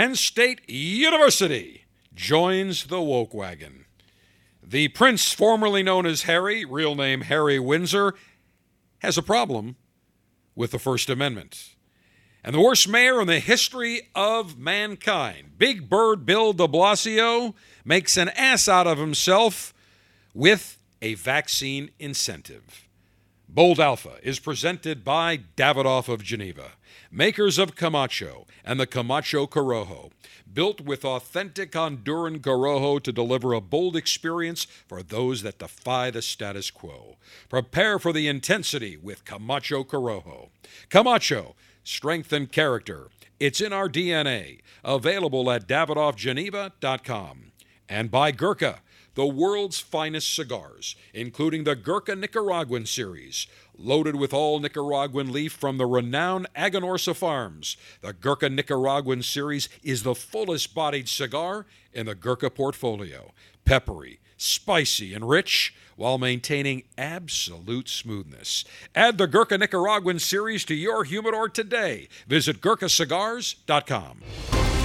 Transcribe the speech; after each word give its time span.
Penn 0.00 0.14
State 0.14 0.62
University 0.66 1.84
joins 2.14 2.86
the 2.86 3.02
woke 3.02 3.34
wagon. 3.34 3.84
The 4.62 4.88
prince, 4.88 5.34
formerly 5.34 5.82
known 5.82 6.06
as 6.06 6.22
Harry, 6.22 6.64
real 6.64 6.94
name 6.94 7.20
Harry 7.20 7.58
Windsor, 7.58 8.14
has 9.00 9.18
a 9.18 9.22
problem 9.22 9.76
with 10.54 10.70
the 10.70 10.78
First 10.78 11.10
Amendment. 11.10 11.74
And 12.42 12.54
the 12.54 12.62
worst 12.62 12.88
mayor 12.88 13.20
in 13.20 13.26
the 13.26 13.40
history 13.40 14.08
of 14.14 14.56
mankind, 14.56 15.58
Big 15.58 15.90
Bird 15.90 16.24
Bill 16.24 16.54
de 16.54 16.66
Blasio, 16.66 17.52
makes 17.84 18.16
an 18.16 18.30
ass 18.30 18.68
out 18.68 18.86
of 18.86 18.96
himself 18.96 19.74
with 20.32 20.78
a 21.02 21.12
vaccine 21.12 21.90
incentive. 21.98 22.88
Bold 23.46 23.78
Alpha 23.78 24.16
is 24.22 24.38
presented 24.38 25.04
by 25.04 25.36
Davidoff 25.58 26.08
of 26.08 26.22
Geneva, 26.22 26.70
makers 27.10 27.58
of 27.58 27.76
Camacho 27.76 28.46
and 28.64 28.78
the 28.78 28.86
Camacho 28.86 29.46
Corojo, 29.46 30.10
built 30.52 30.80
with 30.80 31.04
authentic 31.04 31.72
Honduran 31.72 32.40
Corojo 32.40 33.02
to 33.02 33.12
deliver 33.12 33.52
a 33.52 33.60
bold 33.60 33.96
experience 33.96 34.64
for 34.64 35.02
those 35.02 35.42
that 35.42 35.58
defy 35.58 36.10
the 36.10 36.22
status 36.22 36.70
quo. 36.70 37.16
Prepare 37.48 37.98
for 37.98 38.12
the 38.12 38.28
intensity 38.28 38.96
with 38.96 39.24
Camacho 39.24 39.84
Corojo. 39.84 40.50
Camacho, 40.88 41.54
strength 41.84 42.32
and 42.32 42.50
character. 42.50 43.08
It's 43.38 43.60
in 43.60 43.72
our 43.72 43.88
DNA. 43.88 44.60
Available 44.84 45.50
at 45.50 45.66
davidoffgeneva.com. 45.66 47.52
And 47.88 48.10
by 48.10 48.30
Gurkha 48.30 48.80
the 49.14 49.26
world's 49.26 49.80
finest 49.80 50.34
cigars, 50.34 50.94
including 51.12 51.64
the 51.64 51.76
Gurkha 51.76 52.14
Nicaraguan 52.14 52.86
series, 52.86 53.46
loaded 53.80 54.16
with 54.16 54.32
all 54.32 54.60
Nicaraguan 54.60 55.32
leaf 55.32 55.52
from 55.52 55.78
the 55.78 55.86
renowned 55.86 56.46
Aganorsa 56.54 57.14
Farms. 57.14 57.76
The 58.02 58.12
Gurkha 58.12 58.48
Nicaraguan 58.48 59.22
series 59.22 59.68
is 59.82 60.02
the 60.02 60.14
fullest 60.14 60.74
bodied 60.74 61.08
cigar 61.08 61.66
in 61.92 62.06
the 62.06 62.14
Gurkha 62.14 62.50
portfolio. 62.50 63.32
Peppery, 63.64 64.20
spicy, 64.36 65.14
and 65.14 65.28
rich 65.28 65.74
while 65.96 66.18
maintaining 66.18 66.84
absolute 66.96 67.88
smoothness. 67.88 68.64
Add 68.94 69.18
the 69.18 69.26
Gurkha 69.26 69.58
Nicaraguan 69.58 70.18
series 70.18 70.64
to 70.66 70.74
your 70.74 71.04
humidor 71.04 71.48
today. 71.48 72.08
Visit 72.26 72.60
GurkhaCigars.com. 72.60 74.79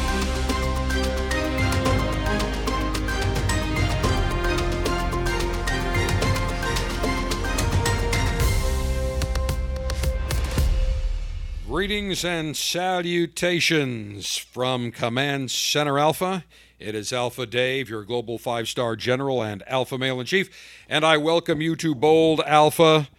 Greetings 11.76 12.24
and 12.24 12.56
salutations 12.56 14.38
from 14.38 14.94
Command 14.94 15.52
Center 15.52 16.00
Alpha. 16.00 16.46
It 16.80 16.96
is 16.96 17.12
Alpha 17.12 17.46
Dave, 17.46 17.90
your 17.90 18.06
global 18.06 18.38
five 18.38 18.70
star 18.70 18.96
general 18.96 19.44
and 19.44 19.62
Alpha 19.68 19.98
male 19.98 20.22
in 20.22 20.26
chief, 20.26 20.50
and 20.88 21.04
I 21.04 21.18
welcome 21.18 21.60
you 21.60 21.76
to 21.76 21.94
Bold 21.94 22.40
Alpha, 22.46 23.10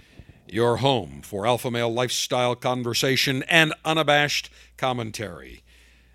your 0.49 0.79
home 0.79 1.21
for 1.21 1.47
Alpha 1.47 1.71
male 1.71 1.93
lifestyle 1.93 2.55
conversation 2.57 3.43
and 3.43 3.75
unabashed 3.85 4.49
commentary. 4.79 5.63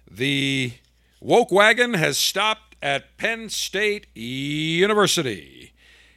The 0.10 0.74
woke 1.20 1.52
wagon 1.52 1.94
has 1.94 2.18
stopped 2.18 2.76
at 2.82 3.18
Penn 3.18 3.50
State 3.50 4.08
University. 4.16 5.74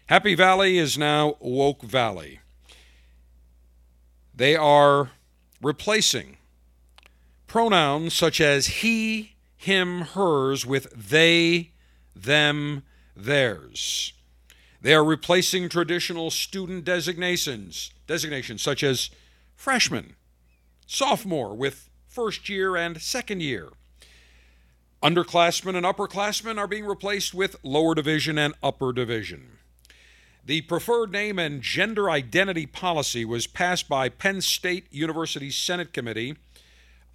Happy 0.07 0.35
Valley 0.35 0.79
is 0.79 0.97
now 0.97 1.37
Woke 1.39 1.83
Valley. 1.83 2.41
They 4.35 4.57
are 4.57 5.11
replacing 5.65 6.37
pronouns 7.47 8.15
such 8.15 8.41
as 8.41 8.67
he, 8.67 9.37
him, 9.57 10.03
hers 10.03 10.67
with 10.67 10.91
they, 10.91 11.71
them, 12.15 12.83
theirs. 13.17 14.13
They 14.81 14.93
are 14.93 15.05
replacing 15.05 15.69
traditional 15.69 16.31
student 16.31 16.85
designations, 16.85 17.91
designations 18.07 18.61
such 18.61 18.83
as 18.83 19.09
freshman, 19.57 20.15
sophomore 20.87 21.55
with 21.55 21.89
first 22.07 22.49
year 22.49 22.77
and 22.77 23.01
second 23.01 23.41
year. 23.41 23.71
Underclassmen 25.03 25.77
and 25.77 25.87
upperclassmen 25.87 26.59
are 26.59 26.67
being 26.67 26.87
replaced 26.87 27.35
with 27.35 27.57
lower 27.63 27.95
division 27.95 28.39
and 28.39 28.55
upper 28.63 28.93
division. 28.93 29.54
The 30.47 30.61
preferred 30.61 31.11
name 31.11 31.39
and 31.39 31.63
gender 31.63 32.11
identity 32.11 32.67
policy 32.67 33.25
was 33.25 33.47
passed 33.47 33.89
by 33.89 34.11
Penn 34.11 34.43
State 34.43 34.87
University's 34.91 35.57
Senate 35.57 35.95
Committee 35.95 36.37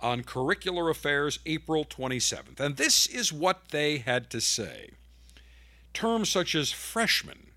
on 0.01 0.23
Curricular 0.23 0.89
Affairs 0.89 1.37
April 1.45 1.85
27th. 1.85 2.59
And 2.59 2.77
this 2.77 3.05
is 3.05 3.31
what 3.31 3.69
they 3.69 3.99
had 3.99 4.31
to 4.31 4.41
say. 4.41 4.89
Terms 5.93 6.29
such 6.29 6.55
as 6.55 6.71
freshman 6.71 7.51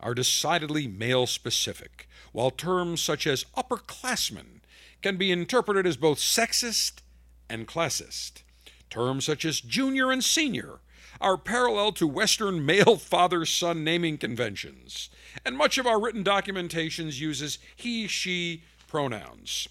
are 0.00 0.14
decidedly 0.14 0.88
male 0.88 1.26
specific, 1.26 2.08
while 2.32 2.50
terms 2.50 3.02
such 3.02 3.26
as 3.26 3.44
upperclassmen 3.54 4.62
can 5.02 5.18
be 5.18 5.30
interpreted 5.30 5.86
as 5.86 5.98
both 5.98 6.18
sexist 6.18 7.02
and 7.50 7.68
classist. 7.68 8.42
Terms 8.88 9.26
such 9.26 9.44
as 9.44 9.60
junior 9.60 10.10
and 10.10 10.24
senior 10.24 10.78
are 11.20 11.36
parallel 11.36 11.92
to 11.92 12.06
Western 12.06 12.64
male 12.64 12.96
father 12.96 13.44
son 13.44 13.84
naming 13.84 14.18
conventions, 14.18 15.10
and 15.44 15.56
much 15.56 15.78
of 15.78 15.86
our 15.86 16.00
written 16.00 16.24
documentations 16.24 17.20
uses 17.20 17.58
he, 17.74 18.06
she 18.06 18.62
pronouns. 18.86 19.68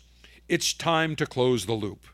It's 0.47 0.73
time 0.73 1.16
to 1.18 1.25
close 1.25 1.66
the 1.66 1.73
loop 1.73 2.07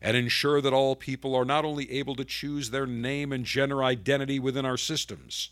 and 0.00 0.16
ensure 0.16 0.60
that 0.60 0.72
all 0.72 0.94
people 0.94 1.34
are 1.34 1.44
not 1.44 1.64
only 1.64 1.90
able 1.90 2.14
to 2.16 2.24
choose 2.24 2.70
their 2.70 2.86
name 2.86 3.32
and 3.32 3.44
gender 3.44 3.82
identity 3.82 4.38
within 4.38 4.64
our 4.64 4.76
systems, 4.76 5.50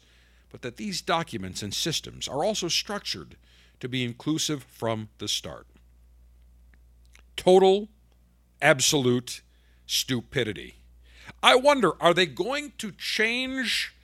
but 0.51 0.63
that 0.63 0.77
these 0.77 1.03
documents 1.03 1.63
and 1.63 1.75
systems 1.75 2.29
are 2.29 2.45
also 2.45 2.69
structured 2.69 3.37
to 3.81 3.89
be 3.89 4.05
inclusive 4.05 4.63
from 4.65 5.09
the 5.19 5.29
start. 5.29 5.67
Total, 7.37 7.89
absolute 8.63 9.43
stupidity. 9.87 10.77
I 11.43 11.57
wonder, 11.57 11.93
are 12.01 12.15
they 12.15 12.27
going 12.27 12.73
to 12.79 12.93
change 12.93 13.95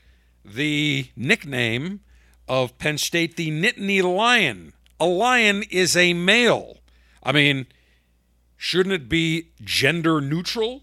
the 0.45 1.09
nickname 1.17 2.01
of 2.49 2.77
Penn 2.79 2.99
State, 2.99 3.37
the 3.37 3.51
Nittany 3.51 4.03
Lion? 4.03 4.73
A 5.01 5.07
lion 5.07 5.65
is 5.71 5.97
a 5.97 6.15
male. 6.15 6.79
I 7.23 7.33
mean, 7.33 7.67
shouldn't 8.57 8.95
it 8.95 9.09
be 9.09 9.49
gender 9.63 10.21
neutral? 10.21 10.83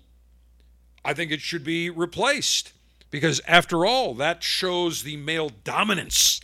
I 1.05 1.13
think 1.13 1.31
it 1.31 1.41
should 1.41 1.63
be 1.63 1.89
replaced 1.89 2.73
because, 3.11 3.41
after 3.47 3.85
all, 3.85 4.13
that 4.15 4.43
shows 4.43 5.03
the 5.03 5.17
male 5.17 5.49
dominance 5.63 6.41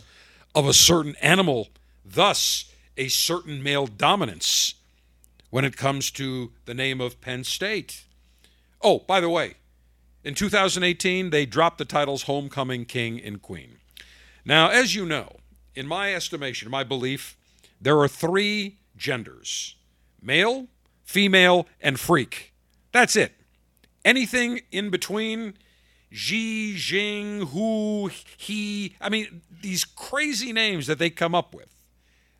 of 0.54 0.66
a 0.66 0.72
certain 0.72 1.16
animal, 1.20 1.68
thus, 2.04 2.72
a 2.96 3.08
certain 3.08 3.62
male 3.62 3.86
dominance 3.86 4.74
when 5.50 5.64
it 5.64 5.76
comes 5.76 6.10
to 6.12 6.52
the 6.64 6.74
name 6.74 7.00
of 7.00 7.20
Penn 7.20 7.44
State. 7.44 8.04
Oh, 8.80 9.00
by 9.00 9.20
the 9.20 9.28
way, 9.28 9.54
in 10.24 10.34
2018, 10.34 11.30
they 11.30 11.46
dropped 11.46 11.78
the 11.78 11.84
titles 11.84 12.22
Homecoming 12.22 12.84
King 12.84 13.20
and 13.20 13.40
Queen. 13.40 13.76
Now, 14.46 14.70
as 14.70 14.94
you 14.94 15.04
know, 15.04 15.38
in 15.74 15.88
my 15.88 16.14
estimation, 16.14 16.70
my 16.70 16.84
belief, 16.84 17.36
there 17.80 17.98
are 17.98 18.08
three 18.08 18.78
genders 18.96 19.74
male, 20.22 20.68
female, 21.04 21.66
and 21.80 21.98
freak. 22.00 22.54
That's 22.92 23.16
it. 23.16 23.32
Anything 24.04 24.60
in 24.70 24.90
between, 24.90 25.54
Xi, 26.10 26.76
Jing, 26.76 27.48
Hu, 27.48 28.10
He, 28.36 28.94
I 29.00 29.08
mean, 29.08 29.42
these 29.62 29.84
crazy 29.84 30.52
names 30.52 30.86
that 30.86 30.98
they 30.98 31.10
come 31.10 31.34
up 31.34 31.54
with. 31.54 31.72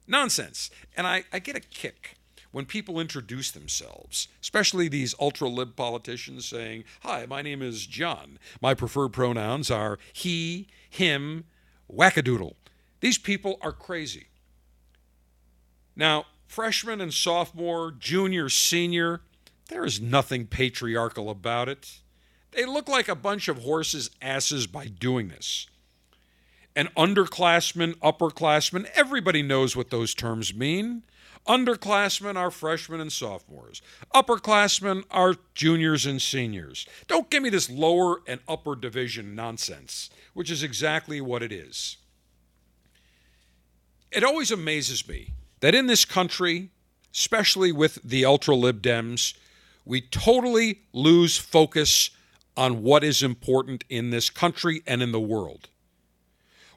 Nonsense. 0.06 0.70
And 0.96 1.06
I, 1.06 1.24
I 1.32 1.40
get 1.40 1.56
a 1.56 1.60
kick 1.60 2.16
when 2.52 2.64
people 2.64 3.00
introduce 3.00 3.50
themselves, 3.50 4.28
especially 4.40 4.88
these 4.88 5.14
ultra 5.20 5.48
lib 5.48 5.74
politicians 5.74 6.46
saying, 6.46 6.84
Hi, 7.02 7.26
my 7.26 7.42
name 7.42 7.62
is 7.62 7.86
John. 7.86 8.38
My 8.60 8.74
preferred 8.74 9.12
pronouns 9.12 9.70
are 9.70 9.98
he, 10.12 10.68
him, 10.88 11.44
wackadoodle. 11.92 12.54
These 13.00 13.18
people 13.18 13.58
are 13.60 13.72
crazy. 13.72 14.28
Now, 15.94 16.26
freshman 16.46 17.00
and 17.00 17.12
sophomore, 17.12 17.90
junior, 17.90 18.48
senior, 18.48 19.22
there 19.68 19.84
is 19.84 20.00
nothing 20.00 20.46
patriarchal 20.46 21.30
about 21.30 21.68
it. 21.68 22.00
They 22.52 22.64
look 22.64 22.88
like 22.88 23.08
a 23.08 23.14
bunch 23.14 23.48
of 23.48 23.58
horses' 23.58 24.10
asses 24.22 24.66
by 24.66 24.86
doing 24.86 25.28
this. 25.28 25.66
And 26.74 26.94
underclassmen, 26.94 27.94
upperclassmen, 27.96 28.88
everybody 28.94 29.42
knows 29.42 29.74
what 29.74 29.90
those 29.90 30.14
terms 30.14 30.54
mean. 30.54 31.02
Underclassmen 31.46 32.36
are 32.36 32.50
freshmen 32.50 33.00
and 33.00 33.12
sophomores. 33.12 33.80
Upperclassmen 34.14 35.04
are 35.10 35.36
juniors 35.54 36.04
and 36.04 36.20
seniors. 36.20 36.86
Don't 37.06 37.30
give 37.30 37.42
me 37.42 37.50
this 37.50 37.70
lower 37.70 38.20
and 38.26 38.40
upper 38.48 38.74
division 38.74 39.34
nonsense, 39.34 40.10
which 40.34 40.50
is 40.50 40.62
exactly 40.62 41.20
what 41.20 41.42
it 41.42 41.52
is. 41.52 41.98
It 44.10 44.24
always 44.24 44.50
amazes 44.50 45.06
me 45.06 45.34
that 45.60 45.74
in 45.74 45.86
this 45.86 46.04
country, 46.04 46.70
especially 47.14 47.70
with 47.70 47.98
the 48.02 48.24
ultra 48.24 48.54
lib 48.54 48.82
dems, 48.82 49.34
we 49.84 50.00
totally 50.00 50.80
lose 50.92 51.38
focus 51.38 52.10
on 52.56 52.82
what 52.82 53.04
is 53.04 53.22
important 53.22 53.84
in 53.88 54.10
this 54.10 54.30
country 54.30 54.82
and 54.86 55.02
in 55.02 55.12
the 55.12 55.20
world. 55.20 55.68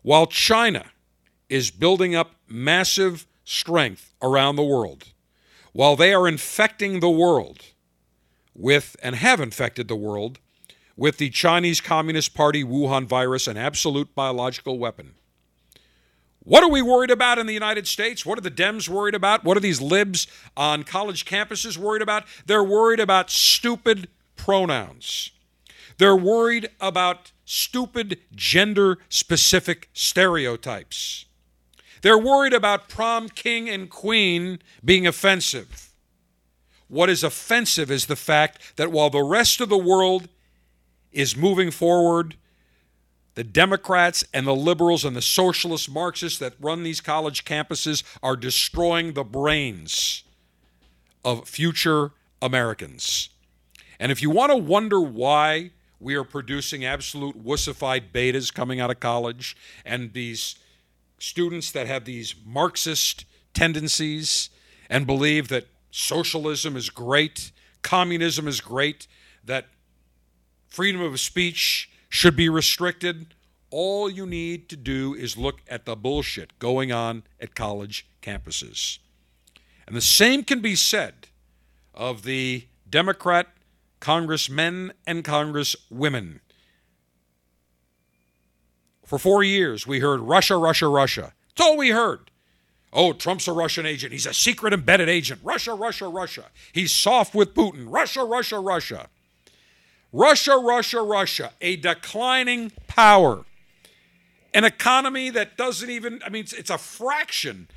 While 0.02 0.28
China 0.28 0.92
is 1.50 1.72
building 1.72 2.16
up 2.16 2.36
massive 2.48 3.26
strength 3.50 4.14
around 4.22 4.56
the 4.56 4.64
world, 4.64 5.06
while 5.74 5.96
they 5.96 6.14
are 6.14 6.28
infecting 6.28 7.00
the 7.00 7.10
world 7.10 7.64
with, 8.54 8.96
and 9.02 9.16
have 9.16 9.42
infected 9.42 9.88
the 9.88 9.96
world, 9.96 10.38
with 10.96 11.18
the 11.18 11.32
Chinese 11.32 11.82
Communist 11.82 12.36
Party 12.36 12.64
Wuhan 12.64 13.08
virus, 13.08 13.48
an 13.48 13.58
absolute 13.58 14.14
biological 14.14 14.78
weapon. 14.78 15.16
What 16.44 16.64
are 16.64 16.70
we 16.70 16.84
worried 16.84 17.10
about 17.10 17.40
in 17.40 17.48
the 17.48 17.54
United 17.54 17.88
States? 17.88 18.24
What 18.24 18.38
are 18.38 18.42
the 18.42 18.52
Dems 18.52 18.88
worried 18.88 19.16
about? 19.16 19.44
What 19.44 19.58
are 19.58 19.62
these 19.62 19.82
libs 19.82 20.28
on 20.56 20.84
college 20.84 21.26
campuses 21.26 21.76
worried 21.76 22.02
about? 22.04 22.26
They're 22.46 22.64
worried 22.64 23.00
about 23.00 23.32
stupid 23.32 24.10
pronouns. 24.36 25.32
They're 25.98 26.16
worried 26.16 26.70
about 26.80 27.32
stupid 27.46 28.20
gender 28.36 29.00
specific 29.10 29.90
stereotypes. 29.94 31.26
They're 32.02 32.18
worried 32.18 32.54
about 32.54 32.90
prom 32.90 33.30
king 33.30 33.70
and 33.70 33.90
queen 33.90 34.60
being 34.84 35.06
offensive. 35.06 35.92
What 36.88 37.10
is 37.10 37.24
offensive 37.24 37.92
is 37.92 38.08
the 38.08 38.16
fact 38.16 38.76
that 38.78 38.92
while 38.92 39.10
the 39.10 39.24
rest 39.24 39.62
of 39.62 39.70
the 39.70 39.78
world 39.78 40.28
is 41.12 41.38
moving 41.38 41.72
forward, 41.72 42.36
the 43.36 43.44
Democrats 43.44 44.24
and 44.34 44.46
the 44.46 44.56
liberals 44.56 45.06
and 45.06 45.16
the 45.16 45.22
socialist 45.22 45.90
Marxists 45.90 46.40
that 46.40 46.56
run 46.60 46.84
these 46.84 47.00
college 47.00 47.46
campuses 47.46 48.04
are 48.22 48.36
destroying 48.36 49.14
the 49.14 49.24
brains 49.24 50.24
of 51.24 51.48
future 51.48 52.12
Americans. 52.42 53.30
And 54.00 54.12
if 54.12 54.22
you 54.22 54.30
want 54.30 54.52
to 54.52 54.58
wonder 54.58 55.00
why 55.00 55.72
we 56.00 56.16
are 56.16 56.24
producing 56.24 56.86
absolute 56.86 57.44
wussified 57.44 58.12
betas 58.12 58.54
coming 58.54 58.80
out 58.80 58.90
of 58.90 59.00
college 59.00 59.56
and 59.86 60.14
these 60.14 60.56
students 61.20 61.72
that 61.72 61.88
have 61.88 62.06
these 62.06 62.36
Marxist 62.46 63.26
tendencies 63.54 64.50
and 64.90 65.06
believe 65.06 65.48
that 65.50 65.68
socialism 65.92 66.76
is 66.76 66.90
great, 66.90 67.52
communism 67.82 68.48
is 68.48 68.62
great, 68.62 69.08
that 69.44 69.68
freedom 70.68 71.02
of 71.02 71.20
speech 71.20 71.90
should 72.10 72.36
be 72.36 72.50
restricted. 72.50 73.34
All 73.70 74.10
you 74.10 74.26
need 74.26 74.70
to 74.70 74.76
do 74.76 75.14
is 75.14 75.38
look 75.38 75.62
at 75.68 75.86
the 75.86 75.96
bullshit 75.96 76.58
going 76.60 76.92
on 76.92 77.24
at 77.40 77.56
college 77.56 78.08
campuses. 78.22 79.00
And 79.86 79.96
the 79.96 80.02
same 80.02 80.44
can 80.44 80.60
be 80.60 80.76
said 80.76 81.28
of 81.94 82.24
the 82.24 82.68
Democrat 82.90 83.48
congressmen 84.00 84.94
and 85.06 85.24
congresswomen. 85.24 86.40
For 89.10 89.18
four 89.18 89.44
years, 89.44 89.88
we 89.88 90.00
heard 90.00 90.20
Russia, 90.22 90.56
Russia, 90.58 90.88
Russia. 90.88 91.34
That's 91.50 91.68
all 91.68 91.78
we 91.78 91.90
heard. 91.90 92.30
Oh, 92.94 93.12
Trump's 93.14 93.48
a 93.48 93.52
Russian 93.52 93.86
agent. 93.86 94.12
He's 94.14 94.26
a 94.26 94.34
secret 94.34 94.74
embedded 94.74 95.10
agent. 95.10 95.42
Russia, 95.44 95.74
Russia, 95.74 96.08
Russia. 96.08 96.46
He's 96.72 96.92
soft 96.92 97.34
with 97.34 97.54
Putin. 97.54 97.86
Russia, 97.88 98.24
Russia, 98.24 98.60
Russia. 98.60 99.10
Russia, 100.14 100.58
Russia, 100.58 101.02
Russia. 101.02 101.52
A 101.60 101.76
declining 101.76 102.72
power. 102.88 103.46
An 104.54 104.64
economy 104.64 105.32
that 105.32 105.58
doesn't 105.58 105.90
even, 105.90 106.22
I 106.24 106.30
mean, 106.30 106.44
it's, 106.44 106.54
it's 106.54 106.70
a 106.70 106.78
fraction 106.78 107.68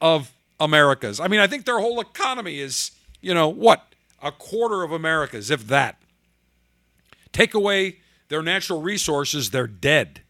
of 0.00 0.32
America's. 0.60 1.20
I 1.20 1.26
mean, 1.28 1.40
I 1.40 1.48
think 1.48 1.64
their 1.64 1.80
whole 1.80 2.00
economy 2.00 2.60
is, 2.60 2.92
you 3.20 3.34
know, 3.34 3.48
what? 3.48 3.84
a 4.22 4.32
quarter 4.32 4.82
of 4.82 4.92
America's, 4.92 5.50
if 5.50 5.66
that. 5.68 5.96
Take 7.32 7.54
away 7.54 7.98
their 8.28 8.42
natural 8.42 8.82
resources, 8.82 9.50
they're 9.50 9.66
dead. 9.66 10.22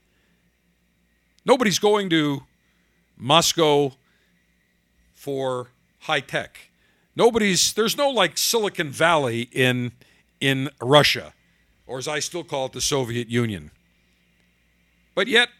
Nobody's 1.47 1.79
going 1.79 2.11
to 2.11 2.43
Moscow 3.17 3.93
for 5.15 5.69
high 6.01 6.19
tech. 6.19 6.71
Nobody's 7.15 7.73
there's 7.73 7.97
no 7.97 8.11
like 8.11 8.37
Silicon 8.37 8.91
Valley 8.91 9.49
in 9.53 9.93
in 10.41 10.71
Russia, 10.83 11.35
or 11.87 11.99
as 11.99 12.09
I 12.09 12.19
still 12.19 12.43
call 12.43 12.67
it, 12.67 12.73
the 12.73 12.81
Soviet 12.81 13.29
Union. 13.29 13.71
But 15.15 15.29
yet, 15.29 15.51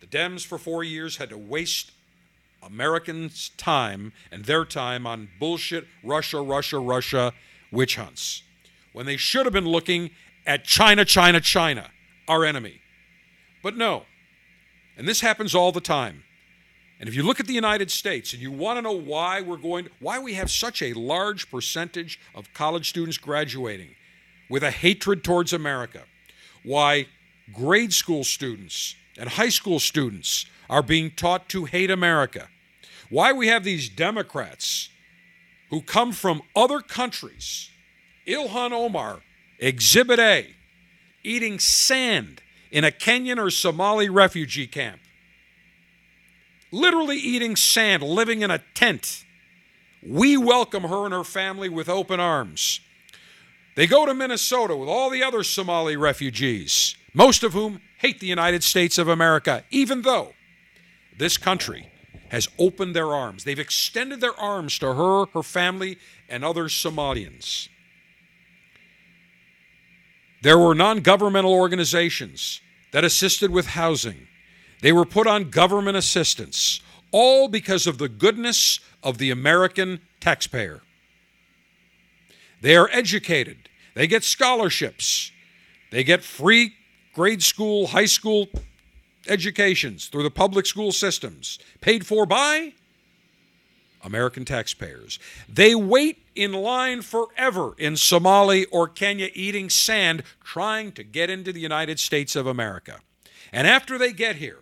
the 0.00 0.06
Dems 0.06 0.44
for 0.44 0.58
four 0.58 0.84
years 0.84 1.16
had 1.16 1.30
to 1.30 1.38
waste 1.38 1.90
Americans' 2.62 3.50
time 3.56 4.12
and 4.30 4.44
their 4.44 4.66
time 4.66 5.06
on 5.06 5.30
bullshit 5.40 5.86
Russia, 6.04 6.42
Russia, 6.42 6.78
Russia 6.78 7.32
witch 7.72 7.96
hunts 7.96 8.42
when 8.92 9.06
they 9.06 9.16
should 9.16 9.46
have 9.46 9.54
been 9.54 9.66
looking 9.66 10.10
at 10.46 10.64
China, 10.64 11.02
China, 11.02 11.40
China, 11.40 11.90
our 12.28 12.44
enemy. 12.44 12.82
But 13.62 13.74
no. 13.74 14.04
And 14.96 15.08
this 15.08 15.20
happens 15.20 15.54
all 15.54 15.72
the 15.72 15.80
time. 15.80 16.24
And 17.00 17.08
if 17.08 17.14
you 17.14 17.22
look 17.22 17.40
at 17.40 17.46
the 17.46 17.52
United 17.52 17.90
States 17.90 18.32
and 18.32 18.40
you 18.40 18.52
want 18.52 18.78
to 18.78 18.82
know 18.82 18.92
why 18.92 19.40
we're 19.40 19.56
going, 19.56 19.88
why 19.98 20.18
we 20.18 20.34
have 20.34 20.50
such 20.50 20.80
a 20.80 20.92
large 20.92 21.50
percentage 21.50 22.20
of 22.34 22.52
college 22.54 22.88
students 22.88 23.18
graduating 23.18 23.96
with 24.48 24.62
a 24.62 24.70
hatred 24.70 25.24
towards 25.24 25.52
America, 25.52 26.02
why 26.62 27.06
grade 27.52 27.92
school 27.92 28.24
students 28.24 28.94
and 29.18 29.30
high 29.30 29.48
school 29.48 29.80
students 29.80 30.46
are 30.70 30.82
being 30.82 31.10
taught 31.10 31.48
to 31.48 31.64
hate 31.64 31.90
America, 31.90 32.48
why 33.10 33.32
we 33.32 33.48
have 33.48 33.64
these 33.64 33.88
Democrats 33.88 34.88
who 35.70 35.80
come 35.80 36.12
from 36.12 36.42
other 36.54 36.80
countries. 36.80 37.70
Ilhan 38.26 38.72
Omar, 38.72 39.20
Exhibit 39.58 40.18
A, 40.18 40.54
eating 41.22 41.58
sand 41.58 42.40
in 42.74 42.82
a 42.82 42.90
Kenyan 42.90 43.38
or 43.38 43.50
Somali 43.50 44.08
refugee 44.08 44.66
camp. 44.66 45.00
Literally 46.72 47.16
eating 47.16 47.54
sand, 47.54 48.02
living 48.02 48.42
in 48.42 48.50
a 48.50 48.64
tent. 48.74 49.24
We 50.04 50.36
welcome 50.36 50.82
her 50.82 51.04
and 51.04 51.14
her 51.14 51.22
family 51.22 51.68
with 51.68 51.88
open 51.88 52.18
arms. 52.18 52.80
They 53.76 53.86
go 53.86 54.04
to 54.04 54.12
Minnesota 54.12 54.76
with 54.76 54.88
all 54.88 55.08
the 55.08 55.22
other 55.22 55.44
Somali 55.44 55.96
refugees, 55.96 56.96
most 57.14 57.44
of 57.44 57.52
whom 57.52 57.80
hate 57.98 58.18
the 58.18 58.26
United 58.26 58.64
States 58.64 58.98
of 58.98 59.06
America, 59.06 59.62
even 59.70 60.02
though 60.02 60.32
this 61.16 61.38
country 61.38 61.92
has 62.30 62.48
opened 62.58 62.96
their 62.96 63.14
arms. 63.14 63.44
They've 63.44 63.56
extended 63.56 64.20
their 64.20 64.34
arms 64.34 64.80
to 64.80 64.94
her, 64.94 65.26
her 65.26 65.44
family, 65.44 65.96
and 66.28 66.44
other 66.44 66.64
Somalians. 66.64 67.68
There 70.44 70.58
were 70.58 70.74
non 70.74 71.00
governmental 71.00 71.54
organizations 71.54 72.60
that 72.92 73.02
assisted 73.02 73.50
with 73.50 73.68
housing. 73.68 74.28
They 74.82 74.92
were 74.92 75.06
put 75.06 75.26
on 75.26 75.48
government 75.48 75.96
assistance, 75.96 76.82
all 77.12 77.48
because 77.48 77.86
of 77.86 77.96
the 77.96 78.10
goodness 78.10 78.78
of 79.02 79.16
the 79.16 79.30
American 79.30 80.00
taxpayer. 80.20 80.82
They 82.60 82.76
are 82.76 82.90
educated, 82.92 83.70
they 83.94 84.06
get 84.06 84.22
scholarships, 84.22 85.32
they 85.90 86.04
get 86.04 86.22
free 86.22 86.74
grade 87.14 87.42
school, 87.42 87.86
high 87.86 88.04
school 88.04 88.48
educations 89.26 90.08
through 90.08 90.24
the 90.24 90.30
public 90.30 90.66
school 90.66 90.92
systems, 90.92 91.58
paid 91.80 92.06
for 92.06 92.26
by 92.26 92.74
American 94.04 94.44
taxpayers. 94.44 95.18
They 95.48 95.74
wait 95.74 96.26
in 96.34 96.52
line 96.52 97.02
forever 97.02 97.74
in 97.78 97.96
Somali 97.96 98.66
or 98.66 98.86
Kenya 98.86 99.30
eating 99.34 99.70
sand 99.70 100.22
trying 100.42 100.92
to 100.92 101.02
get 101.02 101.30
into 101.30 101.52
the 101.52 101.60
United 101.60 101.98
States 101.98 102.36
of 102.36 102.46
America. 102.46 103.00
And 103.52 103.66
after 103.66 103.98
they 103.98 104.12
get 104.12 104.36
here 104.36 104.60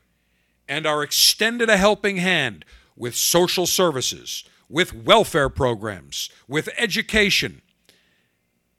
and 0.68 0.87
are 0.87 1.02
extended 1.02 1.68
a 1.68 1.76
helping 1.76 2.18
hand 2.18 2.64
with 2.96 3.14
social 3.14 3.66
services, 3.66 4.44
with 4.68 4.94
welfare 4.94 5.49
programs, 5.49 6.30
with 6.46 6.68
education, 6.78 7.62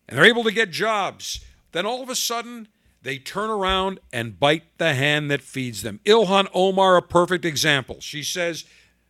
and 0.07 0.17
they're 0.17 0.25
able 0.25 0.43
to 0.43 0.51
get 0.51 0.71
jobs, 0.71 1.43
then 1.71 1.85
all 1.85 2.01
of 2.01 2.09
a 2.09 2.15
sudden 2.15 2.67
they 3.01 3.17
turn 3.17 3.49
around 3.49 3.99
and 4.11 4.39
bite 4.39 4.77
the 4.77 4.93
hand 4.93 5.29
that 5.29 5.41
feeds 5.41 5.81
them. 5.81 5.99
Ilhan 6.05 6.47
Omar, 6.53 6.95
a 6.97 7.01
perfect 7.01 7.43
example. 7.43 7.97
She 7.99 8.23
says 8.23 8.65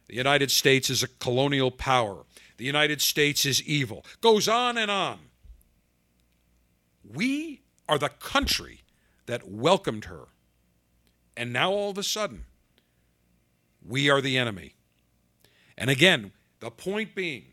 the 0.08 0.16
United 0.16 0.52
States 0.52 0.90
is 0.90 1.04
a 1.04 1.08
colonial 1.08 1.72
power, 1.72 2.26
the 2.58 2.66
United 2.66 3.02
States 3.02 3.46
is 3.46 3.62
evil. 3.64 4.06
Goes 4.22 4.48
on 4.48 4.78
and 4.78 4.92
on. 4.92 5.20
We 7.04 7.62
are 7.90 7.98
the 7.98 8.10
country 8.10 8.82
that 9.26 9.50
welcomed 9.50 10.06
her. 10.06 10.28
And 11.36 11.52
now 11.52 11.72
all 11.72 11.90
of 11.90 11.98
a 11.98 12.04
sudden, 12.04 12.46
we 13.86 14.10
are 14.10 14.22
the 14.22 14.38
enemy. 14.38 14.76
And 15.78 15.90
again, 15.90 16.32
the 16.60 16.70
point 16.70 17.16
being, 17.16 17.46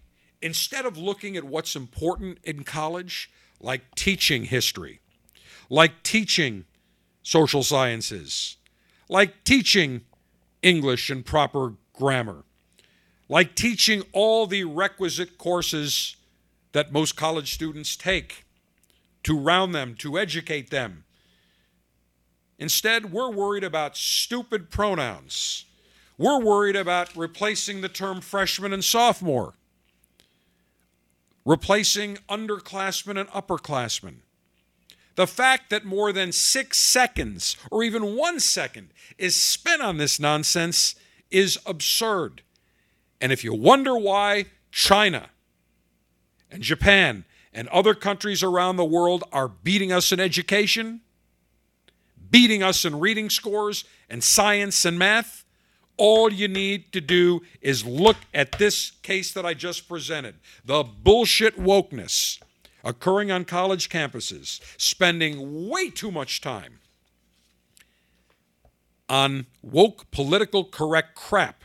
instead 0.42 0.86
of 0.86 0.96
looking 0.96 1.36
at 1.36 1.44
what's 1.44 1.74
important 1.74 2.38
in 2.44 2.64
college, 2.64 3.30
like 3.60 3.94
teaching 3.94 4.44
history, 4.44 5.00
like 5.68 6.02
teaching 6.02 6.64
social 7.22 7.62
sciences, 7.62 8.56
like 9.08 9.44
teaching 9.44 10.02
English 10.62 11.10
and 11.10 11.24
proper 11.24 11.74
grammar, 12.00 12.42
like 13.28 13.54
teaching 13.54 14.02
all 14.12 14.46
the 14.46 14.64
requisite 14.64 15.38
courses 15.38 16.16
that 16.72 16.92
most 16.92 17.14
college 17.14 17.54
students 17.54 17.94
take. 17.94 18.44
to 19.22 19.38
round 19.38 19.74
them, 19.74 19.94
to 19.96 20.18
educate 20.18 20.70
them. 20.70 21.04
Instead, 22.58 23.12
we're 23.12 23.30
worried 23.30 23.64
about 23.64 23.96
stupid 23.96 24.70
pronouns. 24.70 25.64
We're 26.18 26.40
worried 26.40 26.76
about 26.76 27.16
replacing 27.16 27.80
the 27.80 27.88
term 27.88 28.20
freshman 28.20 28.72
and 28.72 28.84
sophomore, 28.84 29.54
replacing 31.44 32.18
underclassmen 32.28 33.18
and 33.18 33.28
upperclassmen. 33.30 34.16
The 35.16 35.26
fact 35.26 35.70
that 35.70 35.84
more 35.84 36.12
than 36.12 36.32
six 36.32 36.78
seconds 36.78 37.56
or 37.70 37.82
even 37.82 38.16
one 38.16 38.40
second 38.40 38.90
is 39.18 39.42
spent 39.42 39.82
on 39.82 39.98
this 39.98 40.20
nonsense 40.20 40.94
is 41.30 41.58
absurd. 41.66 42.42
And 43.20 43.32
if 43.32 43.44
you 43.44 43.54
wonder 43.54 43.96
why 43.96 44.46
China 44.72 45.30
and 46.50 46.62
Japan 46.62 47.24
and 47.52 47.68
other 47.68 47.94
countries 47.94 48.42
around 48.42 48.76
the 48.76 48.84
world 48.84 49.24
are 49.32 49.48
beating 49.48 49.92
us 49.92 50.12
in 50.12 50.20
education, 50.20 51.00
beating 52.30 52.62
us 52.62 52.84
in 52.84 52.98
reading 52.98 53.28
scores 53.28 53.84
and 54.08 54.22
science 54.22 54.84
and 54.84 54.98
math, 54.98 55.44
all 55.96 56.32
you 56.32 56.48
need 56.48 56.92
to 56.92 57.00
do 57.00 57.42
is 57.60 57.84
look 57.84 58.16
at 58.32 58.52
this 58.52 58.92
case 59.02 59.34
that 59.34 59.44
I 59.44 59.52
just 59.52 59.86
presented 59.86 60.36
the 60.64 60.82
bullshit 60.82 61.58
wokeness 61.58 62.40
occurring 62.82 63.30
on 63.30 63.44
college 63.44 63.90
campuses, 63.90 64.60
spending 64.80 65.68
way 65.68 65.90
too 65.90 66.10
much 66.10 66.40
time 66.40 66.79
on 69.10 69.46
woke, 69.60 70.10
political 70.12 70.64
correct 70.64 71.16
crap 71.16 71.64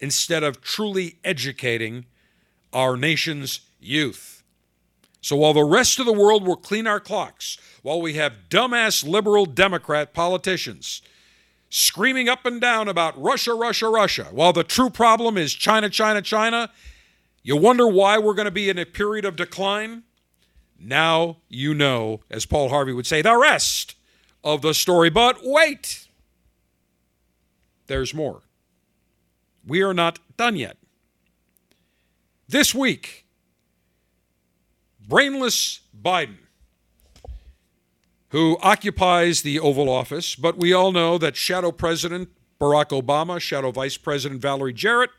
instead 0.00 0.42
of 0.42 0.62
truly 0.62 1.18
educating 1.24 2.06
our 2.72 2.96
nation's 2.96 3.60
youth. 3.80 4.42
So 5.20 5.36
while 5.36 5.52
the 5.52 5.64
rest 5.64 5.98
of 5.98 6.06
the 6.06 6.12
world 6.12 6.46
will 6.46 6.56
clean 6.56 6.86
our 6.86 7.00
clocks, 7.00 7.58
while 7.82 8.00
we 8.00 8.14
have 8.14 8.48
dumbass 8.48 9.06
liberal 9.06 9.44
Democrat 9.44 10.14
politicians 10.14 11.02
screaming 11.68 12.28
up 12.28 12.46
and 12.46 12.60
down 12.60 12.88
about 12.88 13.20
Russia, 13.20 13.54
Russia, 13.54 13.88
Russia, 13.88 14.28
while 14.30 14.52
the 14.52 14.64
true 14.64 14.90
problem 14.90 15.36
is 15.36 15.52
China, 15.52 15.88
China, 15.88 16.22
China, 16.22 16.70
you 17.42 17.56
wonder 17.56 17.88
why 17.88 18.18
we're 18.18 18.34
going 18.34 18.46
to 18.46 18.50
be 18.52 18.68
in 18.68 18.78
a 18.78 18.84
period 18.84 19.24
of 19.24 19.36
decline? 19.36 20.04
Now 20.78 21.38
you 21.48 21.74
know, 21.74 22.20
as 22.30 22.46
Paul 22.46 22.68
Harvey 22.68 22.92
would 22.92 23.06
say, 23.06 23.22
the 23.22 23.36
rest 23.36 23.96
of 24.44 24.62
the 24.62 24.74
story. 24.74 25.10
But 25.10 25.38
wait, 25.42 26.01
there's 27.86 28.14
more. 28.14 28.42
We 29.66 29.82
are 29.82 29.94
not 29.94 30.18
done 30.36 30.56
yet. 30.56 30.76
This 32.48 32.74
week, 32.74 33.26
brainless 35.06 35.80
Biden, 35.98 36.38
who 38.30 38.58
occupies 38.60 39.42
the 39.42 39.60
Oval 39.60 39.88
Office, 39.88 40.34
but 40.34 40.56
we 40.56 40.72
all 40.72 40.92
know 40.92 41.18
that 41.18 41.36
Shadow 41.36 41.70
President 41.70 42.30
Barack 42.60 42.90
Obama, 42.90 43.40
Shadow 43.40 43.70
Vice 43.70 43.96
President 43.96 44.40
Valerie 44.40 44.72
Jarrett, 44.72 45.10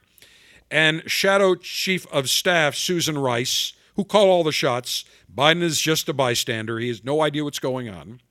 and 0.72 1.03
Shadow 1.05 1.55
Chief 1.55 2.08
of 2.12 2.29
Staff 2.29 2.75
Susan 2.75 3.17
Rice, 3.17 3.74
who 3.96 4.03
call 4.03 4.29
all 4.29 4.43
the 4.43 4.51
shots, 4.51 5.05
Biden 5.34 5.62
is 5.62 5.79
just 5.79 6.10
a 6.10 6.13
bystander. 6.13 6.79
He 6.79 6.88
has 6.88 7.03
no 7.03 7.22
idea 7.22 7.43
what's 7.43 7.60
going 7.60 7.89
on. 7.89 8.22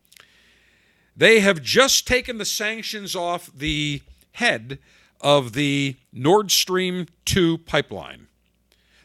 They 1.16 1.40
have 1.40 1.62
just 1.62 2.06
taken 2.06 2.38
the 2.38 2.44
sanctions 2.44 3.14
off 3.14 3.50
the 3.54 4.02
head 4.32 4.78
of 5.20 5.52
the 5.52 5.96
Nord 6.12 6.50
Stream 6.50 7.06
2 7.24 7.58
pipeline. 7.58 8.26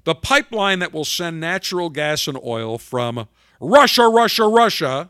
The 0.04 0.16
pipeline 0.16 0.80
that 0.80 0.94
will 0.94 1.06
send 1.06 1.40
natural 1.40 1.90
gas 1.90 2.28
and 2.28 2.38
oil 2.44 2.78
from 2.78 3.28
Russia, 3.60 4.08
Russia, 4.08 4.48
Russia 4.48 5.10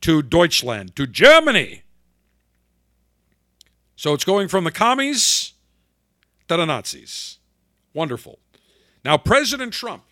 to 0.00 0.22
Deutschland, 0.22 0.96
to 0.96 1.06
Germany. 1.06 1.82
So 3.96 4.14
it's 4.14 4.24
going 4.24 4.48
from 4.48 4.64
the 4.64 4.72
commies 4.72 5.52
to 6.48 6.56
the 6.56 6.64
Nazis. 6.64 7.38
Wonderful. 7.94 8.38
Now, 9.04 9.18
President 9.18 9.72
Trump 9.72 10.04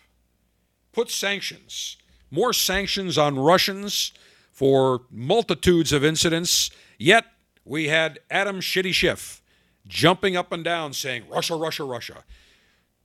put 0.91 1.09
sanctions, 1.09 1.97
more 2.29 2.53
sanctions 2.53 3.17
on 3.17 3.37
Russians 3.37 4.13
for 4.51 5.01
multitudes 5.09 5.91
of 5.91 6.05
incidents, 6.05 6.69
yet 6.97 7.25
we 7.65 7.87
had 7.87 8.19
Adam 8.29 8.59
Shitty 8.59 8.93
Schiff 8.93 9.41
jumping 9.87 10.35
up 10.35 10.51
and 10.51 10.63
down 10.63 10.93
saying, 10.93 11.23
Russia, 11.29 11.55
Russia, 11.55 11.83
Russia. 11.83 12.23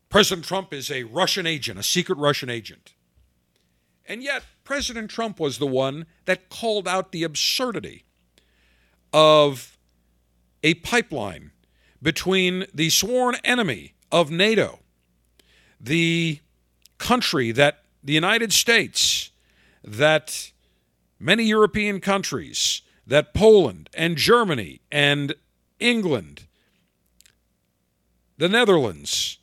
President 0.08 0.46
Trump 0.46 0.72
is 0.72 0.90
a 0.90 1.04
Russian 1.04 1.46
agent, 1.46 1.78
a 1.78 1.82
secret 1.82 2.18
Russian 2.18 2.48
agent. 2.48 2.94
And 4.08 4.22
yet, 4.22 4.44
President 4.64 5.10
Trump 5.10 5.40
was 5.40 5.58
the 5.58 5.66
one 5.66 6.06
that 6.26 6.48
called 6.48 6.86
out 6.86 7.12
the 7.12 7.24
absurdity 7.24 8.04
of 9.12 9.76
a 10.62 10.74
pipeline 10.74 11.52
between 12.00 12.66
the 12.72 12.90
sworn 12.90 13.36
enemy 13.42 13.94
of 14.12 14.30
NATO, 14.30 14.80
the 15.80 16.40
country 16.98 17.52
that 17.52 17.82
the 18.02 18.12
United 18.12 18.52
States, 18.52 19.30
that 19.82 20.52
many 21.18 21.44
European 21.44 22.00
countries, 22.00 22.82
that 23.06 23.34
Poland 23.34 23.88
and 23.94 24.16
Germany 24.16 24.80
and 24.90 25.34
England, 25.78 26.44
the 28.36 28.48
Netherlands, 28.48 29.38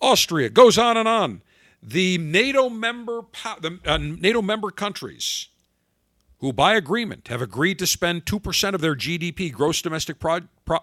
Austria, 0.00 0.48
goes 0.48 0.78
on 0.78 0.96
and 0.96 1.08
on. 1.08 1.42
The 1.82 2.18
NATO 2.18 2.70
member, 2.70 3.22
the 3.60 3.78
uh, 3.84 3.98
NATO 3.98 4.40
member 4.40 4.70
countries 4.70 5.48
who, 6.38 6.52
by 6.52 6.74
agreement, 6.74 7.28
have 7.28 7.42
agreed 7.42 7.78
to 7.78 7.86
spend 7.86 8.26
two 8.26 8.40
percent 8.40 8.74
of 8.74 8.80
their 8.80 8.94
GDP, 8.94 9.52
gross 9.52 9.82
domestic 9.82 10.18
pro, 10.18 10.40
pro, 10.64 10.78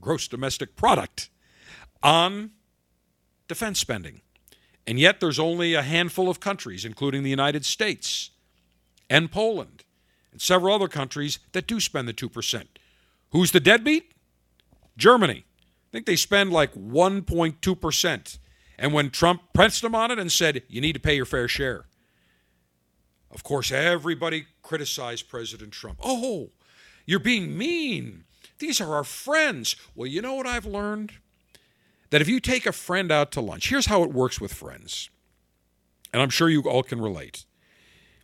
gross 0.00 0.28
domestic 0.28 0.76
product, 0.76 1.28
on 2.02 2.52
defense 3.48 3.80
spending. 3.80 4.22
And 4.86 4.98
yet, 5.00 5.20
there's 5.20 5.38
only 5.38 5.74
a 5.74 5.82
handful 5.82 6.28
of 6.28 6.38
countries, 6.38 6.84
including 6.84 7.22
the 7.22 7.30
United 7.30 7.64
States 7.64 8.30
and 9.10 9.30
Poland, 9.30 9.84
and 10.36 10.42
several 10.42 10.74
other 10.74 10.86
countries 10.86 11.38
that 11.52 11.66
do 11.66 11.80
spend 11.80 12.06
the 12.06 12.12
2%. 12.12 12.64
Who's 13.30 13.52
the 13.52 13.58
deadbeat? 13.60 14.12
Germany. 14.98 15.46
I 15.46 15.90
think 15.92 16.04
they 16.04 16.14
spend 16.14 16.52
like 16.52 16.74
1.2%. 16.74 18.38
And 18.78 18.92
when 18.92 19.08
Trump 19.08 19.40
pressed 19.54 19.80
them 19.80 19.94
on 19.94 20.10
it 20.10 20.18
and 20.18 20.30
said, 20.30 20.62
you 20.68 20.82
need 20.82 20.92
to 20.92 21.00
pay 21.00 21.16
your 21.16 21.24
fair 21.24 21.48
share, 21.48 21.86
of 23.30 23.42
course, 23.44 23.72
everybody 23.72 24.44
criticized 24.60 25.30
President 25.30 25.72
Trump. 25.72 26.00
Oh, 26.02 26.50
you're 27.06 27.18
being 27.18 27.56
mean. 27.56 28.24
These 28.58 28.78
are 28.78 28.94
our 28.94 29.04
friends. 29.04 29.74
Well, 29.94 30.06
you 30.06 30.20
know 30.20 30.34
what 30.34 30.46
I've 30.46 30.66
learned? 30.66 31.12
That 32.10 32.20
if 32.20 32.28
you 32.28 32.40
take 32.40 32.66
a 32.66 32.72
friend 32.72 33.10
out 33.10 33.32
to 33.32 33.40
lunch, 33.40 33.70
here's 33.70 33.86
how 33.86 34.02
it 34.02 34.12
works 34.12 34.38
with 34.38 34.52
friends. 34.52 35.08
And 36.12 36.20
I'm 36.20 36.28
sure 36.28 36.50
you 36.50 36.60
all 36.64 36.82
can 36.82 37.00
relate. 37.00 37.45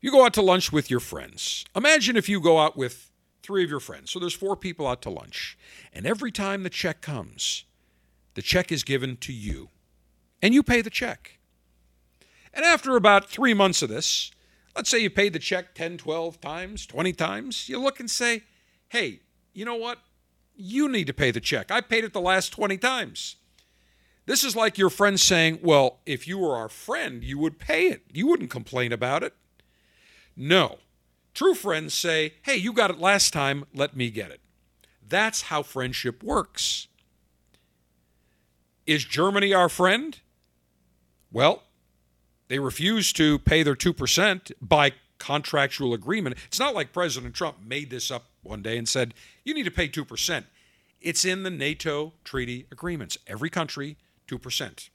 You 0.03 0.11
go 0.11 0.27
out 0.27 0.35
to 0.35 0.43
lunch 0.43 0.73
with 0.73 0.91
your 0.91 1.01
friends. 1.01 1.65
Imagine 1.77 2.17
if 2.17 2.29
you 2.29 2.41
go 2.41 2.59
out 2.59 2.77
with 2.77 3.13
three 3.43 3.63
of 3.63 3.71
your 3.71 3.81
friends. 3.81 4.11
So 4.11 4.19
there's 4.19 4.35
four 4.35 4.57
people 4.57 4.87
out 4.87 5.01
to 5.03 5.11
lunch. 5.11 5.57
And 5.93 6.07
every 6.07 6.33
time 6.33 6.65
the 6.65 6.71
check 6.71 7.01
comes, 7.01 7.65
the 8.35 8.43
check 8.43 8.73
is 8.73 8.83
given 8.83 9.17
to 9.19 9.33
you. 9.33 9.69
And 10.43 10.53
you 10.53 10.65
pay 10.65 10.83
the 10.83 10.91
check. 10.91 11.39
And 12.53 12.65
after 12.65 12.97
about 12.97 13.31
three 13.31 13.55
months 13.55 13.81
of 13.81 13.89
this, 13.89 14.33
let's 14.75 14.91
say 14.91 14.99
you 14.99 15.09
paid 15.09 15.35
the 15.35 15.39
check 15.39 15.73
10, 15.77 15.99
12 15.99 16.41
times, 16.41 16.85
20 16.85 17.13
times, 17.13 17.69
you 17.69 17.81
look 17.81 18.01
and 18.01 18.11
say, 18.11 18.43
hey, 18.89 19.21
you 19.55 19.65
know 19.65 19.77
what? 19.77 19.99
You 20.57 20.89
need 20.89 21.07
to 21.07 21.15
pay 21.15 21.31
the 21.31 21.41
check. 21.41 21.71
I 21.71 21.81
paid 21.81 22.03
it 22.03 22.13
the 22.13 22.21
last 22.21 22.51
20 22.51 22.77
times. 22.77 23.37
This 24.27 24.43
is 24.43 24.57
like 24.57 24.79
your 24.79 24.91
friend 24.91 25.19
saying, 25.19 25.61
well, 25.63 26.01
if 26.07 26.27
you 26.27 26.39
were 26.39 26.57
our 26.57 26.69
friend, 26.69 27.23
you 27.23 27.39
would 27.39 27.61
pay 27.61 27.87
it. 27.87 28.03
You 28.13 28.27
wouldn't 28.27 28.51
complain 28.51 28.93
about 28.93 29.23
it. 29.23 29.35
No. 30.37 30.79
True 31.35 31.55
friends 31.55 31.95
say, 31.95 32.35
hey, 32.43 32.57
you 32.57 32.73
got 32.73 32.91
it 32.91 32.99
last 32.99 33.33
time, 33.33 33.65
let 33.75 33.97
me 33.97 34.11
get 34.11 34.31
it. 34.31 34.41
That's 35.07 35.43
how 35.43 35.63
friendship 35.63 36.23
works. 36.23 36.89
Is 38.87 39.05
Germany 39.05 39.55
our 39.55 39.69
friend? 39.69 40.19
Well, 41.31 41.63
they 42.49 42.59
refuse 42.59 43.13
to 43.15 43.39
pay 43.39 43.63
their 43.63 43.75
2% 43.75 44.53
by 44.61 44.93
contractual 45.19 45.95
agreement. 45.95 46.37
It's 46.47 46.59
not 46.59 46.75
like 46.75 46.93
President 46.93 47.35
Trump 47.35 47.59
made 47.65 47.91
this 47.91 48.11
up 48.11 48.25
one 48.43 48.61
day 48.61 48.77
and 48.77 48.89
said, 48.89 49.15
you 49.45 49.55
need 49.55 49.65
to 49.65 49.71
pay 49.71 49.89
2%. 49.89 50.45
It's 51.01 51.25
in 51.25 51.43
the 51.43 51.51
NATO 51.51 52.13
treaty 52.25 52.67
agreements. 52.71 53.17
Every 53.27 53.49
country, 53.49 53.97
2%. 54.29 54.89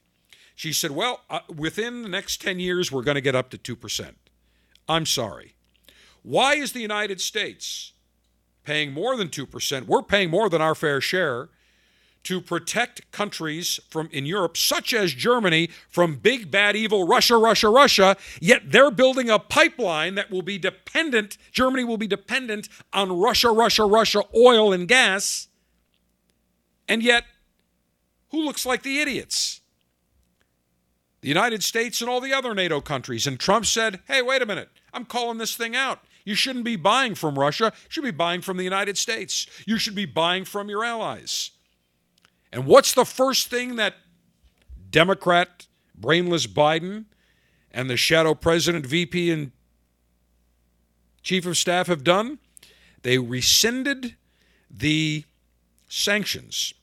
She 0.54 0.72
said, 0.72 0.90
well, 0.90 1.22
uh, 1.30 1.40
within 1.54 2.02
the 2.02 2.08
next 2.08 2.40
10 2.42 2.60
years, 2.60 2.92
we're 2.92 3.02
going 3.02 3.14
to 3.14 3.20
get 3.20 3.34
up 3.34 3.50
to 3.50 3.58
2%. 3.58 4.14
I'm 4.88 5.06
sorry. 5.06 5.54
Why 6.22 6.54
is 6.54 6.72
the 6.72 6.80
United 6.80 7.20
States 7.20 7.92
paying 8.64 8.92
more 8.92 9.16
than 9.16 9.28
2%? 9.28 9.86
We're 9.86 10.02
paying 10.02 10.30
more 10.30 10.48
than 10.48 10.62
our 10.62 10.74
fair 10.74 11.00
share 11.00 11.50
to 12.24 12.40
protect 12.40 13.10
countries 13.12 13.80
from 13.88 14.08
in 14.12 14.26
Europe, 14.26 14.56
such 14.56 14.92
as 14.92 15.14
Germany, 15.14 15.70
from 15.88 16.16
big 16.16 16.50
bad 16.50 16.76
evil 16.76 17.06
Russia, 17.06 17.38
Russia, 17.38 17.68
Russia. 17.70 18.16
Yet 18.40 18.70
they're 18.70 18.90
building 18.90 19.30
a 19.30 19.38
pipeline 19.38 20.14
that 20.16 20.30
will 20.30 20.42
be 20.42 20.58
dependent. 20.58 21.38
Germany 21.52 21.84
will 21.84 21.96
be 21.96 22.06
dependent 22.06 22.68
on 22.92 23.18
Russia, 23.18 23.50
Russia, 23.50 23.84
Russia 23.86 24.24
oil 24.36 24.72
and 24.72 24.88
gas. 24.88 25.48
And 26.88 27.02
yet, 27.02 27.24
who 28.30 28.44
looks 28.44 28.66
like 28.66 28.82
the 28.82 29.00
idiots? 29.00 29.60
The 31.20 31.28
United 31.28 31.62
States 31.62 32.00
and 32.00 32.10
all 32.10 32.20
the 32.20 32.32
other 32.32 32.54
NATO 32.54 32.80
countries. 32.80 33.26
And 33.26 33.40
Trump 33.40 33.66
said, 33.66 34.00
"Hey, 34.06 34.22
wait 34.22 34.42
a 34.42 34.46
minute. 34.46 34.70
I'm 34.92 35.04
calling 35.04 35.38
this 35.38 35.56
thing 35.56 35.76
out. 35.76 36.04
You 36.24 36.34
shouldn't 36.34 36.64
be 36.64 36.76
buying 36.76 37.14
from 37.14 37.38
Russia. 37.38 37.72
You 37.74 37.88
should 37.90 38.04
be 38.04 38.10
buying 38.10 38.42
from 38.42 38.56
the 38.56 38.64
United 38.64 38.98
States. 38.98 39.46
You 39.66 39.78
should 39.78 39.94
be 39.94 40.04
buying 40.04 40.44
from 40.44 40.68
your 40.68 40.84
allies." 40.84 41.52
And 42.52 42.66
what's 42.66 42.92
the 42.92 43.04
first 43.04 43.48
thing 43.48 43.76
that 43.76 43.96
Democrat 44.90 45.66
brainless 45.94 46.46
Biden 46.46 47.06
and 47.70 47.90
the 47.90 47.96
shadow 47.96 48.34
president, 48.34 48.86
VP, 48.86 49.30
and 49.30 49.52
chief 51.22 51.44
of 51.46 51.58
staff 51.58 51.86
have 51.86 52.04
done? 52.04 52.38
They 53.02 53.18
rescinded 53.18 54.16
the 54.70 55.24
sanctions 55.88 56.74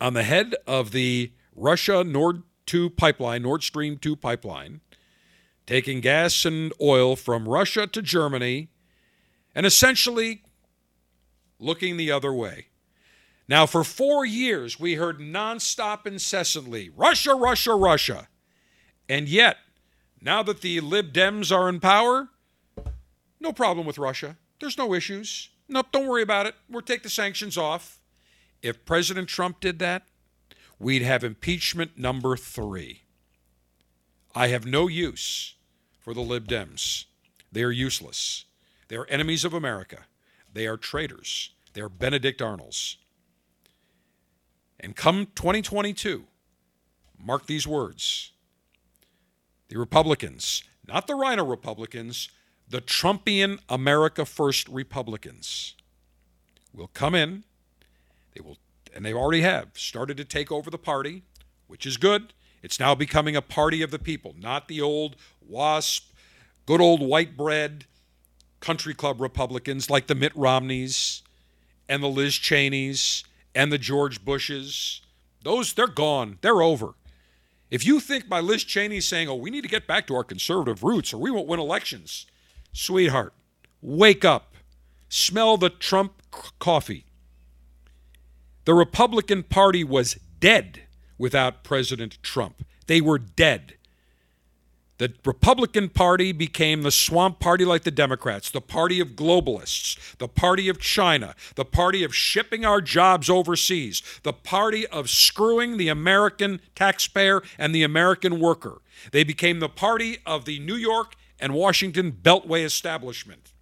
on 0.00 0.14
the 0.14 0.22
head 0.24 0.54
of 0.66 0.90
the 0.92 1.32
Russia 1.54 2.04
Nord 2.04 2.42
2 2.66 2.90
pipeline, 2.90 3.42
Nord 3.42 3.62
Stream 3.62 3.96
2 3.98 4.16
pipeline, 4.16 4.80
taking 5.66 6.00
gas 6.00 6.44
and 6.44 6.72
oil 6.80 7.16
from 7.16 7.48
Russia 7.48 7.86
to 7.86 8.00
Germany 8.00 8.68
and 9.54 9.66
essentially 9.66 10.42
looking 11.58 11.96
the 11.96 12.10
other 12.10 12.32
way. 12.32 12.66
Now, 13.48 13.66
for 13.66 13.84
four 13.84 14.24
years, 14.24 14.78
we 14.78 14.94
heard 14.94 15.18
nonstop, 15.18 16.06
incessantly 16.06 16.90
Russia, 16.90 17.34
Russia, 17.34 17.74
Russia. 17.74 18.28
And 19.08 19.28
yet, 19.28 19.58
now 20.20 20.42
that 20.42 20.60
the 20.60 20.80
Lib 20.80 21.12
Dems 21.12 21.56
are 21.56 21.68
in 21.68 21.80
power, 21.80 22.28
no 23.40 23.52
problem 23.52 23.86
with 23.86 23.98
Russia. 23.98 24.36
There's 24.60 24.78
no 24.78 24.94
issues. 24.94 25.50
Nope, 25.68 25.86
don't 25.92 26.08
worry 26.08 26.22
about 26.22 26.46
it. 26.46 26.54
We'll 26.68 26.82
take 26.82 27.02
the 27.02 27.08
sanctions 27.08 27.56
off. 27.56 27.98
If 28.62 28.84
President 28.84 29.28
Trump 29.28 29.60
did 29.60 29.78
that, 29.78 30.02
we'd 30.78 31.02
have 31.02 31.22
impeachment 31.22 31.96
number 31.96 32.36
three. 32.36 33.02
I 34.34 34.48
have 34.48 34.66
no 34.66 34.88
use 34.88 35.55
for 36.06 36.14
the 36.14 36.20
Lib 36.20 36.46
Dems. 36.46 37.06
They 37.50 37.64
are 37.64 37.72
useless. 37.72 38.44
They 38.86 38.94
are 38.94 39.06
enemies 39.06 39.44
of 39.44 39.52
America. 39.52 40.06
They 40.52 40.68
are 40.68 40.76
traitors. 40.76 41.50
They 41.72 41.80
are 41.80 41.88
Benedict 41.88 42.40
Arnolds. 42.40 42.98
And 44.78 44.94
come 44.94 45.26
2022, 45.34 46.22
mark 47.18 47.46
these 47.46 47.66
words 47.66 48.30
the 49.68 49.76
Republicans, 49.76 50.62
not 50.86 51.08
the 51.08 51.16
Rhino 51.16 51.44
Republicans, 51.44 52.28
the 52.68 52.80
Trumpian 52.80 53.58
America 53.68 54.24
First 54.24 54.68
Republicans, 54.68 55.74
will 56.72 56.86
come 56.86 57.16
in. 57.16 57.42
They 58.32 58.42
will, 58.42 58.58
and 58.94 59.04
they 59.04 59.12
already 59.12 59.40
have 59.40 59.70
started 59.74 60.16
to 60.18 60.24
take 60.24 60.52
over 60.52 60.70
the 60.70 60.78
party, 60.78 61.24
which 61.66 61.84
is 61.84 61.96
good. 61.96 62.32
It's 62.66 62.80
now 62.80 62.96
becoming 62.96 63.36
a 63.36 63.42
party 63.42 63.80
of 63.80 63.92
the 63.92 63.98
people, 64.00 64.34
not 64.36 64.66
the 64.66 64.80
old 64.80 65.14
WASP, 65.40 66.12
good 66.66 66.80
old 66.80 67.00
white 67.00 67.36
bread 67.36 67.84
country 68.58 68.92
club 68.92 69.20
Republicans 69.20 69.88
like 69.88 70.08
the 70.08 70.16
Mitt 70.16 70.34
Romneys 70.34 71.22
and 71.88 72.02
the 72.02 72.08
Liz 72.08 72.34
Cheneys 72.34 73.22
and 73.54 73.70
the 73.70 73.78
George 73.78 74.24
Bushes. 74.24 75.00
Those, 75.44 75.74
they're 75.74 75.86
gone. 75.86 76.38
They're 76.40 76.60
over. 76.60 76.94
If 77.70 77.86
you 77.86 78.00
think 78.00 78.28
by 78.28 78.40
Liz 78.40 78.64
Cheney 78.64 79.00
saying, 79.00 79.28
oh, 79.28 79.36
we 79.36 79.50
need 79.50 79.62
to 79.62 79.68
get 79.68 79.86
back 79.86 80.08
to 80.08 80.16
our 80.16 80.24
conservative 80.24 80.82
roots 80.82 81.14
or 81.14 81.18
we 81.18 81.30
won't 81.30 81.46
win 81.46 81.60
elections, 81.60 82.26
sweetheart, 82.72 83.32
wake 83.80 84.24
up. 84.24 84.56
Smell 85.08 85.56
the 85.56 85.70
Trump 85.70 86.20
coffee. 86.58 87.04
The 88.64 88.74
Republican 88.74 89.44
Party 89.44 89.84
was 89.84 90.14
dead 90.40 90.85
without 91.18 91.64
President 91.64 92.18
Trump. 92.22 92.64
They 92.86 93.00
were 93.00 93.18
dead. 93.18 93.74
The 94.98 95.12
Republican 95.26 95.90
Party 95.90 96.32
became 96.32 96.80
the 96.82 96.90
swamp 96.90 97.38
party 97.38 97.66
like 97.66 97.82
the 97.82 97.90
Democrats, 97.90 98.50
the 98.50 98.62
party 98.62 98.98
of 98.98 99.10
globalists, 99.10 100.16
the 100.16 100.28
party 100.28 100.70
of 100.70 100.80
China, 100.80 101.34
the 101.54 101.66
party 101.66 102.02
of 102.02 102.14
shipping 102.14 102.64
our 102.64 102.80
jobs 102.80 103.28
overseas, 103.28 104.02
the 104.22 104.32
party 104.32 104.86
of 104.86 105.10
screwing 105.10 105.76
the 105.76 105.88
American 105.88 106.62
taxpayer 106.74 107.42
and 107.58 107.74
the 107.74 107.82
American 107.82 108.40
worker. 108.40 108.80
They 109.12 109.22
became 109.22 109.60
the 109.60 109.68
party 109.68 110.18
of 110.24 110.46
the 110.46 110.58
New 110.60 110.76
York 110.76 111.14
and 111.38 111.52
Washington 111.52 112.10
Beltway 112.10 112.64
establishment. 112.64 113.52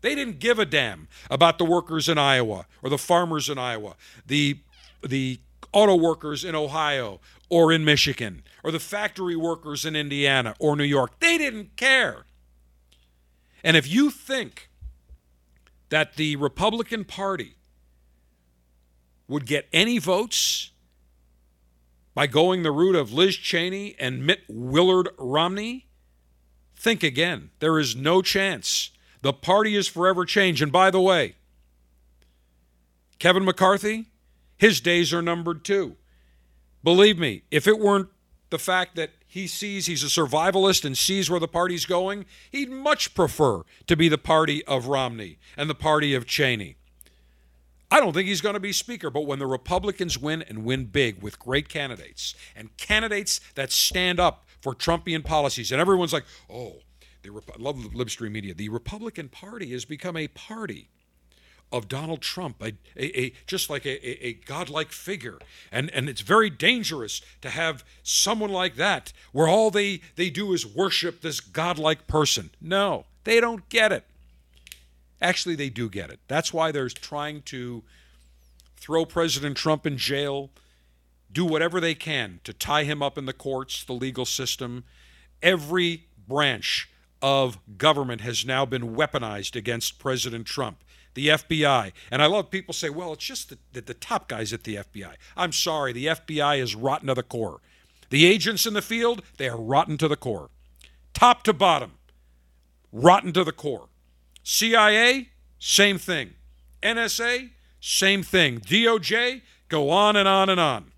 They 0.00 0.14
didn't 0.14 0.38
give 0.38 0.60
a 0.60 0.64
damn 0.64 1.08
about 1.28 1.58
the 1.58 1.64
workers 1.64 2.08
in 2.08 2.18
Iowa 2.18 2.66
or 2.82 2.90
the 2.90 2.98
farmers 2.98 3.48
in 3.48 3.58
Iowa, 3.58 3.96
the, 4.26 4.58
the 5.04 5.40
auto 5.72 5.96
workers 5.96 6.44
in 6.44 6.54
Ohio 6.54 7.20
or 7.48 7.72
in 7.72 7.84
Michigan, 7.84 8.42
or 8.64 8.70
the 8.70 8.80
factory 8.80 9.36
workers 9.36 9.84
in 9.84 9.94
Indiana 9.94 10.54
or 10.58 10.76
New 10.76 10.84
York. 10.84 11.18
They 11.20 11.36
didn't 11.36 11.76
care. 11.76 12.24
And 13.62 13.76
if 13.76 13.86
you 13.86 14.10
think 14.10 14.70
that 15.90 16.16
the 16.16 16.36
Republican 16.36 17.04
Party 17.04 17.56
would 19.28 19.46
get 19.46 19.68
any 19.72 19.98
votes 19.98 20.70
by 22.14 22.26
going 22.26 22.62
the 22.62 22.70
route 22.70 22.96
of 22.96 23.12
Liz 23.12 23.36
Cheney 23.36 23.94
and 23.98 24.26
Mitt 24.26 24.40
Willard 24.48 25.08
Romney, 25.18 25.86
think 26.76 27.02
again. 27.02 27.50
There 27.58 27.78
is 27.78 27.94
no 27.94 28.22
chance. 28.22 28.90
The 29.22 29.32
party 29.32 29.76
is 29.76 29.86
forever 29.86 30.24
changed. 30.24 30.62
And 30.62 30.72
by 30.72 30.90
the 30.90 31.00
way, 31.00 31.36
Kevin 33.18 33.44
McCarthy, 33.44 34.06
his 34.62 34.80
days 34.80 35.12
are 35.12 35.20
numbered 35.20 35.64
too. 35.64 35.96
Believe 36.84 37.18
me, 37.18 37.42
if 37.50 37.66
it 37.66 37.80
weren't 37.80 38.10
the 38.50 38.60
fact 38.60 38.94
that 38.94 39.10
he 39.26 39.48
sees 39.48 39.86
he's 39.86 40.04
a 40.04 40.06
survivalist 40.06 40.84
and 40.84 40.96
sees 40.96 41.28
where 41.28 41.40
the 41.40 41.48
party's 41.48 41.84
going, 41.84 42.26
he'd 42.52 42.70
much 42.70 43.12
prefer 43.12 43.62
to 43.88 43.96
be 43.96 44.08
the 44.08 44.18
party 44.18 44.64
of 44.66 44.86
Romney 44.86 45.40
and 45.56 45.68
the 45.68 45.74
party 45.74 46.14
of 46.14 46.26
Cheney. 46.26 46.76
I 47.90 47.98
don't 47.98 48.12
think 48.12 48.28
he's 48.28 48.40
going 48.40 48.54
to 48.54 48.60
be 48.60 48.72
Speaker, 48.72 49.10
but 49.10 49.26
when 49.26 49.40
the 49.40 49.48
Republicans 49.48 50.16
win 50.16 50.42
and 50.42 50.64
win 50.64 50.84
big 50.84 51.20
with 51.20 51.40
great 51.40 51.68
candidates 51.68 52.36
and 52.54 52.76
candidates 52.76 53.40
that 53.56 53.72
stand 53.72 54.20
up 54.20 54.44
for 54.60 54.76
Trumpian 54.76 55.24
policies, 55.24 55.72
and 55.72 55.80
everyone's 55.80 56.12
like, 56.12 56.24
oh, 56.48 56.76
the 57.24 57.30
Rep- 57.30 57.58
love 57.58 57.82
the 57.82 57.88
Libstream 57.88 58.30
media. 58.30 58.54
The 58.54 58.68
Republican 58.68 59.28
Party 59.28 59.72
has 59.72 59.84
become 59.84 60.16
a 60.16 60.28
party 60.28 60.88
of 61.72 61.88
Donald 61.88 62.20
Trump, 62.20 62.62
a, 62.62 62.72
a, 62.96 63.20
a 63.20 63.32
just 63.46 63.70
like 63.70 63.86
a, 63.86 64.26
a, 64.26 64.34
godlike 64.34 64.92
figure. 64.92 65.38
And, 65.72 65.90
and 65.90 66.08
it's 66.08 66.20
very 66.20 66.50
dangerous 66.50 67.22
to 67.40 67.50
have 67.50 67.84
someone 68.02 68.50
like 68.50 68.76
that 68.76 69.12
where 69.32 69.48
all 69.48 69.70
they, 69.70 70.02
they 70.16 70.28
do 70.28 70.52
is 70.52 70.66
worship 70.66 71.22
this 71.22 71.40
godlike 71.40 72.06
person. 72.06 72.50
No, 72.60 73.06
they 73.24 73.40
don't 73.40 73.68
get 73.70 73.90
it. 73.90 74.04
Actually, 75.20 75.54
they 75.54 75.70
do 75.70 75.88
get 75.88 76.10
it. 76.10 76.20
That's 76.28 76.52
why 76.52 76.72
they're 76.72 76.88
trying 76.88 77.42
to 77.42 77.82
throw 78.76 79.06
President 79.06 79.56
Trump 79.56 79.86
in 79.86 79.96
jail, 79.96 80.50
do 81.32 81.44
whatever 81.44 81.80
they 81.80 81.94
can 81.94 82.40
to 82.44 82.52
tie 82.52 82.84
him 82.84 83.02
up 83.02 83.16
in 83.16 83.24
the 83.24 83.32
courts, 83.32 83.84
the 83.84 83.92
legal 83.92 84.26
system. 84.26 84.84
Every 85.40 86.04
branch 86.28 86.90
of 87.22 87.58
government 87.78 88.20
has 88.20 88.44
now 88.44 88.66
been 88.66 88.96
weaponized 88.96 89.54
against 89.54 90.00
President 90.00 90.46
Trump 90.46 90.82
the 91.14 91.28
FBI. 91.28 91.92
And 92.10 92.22
I 92.22 92.26
love 92.26 92.50
people 92.50 92.74
say, 92.74 92.90
well, 92.90 93.12
it's 93.12 93.24
just 93.24 93.50
the, 93.50 93.58
the, 93.72 93.80
the, 93.80 93.94
top 93.94 94.28
guys 94.28 94.52
at 94.52 94.64
the 94.64 94.76
FBI. 94.76 95.14
I'm 95.36 95.52
sorry, 95.52 95.92
the 95.92 96.06
FBI 96.06 96.58
is 96.58 96.74
rotten 96.74 97.08
to 97.08 97.14
the 97.14 97.22
core. 97.22 97.60
The 98.10 98.26
agents 98.26 98.66
in 98.66 98.74
the 98.74 98.82
field, 98.82 99.22
they 99.38 99.48
are 99.48 99.60
rotten 99.60 99.96
to 99.98 100.08
the 100.08 100.16
core. 100.16 100.50
Top 101.14 101.42
to 101.44 101.52
bottom, 101.52 101.92
rotten 102.90 103.32
to 103.32 103.44
the 103.44 103.52
core. 103.52 103.88
CIA, 104.42 105.28
same 105.58 105.98
thing. 105.98 106.34
NSA, 106.82 107.50
same 107.80 108.22
thing. 108.22 108.60
DOJ, 108.60 109.42
go 109.68 109.90
on 109.90 110.16
and 110.16 110.28
on 110.28 110.48
and 110.48 110.60
on. 110.60 110.92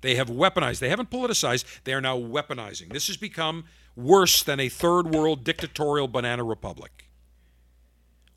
They 0.00 0.14
have 0.14 0.28
weaponized. 0.28 0.78
They 0.78 0.88
haven't 0.88 1.10
politicized. 1.10 1.64
They 1.84 1.92
are 1.92 2.00
now 2.00 2.16
weaponizing. 2.16 2.92
This 2.92 3.08
has 3.08 3.16
become 3.16 3.64
worse 3.96 4.42
than 4.42 4.60
a 4.60 4.68
third 4.68 5.12
world 5.12 5.42
dictatorial 5.42 6.06
banana 6.06 6.44
republic. 6.44 7.07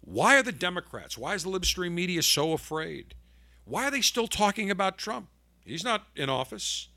Why 0.02 0.38
are 0.38 0.44
the 0.44 0.52
Democrats, 0.52 1.18
why 1.18 1.36
is 1.36 1.44
the 1.44 1.50
Libstream 1.50 1.92
media 1.92 2.22
so 2.22 2.54
afraid? 2.54 3.16
Why 3.66 3.86
are 3.86 3.92
they 3.92 4.02
still 4.02 4.28
talking 4.28 4.70
about 4.70 4.98
Trump? 4.98 5.30
He's 5.64 5.84
not 5.84 6.08
in 6.16 6.30
office. 6.30 6.90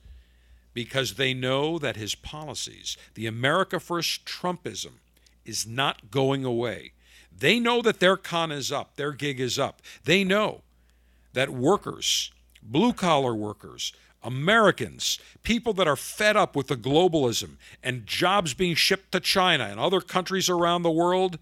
Because 0.73 1.15
they 1.15 1.35
know 1.35 1.79
that 1.79 1.97
his 1.97 2.17
policies, 2.17 2.97
the 3.15 3.27
America 3.27 3.79
First 3.79 4.25
Trumpism, 4.25 4.95
is 5.45 5.67
not 5.67 6.11
going 6.11 6.45
away. 6.45 6.93
They 7.37 7.61
know 7.61 7.81
that 7.83 8.01
their 8.01 8.17
con 8.17 8.51
is 8.51 8.73
up, 8.73 8.97
their 8.97 9.13
gig 9.13 9.39
is 9.39 9.59
up. 9.59 9.83
They 10.05 10.25
know 10.25 10.63
that 11.33 11.51
workers 11.51 12.33
blue 12.65 12.93
collar 12.93 13.35
workers, 13.35 13.93
Americans, 14.23 15.19
people 15.43 15.75
that 15.75 15.87
are 15.87 15.97
fed 15.97 16.37
up 16.37 16.57
with 16.57 16.69
the 16.69 16.77
globalism 16.77 17.57
and 17.83 18.07
jobs 18.07 18.55
being 18.55 18.75
shipped 18.75 19.13
to 19.13 19.21
China 19.21 19.65
and 19.65 19.79
other 19.79 20.01
countries 20.01 20.49
around 20.49 20.83
the 20.83 20.91
world, 20.91 21.39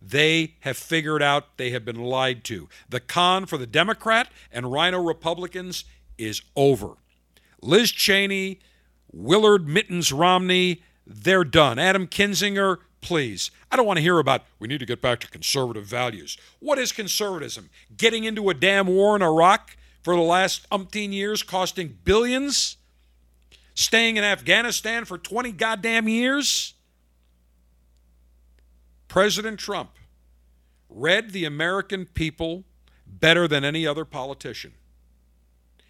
they 0.00 0.54
have 0.60 0.76
figured 0.76 1.22
out 1.22 1.56
they 1.56 1.70
have 1.70 1.84
been 1.84 2.02
lied 2.02 2.44
to. 2.44 2.68
The 2.88 3.00
con 3.00 3.46
for 3.46 3.58
the 3.58 3.66
Democrat 3.66 4.28
and 4.52 4.72
Rhino 4.72 5.02
Republicans 5.02 5.84
is 6.18 6.42
over. 6.54 6.94
Liz 7.62 7.90
Cheney, 7.90 8.60
Willard 9.12 9.66
Mittens 9.66 10.12
Romney, 10.12 10.82
they're 11.06 11.44
done. 11.44 11.78
Adam 11.78 12.06
Kinzinger, 12.06 12.78
please. 13.00 13.50
I 13.70 13.76
don't 13.76 13.86
want 13.86 13.98
to 13.98 14.02
hear 14.02 14.18
about 14.18 14.42
we 14.58 14.68
need 14.68 14.80
to 14.80 14.86
get 14.86 15.00
back 15.00 15.20
to 15.20 15.28
conservative 15.28 15.84
values. 15.84 16.36
What 16.60 16.78
is 16.78 16.92
conservatism? 16.92 17.70
Getting 17.96 18.24
into 18.24 18.50
a 18.50 18.54
damn 18.54 18.86
war 18.86 19.16
in 19.16 19.22
Iraq 19.22 19.76
for 20.02 20.14
the 20.14 20.22
last 20.22 20.68
umpteen 20.70 21.12
years, 21.12 21.42
costing 21.42 21.98
billions? 22.04 22.76
Staying 23.74 24.16
in 24.16 24.24
Afghanistan 24.24 25.04
for 25.04 25.18
20 25.18 25.52
goddamn 25.52 26.08
years? 26.08 26.74
President 29.16 29.58
Trump 29.58 29.92
read 30.90 31.30
the 31.30 31.46
American 31.46 32.04
people 32.04 32.64
better 33.06 33.48
than 33.48 33.64
any 33.64 33.86
other 33.86 34.04
politician. 34.04 34.74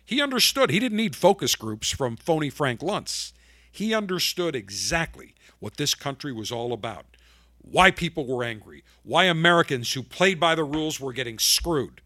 He 0.04 0.22
understood. 0.22 0.70
He 0.70 0.78
didn't 0.78 0.98
need 0.98 1.16
focus 1.16 1.56
groups 1.56 1.90
from 1.90 2.16
phony 2.16 2.50
Frank 2.50 2.82
Luntz. 2.82 3.32
He 3.72 3.92
understood 3.92 4.54
exactly 4.54 5.34
what 5.58 5.76
this 5.76 5.92
country 5.92 6.32
was 6.32 6.52
all 6.52 6.72
about, 6.72 7.16
why 7.58 7.90
people 7.90 8.24
were 8.24 8.44
angry, 8.44 8.84
why 9.02 9.24
Americans 9.24 9.92
who 9.94 10.04
played 10.04 10.38
by 10.38 10.54
the 10.54 10.62
rules 10.62 11.00
were 11.00 11.12
getting 11.12 11.40
screwed, 11.40 12.02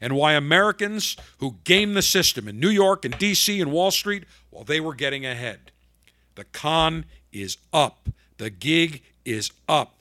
and 0.00 0.14
why 0.14 0.34
Americans 0.34 1.16
who 1.38 1.56
gamed 1.64 1.96
the 1.96 2.00
system 2.00 2.46
in 2.46 2.60
New 2.60 2.70
York 2.70 3.04
and 3.04 3.18
D.C. 3.18 3.60
and 3.60 3.72
Wall 3.72 3.90
Street, 3.90 4.22
well, 4.52 4.62
they 4.62 4.78
were 4.78 4.94
getting 4.94 5.26
ahead. 5.26 5.72
The 6.36 6.44
con 6.44 7.06
is 7.32 7.56
up. 7.72 8.08
The 8.36 8.50
gig 8.50 9.02
is 9.24 9.50
up. 9.68 9.99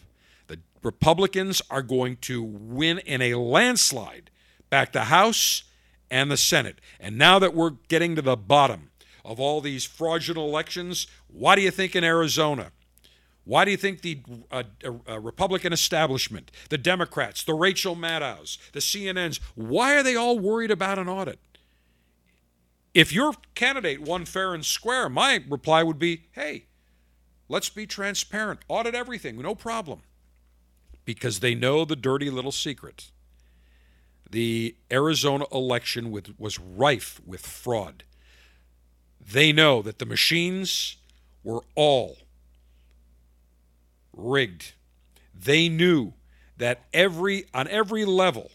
Republicans 0.84 1.62
are 1.70 1.82
going 1.82 2.18
to 2.18 2.42
win 2.42 3.00
in 3.00 3.22
a 3.22 3.36
landslide 3.36 4.30
back 4.70 4.92
the 4.92 5.06
House 5.06 5.64
and 6.10 6.32
the 6.32 6.38
Senate. 6.38 6.80
And 7.00 7.18
now 7.18 7.40
that 7.40 7.54
we're 7.54 7.76
getting 7.88 8.16
to 8.16 8.22
the 8.22 8.38
bottom 8.38 8.92
of 9.26 9.40
all 9.40 9.62
these 9.62 9.86
fraudulent 9.86 10.50
elections, 10.50 11.08
why 11.28 11.56
do 11.56 11.62
you 11.62 11.72
think 11.72 11.96
in 11.96 12.04
Arizona? 12.04 12.72
Why 13.44 13.66
do 13.66 13.72
you 13.72 13.78
think 13.78 14.02
the 14.02 14.22
uh, 14.52 14.64
uh, 14.86 15.20
Republican 15.20 15.74
establishment, 15.74 16.52
the 16.70 16.78
Democrats, 16.78 17.44
the 17.44 17.54
Rachel 17.54 17.96
Maddows, 17.96 18.60
the 18.74 18.80
CNNs, 18.80 19.40
why 19.56 19.96
are 19.96 20.04
they 20.04 20.16
all 20.16 20.38
worried 20.38 20.72
about 20.72 21.00
an 21.00 21.10
audit? 21.10 21.40
If 22.94 23.12
your 23.12 23.34
candidate 23.56 24.02
won 24.02 24.26
fair 24.26 24.54
and 24.54 24.66
square, 24.66 25.10
my 25.10 25.44
reply 25.48 25.84
would 25.84 26.00
be 26.00 26.26
hey, 26.34 26.66
let's 27.48 27.70
be 27.70 27.88
transparent, 27.88 28.60
audit 28.68 28.94
everything, 28.96 29.42
no 29.42 29.56
problem. 29.56 30.02
Because 31.10 31.40
they 31.40 31.56
know 31.56 31.86
the 31.86 31.96
dirty 31.96 32.30
little 32.30 32.52
secret 32.52 33.10
the 34.30 34.76
Arizona 34.92 35.44
election 35.52 36.12
with, 36.12 36.40
was 36.40 36.60
rife 36.60 37.20
with 37.26 37.44
fraud. 37.44 38.04
They 39.20 39.52
know 39.52 39.82
that 39.82 39.98
the 39.98 40.06
machines 40.06 40.98
were 41.44 41.62
all 41.74 42.18
rigged. 44.14 44.74
They 45.34 45.68
knew 45.68 46.14
that 46.58 46.86
every 46.94 47.46
on 47.56 47.68
every 47.70 48.06
level 48.06 48.52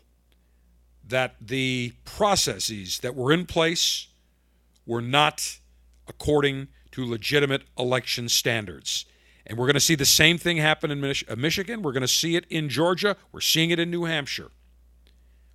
that 1.09 1.35
the 1.40 1.95
processes 2.05 3.01
that 3.01 3.17
were 3.17 3.33
in 3.33 3.47
place 3.47 4.07
were 4.87 5.03
not 5.03 5.59
according 6.07 6.69
to 6.93 7.05
legitimate 7.05 7.62
election 7.77 8.29
standards. 8.29 9.07
And 9.47 9.59
we're 9.59 9.67
going 9.67 9.75
to 9.75 9.81
see 9.81 9.95
the 9.95 10.07
same 10.07 10.39
thing 10.39 10.57
happen 10.57 10.91
in 10.91 11.01
Mich- 11.01 11.25
uh, 11.29 11.37
Michigan. 11.37 11.83
We're 11.83 11.93
going 11.93 12.03
to 12.03 12.09
see 12.09 12.37
it 12.37 12.47
in 12.49 12.69
Georgia. 12.69 13.17
We're 13.31 13.41
seeing 13.41 13.71
it 13.71 13.79
in 13.79 13.91
New 13.91 14.05
Hampshire. 14.05 14.51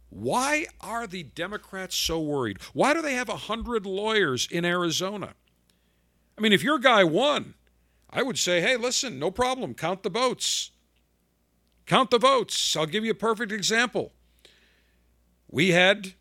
Why 0.10 0.66
are 0.82 1.08
the 1.08 1.24
Democrats 1.24 1.96
so 1.96 2.20
worried? 2.20 2.60
Why 2.74 2.94
do 2.94 3.02
they 3.02 3.14
have 3.14 3.28
100 3.28 3.86
lawyers 3.86 4.48
in 4.50 4.66
Arizona? 4.66 5.34
I 6.38 6.42
mean, 6.42 6.54
if 6.54 6.64
your 6.64 6.80
guy 6.80 7.04
won, 7.04 7.56
I 8.10 8.24
would 8.24 8.38
say, 8.38 8.62
hey, 8.62 8.76
listen, 8.76 9.20
no 9.20 9.30
problem, 9.30 9.74
count 9.76 10.04
the 10.04 10.10
votes. 10.10 10.72
Count 11.86 12.12
the 12.12 12.20
votes. 12.20 12.76
I'll 12.76 12.86
give 12.86 13.04
you 13.04 13.12
a 13.12 13.16
perfect 13.16 13.52
example. 13.52 14.12
We 15.50 15.72
had 15.72 16.14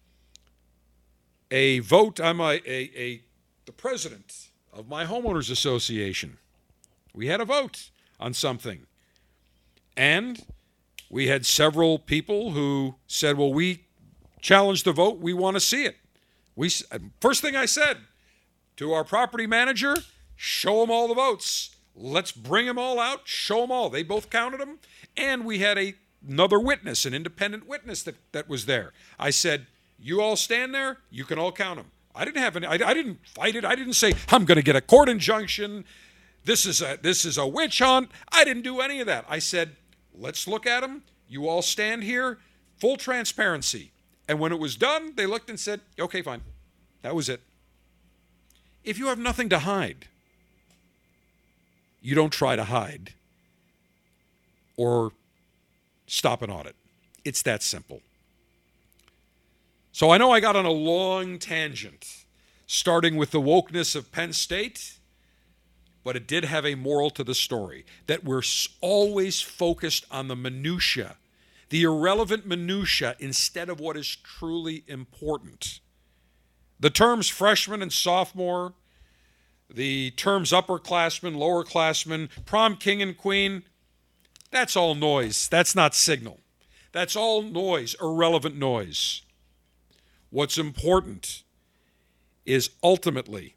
a 1.50 1.80
vote. 1.80 2.20
I'm 2.20 2.40
a, 2.40 2.60
a, 2.66 2.90
a 2.96 3.22
the 3.66 3.72
president 3.72 4.48
of 4.72 4.88
my 4.88 5.04
homeowners 5.04 5.50
association. 5.50 6.38
We 7.18 7.26
had 7.26 7.40
a 7.40 7.44
vote 7.44 7.90
on 8.20 8.32
something. 8.32 8.86
And 9.96 10.46
we 11.10 11.26
had 11.26 11.44
several 11.44 11.98
people 11.98 12.52
who 12.52 12.94
said, 13.08 13.36
"Well, 13.36 13.52
we 13.52 13.86
challenged 14.40 14.84
the 14.84 14.92
vote. 14.92 15.18
We 15.18 15.32
want 15.32 15.56
to 15.56 15.60
see 15.60 15.84
it." 15.84 15.96
We 16.54 16.70
uh, 16.92 17.00
first 17.20 17.42
thing 17.42 17.56
I 17.56 17.66
said 17.66 17.96
to 18.76 18.92
our 18.92 19.02
property 19.02 19.48
manager, 19.48 19.96
"Show 20.36 20.80
them 20.80 20.92
all 20.92 21.08
the 21.08 21.14
votes. 21.14 21.74
Let's 21.96 22.30
bring 22.30 22.66
them 22.66 22.78
all 22.78 23.00
out. 23.00 23.22
Show 23.24 23.62
them 23.62 23.72
all." 23.72 23.90
They 23.90 24.04
both 24.04 24.30
counted 24.30 24.60
them, 24.60 24.78
and 25.16 25.44
we 25.44 25.58
had 25.58 25.76
a, 25.76 25.94
another 26.24 26.60
witness, 26.60 27.04
an 27.04 27.14
independent 27.14 27.66
witness 27.66 28.04
that 28.04 28.14
that 28.30 28.48
was 28.48 28.66
there. 28.66 28.92
I 29.18 29.30
said, 29.30 29.66
"You 29.98 30.20
all 30.20 30.36
stand 30.36 30.72
there. 30.72 30.98
You 31.10 31.24
can 31.24 31.36
all 31.36 31.50
count 31.50 31.78
them." 31.78 31.90
I 32.14 32.24
didn't 32.24 32.42
have 32.42 32.54
any. 32.54 32.66
I, 32.68 32.74
I 32.74 32.94
didn't 32.94 33.18
fight 33.26 33.56
it. 33.56 33.64
I 33.64 33.74
didn't 33.74 33.94
say 33.94 34.12
I'm 34.28 34.44
going 34.44 34.56
to 34.56 34.62
get 34.62 34.76
a 34.76 34.80
court 34.80 35.08
injunction. 35.08 35.84
This 36.44 36.66
is 36.66 36.80
a 36.80 36.98
this 37.00 37.24
is 37.24 37.36
a 37.36 37.46
witch 37.46 37.78
hunt. 37.80 38.10
I 38.32 38.44
didn't 38.44 38.62
do 38.62 38.80
any 38.80 39.00
of 39.00 39.06
that. 39.06 39.24
I 39.28 39.38
said 39.38 39.76
Let's 40.18 40.48
look 40.48 40.66
at 40.66 40.80
them. 40.80 41.02
You 41.28 41.48
all 41.48 41.62
stand 41.62 42.02
here, 42.02 42.38
full 42.76 42.96
transparency. 42.96 43.92
And 44.28 44.40
when 44.40 44.52
it 44.52 44.58
was 44.58 44.76
done, 44.76 45.12
they 45.14 45.26
looked 45.26 45.48
and 45.48 45.58
said, 45.58 45.80
okay, 45.98 46.22
fine. 46.22 46.42
That 47.02 47.14
was 47.14 47.28
it. 47.28 47.40
If 48.84 48.98
you 48.98 49.06
have 49.06 49.18
nothing 49.18 49.48
to 49.50 49.60
hide, 49.60 50.08
you 52.02 52.14
don't 52.14 52.32
try 52.32 52.56
to 52.56 52.64
hide 52.64 53.14
or 54.76 55.12
stop 56.06 56.42
an 56.42 56.50
audit. 56.50 56.74
It's 57.24 57.42
that 57.42 57.62
simple. 57.62 58.00
So 59.92 60.10
I 60.10 60.18
know 60.18 60.30
I 60.30 60.40
got 60.40 60.56
on 60.56 60.64
a 60.64 60.70
long 60.70 61.38
tangent, 61.38 62.24
starting 62.66 63.16
with 63.16 63.30
the 63.30 63.40
wokeness 63.40 63.94
of 63.96 64.12
Penn 64.12 64.32
State 64.32 64.98
but 66.04 66.16
it 66.16 66.26
did 66.26 66.44
have 66.44 66.64
a 66.64 66.74
moral 66.74 67.10
to 67.10 67.24
the 67.24 67.34
story 67.34 67.84
that 68.06 68.24
we're 68.24 68.42
always 68.80 69.40
focused 69.40 70.06
on 70.10 70.28
the 70.28 70.36
minutia, 70.36 71.16
the 71.68 71.82
irrelevant 71.82 72.46
minutia 72.46 73.16
instead 73.18 73.68
of 73.68 73.80
what 73.80 73.96
is 73.96 74.16
truly 74.16 74.84
important. 74.86 75.80
The 76.80 76.90
terms 76.90 77.28
freshman 77.28 77.82
and 77.82 77.92
sophomore, 77.92 78.74
the 79.68 80.12
terms 80.12 80.52
upperclassmen, 80.52 81.36
lowerclassmen, 81.36 82.30
prom 82.46 82.76
king 82.76 83.02
and 83.02 83.16
queen, 83.16 83.64
that's 84.50 84.76
all 84.76 84.94
noise. 84.94 85.48
That's 85.48 85.74
not 85.74 85.94
signal. 85.94 86.40
That's 86.92 87.16
all 87.16 87.42
noise, 87.42 87.94
irrelevant 88.00 88.56
noise. 88.56 89.22
What's 90.30 90.58
important 90.58 91.42
is 92.46 92.70
ultimately 92.82 93.56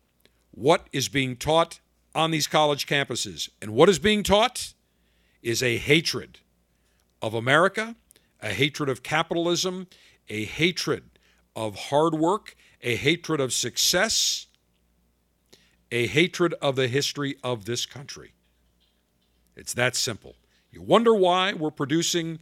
what 0.51 0.87
is 0.91 1.07
being 1.07 1.37
taught 1.37 1.79
on 2.13 2.31
these 2.31 2.47
college 2.47 2.87
campuses. 2.87 3.49
And 3.61 3.73
what 3.73 3.89
is 3.89 3.99
being 3.99 4.23
taught 4.23 4.73
is 5.41 5.63
a 5.63 5.77
hatred 5.77 6.39
of 7.21 7.33
America, 7.33 7.95
a 8.41 8.49
hatred 8.49 8.89
of 8.89 9.03
capitalism, 9.03 9.87
a 10.29 10.45
hatred 10.45 11.03
of 11.55 11.75
hard 11.75 12.15
work, 12.15 12.55
a 12.81 12.95
hatred 12.95 13.39
of 13.39 13.53
success, 13.53 14.47
a 15.91 16.07
hatred 16.07 16.53
of 16.61 16.75
the 16.75 16.87
history 16.87 17.35
of 17.43 17.65
this 17.65 17.85
country. 17.85 18.33
It's 19.55 19.73
that 19.73 19.95
simple. 19.95 20.35
You 20.71 20.81
wonder 20.81 21.13
why 21.13 21.53
we're 21.53 21.71
producing 21.71 22.39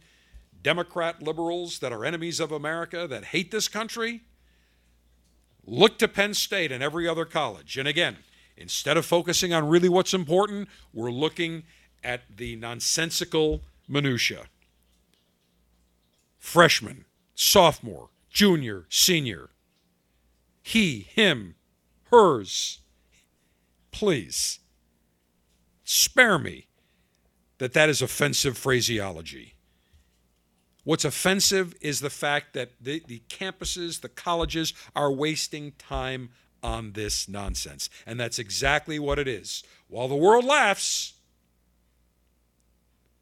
Democrat 0.62 1.22
liberals 1.22 1.80
that 1.80 1.92
are 1.92 2.04
enemies 2.04 2.38
of 2.38 2.52
America, 2.52 3.06
that 3.08 3.26
hate 3.26 3.50
this 3.50 3.66
country? 3.66 4.22
Look 5.66 5.98
to 5.98 6.08
Penn 6.08 6.34
State 6.34 6.70
and 6.70 6.82
every 6.82 7.08
other 7.08 7.24
college. 7.24 7.76
And 7.76 7.88
again, 7.88 8.18
Instead 8.60 8.98
of 8.98 9.06
focusing 9.06 9.54
on 9.54 9.66
really 9.66 9.88
what's 9.88 10.12
important, 10.12 10.68
we're 10.92 11.10
looking 11.10 11.64
at 12.04 12.20
the 12.36 12.54
nonsensical 12.56 13.62
minutia. 13.88 14.44
Freshman, 16.38 17.06
sophomore, 17.34 18.10
junior, 18.28 18.84
senior. 18.90 19.48
He, 20.62 21.00
him, 21.00 21.54
hers. 22.10 22.80
Please, 23.92 24.60
spare 25.82 26.38
me 26.38 26.66
that 27.58 27.72
that 27.72 27.88
is 27.88 28.02
offensive 28.02 28.58
phraseology. 28.58 29.54
What's 30.84 31.04
offensive 31.04 31.74
is 31.80 32.00
the 32.00 32.10
fact 32.10 32.52
that 32.52 32.72
the, 32.80 33.02
the 33.06 33.22
campuses, 33.28 34.00
the 34.00 34.08
colleges 34.08 34.74
are 34.94 35.10
wasting 35.10 35.72
time 35.72 36.30
on 36.62 36.92
this 36.92 37.28
nonsense. 37.28 37.88
And 38.06 38.18
that's 38.18 38.38
exactly 38.38 38.98
what 38.98 39.18
it 39.18 39.28
is. 39.28 39.62
While 39.88 40.08
the 40.08 40.16
world 40.16 40.44
laughs, 40.44 41.14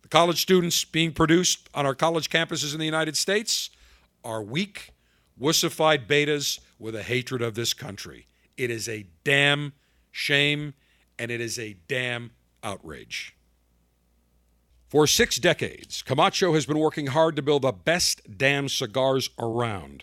the 0.02 0.08
college 0.08 0.40
students 0.40 0.84
being 0.84 1.12
produced 1.12 1.68
on 1.74 1.86
our 1.86 1.94
college 1.94 2.30
campuses 2.30 2.72
in 2.72 2.78
the 2.78 2.86
United 2.86 3.16
States 3.16 3.70
are 4.24 4.42
weak, 4.42 4.90
wussified 5.40 6.06
betas 6.06 6.60
with 6.78 6.94
a 6.94 7.02
hatred 7.02 7.42
of 7.42 7.54
this 7.54 7.74
country. 7.74 8.26
It 8.56 8.70
is 8.70 8.88
a 8.88 9.06
damn 9.24 9.72
shame 10.10 10.74
and 11.18 11.30
it 11.30 11.40
is 11.40 11.58
a 11.58 11.76
damn 11.88 12.30
outrage. 12.62 13.34
For 14.88 15.06
six 15.06 15.36
decades, 15.36 16.02
Camacho 16.02 16.54
has 16.54 16.64
been 16.64 16.78
working 16.78 17.08
hard 17.08 17.36
to 17.36 17.42
build 17.42 17.62
the 17.62 17.72
best 17.72 18.38
damn 18.38 18.70
cigars 18.70 19.28
around, 19.38 20.02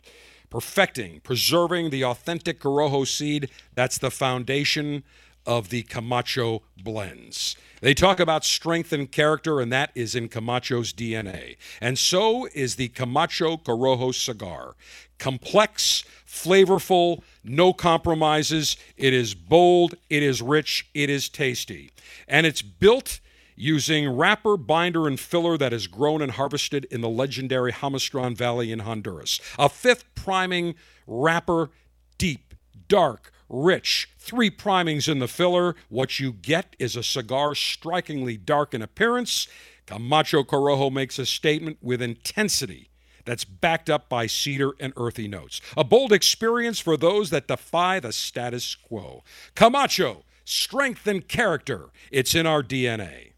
perfecting, 0.49 1.21
preserving 1.21 1.89
the 1.89 2.03
authentic 2.03 2.59
Corojo 2.59 3.07
seed. 3.07 3.49
That's 3.73 3.97
the 3.97 4.11
foundation 4.11 5.03
of 5.45 5.69
the 5.69 5.83
Camacho 5.83 6.63
blends. 6.81 7.55
They 7.81 7.93
talk 7.93 8.19
about 8.19 8.43
strength 8.43 8.91
and 8.91 9.11
character, 9.11 9.59
and 9.59 9.71
that 9.71 9.91
is 9.93 10.15
in 10.15 10.29
Camacho's 10.29 10.91
DNA. 10.91 11.57
And 11.79 11.99
so 11.99 12.47
is 12.53 12.75
the 12.75 12.87
Camacho 12.89 13.57
Corojo 13.57 14.13
cigar. 14.13 14.75
Complex, 15.19 16.03
flavorful, 16.27 17.21
no 17.43 17.73
compromises. 17.73 18.75
It 18.97 19.13
is 19.13 19.35
bold, 19.35 19.95
it 20.09 20.23
is 20.23 20.41
rich, 20.41 20.87
it 20.93 21.09
is 21.09 21.29
tasty. 21.29 21.91
And 22.27 22.45
it's 22.45 22.61
built 22.61 23.19
using 23.55 24.09
wrapper, 24.09 24.57
binder, 24.57 25.07
and 25.07 25.19
filler 25.19 25.57
that 25.57 25.73
is 25.73 25.87
grown 25.87 26.21
and 26.21 26.33
harvested 26.33 26.85
in 26.85 27.01
the 27.01 27.09
legendary 27.09 27.71
Jamastran 27.71 28.35
Valley 28.37 28.71
in 28.71 28.79
Honduras. 28.79 29.39
A 29.57 29.69
fifth 29.69 30.03
priming 30.15 30.75
wrapper, 31.07 31.69
deep, 32.17 32.53
dark, 32.87 33.31
rich. 33.49 34.09
Three 34.17 34.49
primings 34.49 35.07
in 35.07 35.19
the 35.19 35.27
filler. 35.27 35.75
What 35.89 36.19
you 36.19 36.33
get 36.33 36.75
is 36.79 36.95
a 36.95 37.03
cigar 37.03 37.55
strikingly 37.55 38.37
dark 38.37 38.73
in 38.73 38.81
appearance. 38.81 39.47
Camacho 39.85 40.43
Corojo 40.43 40.91
makes 40.91 41.19
a 41.19 41.25
statement 41.25 41.77
with 41.81 42.01
intensity 42.01 42.89
that's 43.23 43.45
backed 43.45 43.89
up 43.89 44.07
by 44.09 44.27
cedar 44.27 44.71
and 44.79 44.93
earthy 44.97 45.27
notes. 45.27 45.61
A 45.75 45.83
bold 45.83 46.11
experience 46.11 46.79
for 46.79 46.95
those 46.95 47.29
that 47.31 47.47
defy 47.47 47.99
the 47.99 48.11
status 48.11 48.75
quo. 48.75 49.23
Camacho, 49.55 50.23
strength 50.43 51.07
and 51.07 51.27
character. 51.27 51.89
It's 52.11 52.35
in 52.35 52.45
our 52.45 52.63
DNA. 52.63 53.34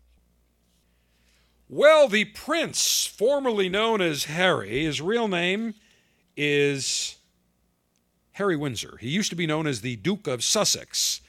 Well, 1.70 2.08
the 2.08 2.24
prince, 2.26 3.06
formerly 3.06 3.68
known 3.68 4.02
as 4.02 4.26
Harry, 4.26 4.86
his 4.86 5.02
real 5.02 5.28
name 5.28 5.74
is 6.38 7.18
Harry 8.34 8.56
Windsor. 8.56 8.98
He 9.02 9.10
used 9.10 9.30
to 9.32 9.36
be 9.36 9.46
known 9.46 9.68
as 9.68 9.82
the 9.82 9.98
Duke 9.98 10.28
of 10.28 10.46
Sussex. 10.46 11.20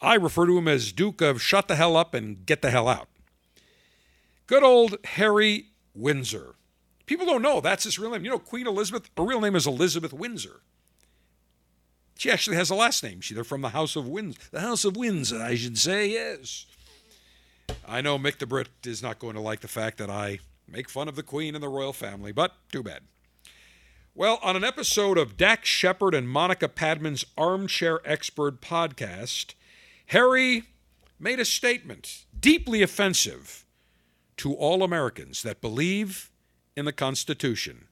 I 0.00 0.14
refer 0.14 0.46
to 0.46 0.56
him 0.56 0.68
as 0.68 0.92
Duke 0.92 1.20
of 1.20 1.42
Shut 1.42 1.66
the 1.66 1.74
Hell 1.74 1.96
Up 1.96 2.14
and 2.14 2.46
Get 2.46 2.62
the 2.62 2.70
Hell 2.70 2.86
Out. 2.86 3.08
Good 4.46 4.62
old 4.62 4.96
Harry 5.04 5.66
Windsor. 5.92 6.54
People 7.06 7.26
don't 7.26 7.42
know 7.42 7.60
that's 7.60 7.84
his 7.84 7.98
real 7.98 8.12
name. 8.12 8.24
You 8.24 8.30
know, 8.30 8.38
Queen 8.38 8.68
Elizabeth, 8.68 9.10
her 9.16 9.24
real 9.24 9.40
name 9.40 9.56
is 9.56 9.66
Elizabeth 9.66 10.12
Windsor. 10.12 10.60
She 12.16 12.30
actually 12.30 12.56
has 12.56 12.70
a 12.70 12.76
last 12.76 13.02
name. 13.02 13.20
She's 13.20 13.44
from 13.44 13.62
the 13.62 13.70
House 13.70 13.96
of 13.96 14.06
Windsor. 14.06 14.40
The 14.52 14.60
House 14.60 14.84
of 14.84 14.96
Windsor, 14.96 15.42
I 15.42 15.56
should 15.56 15.78
say, 15.78 16.10
yes. 16.10 16.66
I 17.86 18.00
know 18.00 18.18
Mick 18.18 18.38
the 18.38 18.46
Brit 18.46 18.68
is 18.84 19.02
not 19.02 19.18
going 19.18 19.34
to 19.34 19.40
like 19.40 19.60
the 19.60 19.68
fact 19.68 19.98
that 19.98 20.10
I 20.10 20.40
make 20.68 20.88
fun 20.88 21.08
of 21.08 21.16
the 21.16 21.22
Queen 21.22 21.54
and 21.54 21.62
the 21.62 21.68
royal 21.68 21.92
family, 21.92 22.32
but 22.32 22.52
too 22.72 22.82
bad. 22.82 23.02
Well, 24.14 24.38
on 24.42 24.56
an 24.56 24.64
episode 24.64 25.18
of 25.18 25.36
Dax 25.36 25.68
Shepard 25.68 26.14
and 26.14 26.28
Monica 26.28 26.68
Padman's 26.68 27.24
Armchair 27.36 28.00
Expert 28.04 28.60
podcast, 28.60 29.54
Harry 30.06 30.64
made 31.18 31.40
a 31.40 31.44
statement 31.44 32.24
deeply 32.38 32.82
offensive 32.82 33.64
to 34.36 34.54
all 34.54 34.82
Americans 34.82 35.42
that 35.42 35.60
believe 35.60 36.30
in 36.76 36.84
the 36.84 36.92
Constitution. 36.92 37.86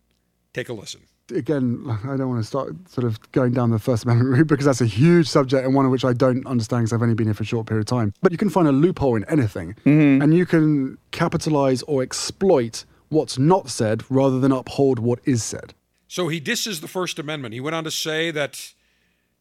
Take 0.52 0.68
a 0.68 0.72
listen. 0.72 1.02
Again, 1.34 1.84
I 2.04 2.16
don't 2.16 2.28
want 2.28 2.40
to 2.42 2.46
start 2.46 2.74
sort 2.88 3.06
of 3.06 3.20
going 3.32 3.52
down 3.52 3.70
the 3.70 3.78
First 3.78 4.04
Amendment 4.04 4.30
route 4.36 4.46
because 4.46 4.66
that's 4.66 4.80
a 4.80 4.86
huge 4.86 5.28
subject 5.28 5.64
and 5.64 5.74
one 5.74 5.84
of 5.84 5.90
which 5.92 6.04
I 6.04 6.12
don't 6.12 6.46
understand 6.46 6.82
because 6.82 6.92
I've 6.92 7.02
only 7.02 7.14
been 7.14 7.26
here 7.26 7.34
for 7.34 7.42
a 7.42 7.46
short 7.46 7.66
period 7.66 7.82
of 7.82 7.86
time. 7.86 8.12
But 8.22 8.32
you 8.32 8.38
can 8.38 8.50
find 8.50 8.66
a 8.68 8.72
loophole 8.72 9.16
in 9.16 9.24
anything 9.28 9.74
Mm-hmm. 9.84 10.22
and 10.22 10.34
you 10.34 10.46
can 10.46 10.98
capitalize 11.10 11.82
or 11.82 12.02
exploit 12.02 12.84
what's 13.08 13.38
not 13.38 13.68
said 13.68 14.02
rather 14.10 14.40
than 14.40 14.52
uphold 14.52 14.98
what 14.98 15.20
is 15.24 15.42
said. 15.44 15.74
So 16.08 16.28
he 16.28 16.40
disses 16.40 16.80
the 16.80 16.88
First 16.88 17.18
Amendment. 17.18 17.54
He 17.54 17.60
went 17.60 17.74
on 17.74 17.84
to 17.84 17.90
say 17.90 18.30
that 18.30 18.72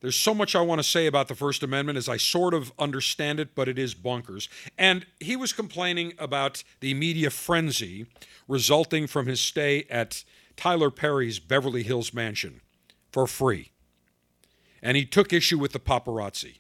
there's 0.02 0.16
so 0.16 0.34
much 0.34 0.56
I 0.56 0.62
want 0.62 0.80
to 0.80 0.88
say 0.88 1.06
about 1.06 1.28
the 1.28 1.36
First 1.36 1.62
Amendment 1.64 1.98
as 1.98 2.10
I 2.10 2.18
sort 2.18 2.54
of 2.54 2.72
understand 2.80 3.40
it, 3.40 3.54
but 3.54 3.68
it 3.68 3.78
is 3.78 3.94
bonkers. 3.94 4.48
And 4.78 5.06
he 5.20 5.36
was 5.36 5.54
complaining 5.54 6.14
about 6.18 6.64
the 6.80 6.94
media 6.94 7.30
frenzy 7.30 8.08
resulting 8.48 9.06
from 9.08 9.28
his 9.28 9.40
stay 9.40 9.86
at 9.90 10.24
Tyler 10.56 10.92
Perry's 10.92 11.40
Beverly 11.40 11.84
Hills 11.84 12.14
mansion 12.14 12.62
for 13.12 13.28
free. 13.28 13.72
And 14.82 14.98
he 14.98 15.06
took 15.06 15.32
issue 15.32 15.60
with 15.60 15.74
the 15.74 15.80
paparazzi. 15.80 16.60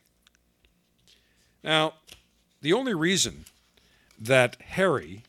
Now, 1.63 1.93
the 2.61 2.73
only 2.73 2.93
reason 2.93 3.45
that 4.19 4.57
Harry 4.61 5.23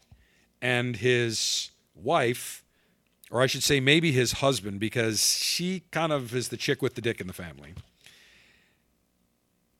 and 0.60 0.96
his 0.96 1.70
wife 1.94 2.62
or 3.32 3.40
I 3.40 3.46
should 3.46 3.64
say 3.64 3.80
maybe 3.80 4.12
his 4.12 4.32
husband, 4.32 4.78
because 4.78 5.34
she 5.42 5.84
kind 5.90 6.12
of 6.12 6.34
is 6.34 6.48
the 6.48 6.58
chick 6.58 6.82
with 6.82 6.94
the 6.94 7.00
dick 7.00 7.18
in 7.18 7.26
the 7.26 7.32
family. 7.32 7.72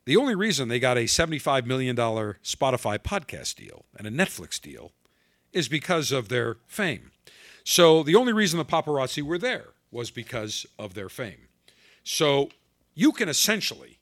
The 0.07 0.17
only 0.17 0.35
reason 0.35 0.69
they 0.69 0.81
got 0.81 0.97
a 0.97 1.05
$75 1.05 1.67
million 1.67 1.95
Spotify 1.95 2.99
podcast 2.99 3.57
deal 3.57 3.85
and 3.97 4.07
a 4.07 4.11
Netflix 4.11 4.59
deal 4.61 4.93
is 5.53 5.69
because 5.69 6.11
of 6.11 6.29
their 6.29 6.57
fame. 6.67 7.12
So 7.65 8.03
the 8.03 8.15
only 8.15 8.33
reason 8.33 8.59
the 8.59 8.65
paparazzi 8.65 9.23
were 9.23 9.39
there 9.39 9.69
was 9.91 10.11
because 10.11 10.67
of 10.79 10.95
their 10.95 11.09
fame. 11.09 11.49
So 12.03 12.49
you 12.95 13.13
can 13.13 13.29
essentially 13.29 13.99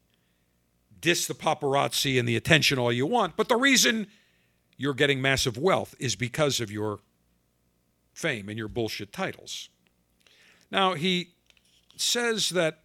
diss 1.00 1.26
the 1.26 1.34
paparazzi 1.34 2.18
and 2.18 2.28
the 2.28 2.36
attention 2.36 2.78
all 2.78 2.92
you 2.92 3.06
want, 3.06 3.36
but 3.36 3.48
the 3.48 3.56
reason 3.56 4.06
you're 4.76 4.94
getting 4.94 5.20
massive 5.20 5.58
wealth 5.58 5.94
is 5.98 6.16
because 6.16 6.60
of 6.60 6.70
your 6.70 7.00
fame 8.12 8.48
and 8.48 8.58
your 8.58 8.68
bullshit 8.68 9.12
titles. 9.12 9.68
Now, 10.70 10.94
he 10.94 11.30
says 11.96 12.50
that 12.50 12.80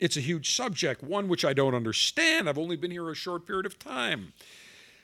it's 0.00 0.16
a 0.16 0.20
huge 0.20 0.54
subject, 0.54 1.02
one 1.02 1.28
which 1.28 1.44
I 1.44 1.52
don't 1.52 1.74
understand. 1.74 2.48
I've 2.48 2.58
only 2.58 2.76
been 2.76 2.90
here 2.90 3.08
a 3.10 3.14
short 3.14 3.46
period 3.46 3.66
of 3.66 3.78
time. 3.78 4.32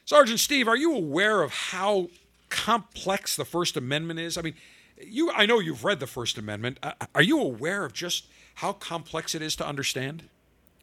Sergeant 0.04 0.40
Steve, 0.40 0.66
are 0.66 0.76
you 0.76 0.94
aware 0.94 1.42
of 1.42 1.52
how 1.52 2.08
complex 2.50 3.36
the 3.36 3.44
First 3.44 3.76
Amendment 3.76 4.20
is? 4.20 4.36
I 4.36 4.42
mean, 4.42 4.54
you 5.02 5.30
I 5.32 5.46
know 5.46 5.60
you've 5.60 5.84
read 5.84 6.00
the 6.00 6.06
First 6.06 6.36
Amendment. 6.36 6.78
Uh, 6.82 6.92
Are 7.14 7.22
you 7.22 7.40
aware 7.40 7.84
of 7.84 7.94
just 7.94 8.26
how 8.56 8.74
complex 8.74 9.34
it 9.34 9.40
is 9.40 9.56
to 9.56 9.66
understand? 9.66 10.24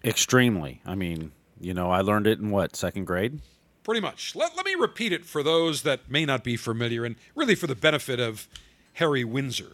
Extremely. 0.04 0.82
I 0.86 0.96
mean, 0.96 1.32
you 1.60 1.74
know, 1.74 1.92
I 1.92 2.02
learned 2.02 2.28
it 2.28 2.40
in 2.40 2.50
what, 2.50 2.76
second 2.76 3.06
grade? 3.06 3.42
Pretty 3.84 4.02
much. 4.02 4.36
Let, 4.36 4.56
let 4.56 4.66
me 4.66 4.76
repeat 4.76 5.12
it 5.12 5.26
for 5.26 5.44
those 5.44 5.84
that 5.84 6.10
may 6.10 6.26
not 6.26 6.44
be 6.44 6.58
familiar 6.58 7.06
and 7.06 7.16
really 7.36 7.56
for 7.56 7.68
the 7.68 7.76
benefit 7.76 8.20
of 8.20 8.48
Harry 8.94 9.24
Windsor. 9.24 9.74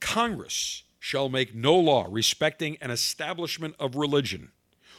Congress 0.00 0.82
shall 0.98 1.28
make 1.28 1.54
no 1.54 1.74
law 1.74 2.06
respecting 2.10 2.76
an 2.80 2.90
establishment 2.90 3.74
of 3.78 3.94
religion, 3.94 4.50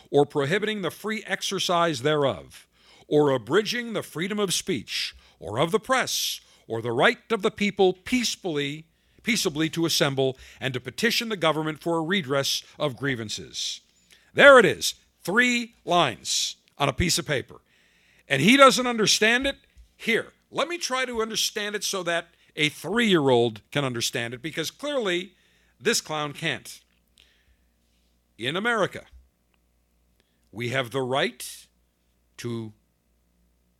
or 0.10 0.26
prohibiting 0.26 0.82
the 0.82 0.92
free 0.92 1.24
exercise 1.28 2.02
thereof, 2.02 2.66
or 3.08 3.32
abridging 3.32 3.94
the 3.94 4.04
freedom 4.04 4.40
of 4.40 4.54
speech, 4.54 5.16
or 5.40 5.60
of 5.60 5.72
the 5.72 5.80
press, 5.80 6.42
or 6.68 6.82
the 6.82 6.92
right 6.92 7.32
of 7.32 7.42
the 7.42 7.52
people 7.52 7.94
peacefully 7.94 8.86
peaceably 9.28 9.70
to 9.70 9.86
assemble 9.86 10.38
and 10.62 10.74
to 10.74 10.80
petition 10.80 11.28
the 11.28 11.36
government 11.36 11.82
for 11.82 11.98
a 11.98 12.02
redress 12.02 12.64
of 12.80 12.96
grievances. 12.96 13.82
There 14.34 14.58
it 14.58 14.64
is, 14.64 14.96
three 15.22 15.74
lines 15.84 16.56
on 16.78 16.88
a 16.88 16.94
piece 16.94 17.20
of 17.20 17.26
paper. 17.26 17.56
And 18.30 18.42
he 18.42 18.56
doesn't 18.56 18.88
understand 18.88 19.46
it? 19.46 19.58
Here, 19.98 20.28
let 20.50 20.70
me 20.70 20.78
try 20.78 21.04
to 21.04 21.22
understand 21.22 21.76
it 21.76 21.84
so 21.84 22.04
that 22.04 22.30
a 22.56 22.70
three 22.70 23.08
year 23.08 23.30
old 23.30 23.60
can 23.70 23.84
understand 23.84 24.34
it 24.34 24.42
because 24.42 24.72
clearly 24.72 25.34
this 25.78 26.00
clown 26.00 26.32
can't. 26.32 26.80
In 28.38 28.56
America, 28.56 29.02
we 30.54 30.70
have 30.70 30.92
the 30.92 31.02
right 31.02 31.68
to 32.38 32.72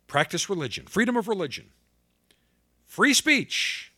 practice 0.08 0.50
religion, 0.50 0.86
freedom 0.86 1.16
of 1.16 1.28
religion, 1.28 1.66
free 2.84 3.14
speech, 3.14 3.92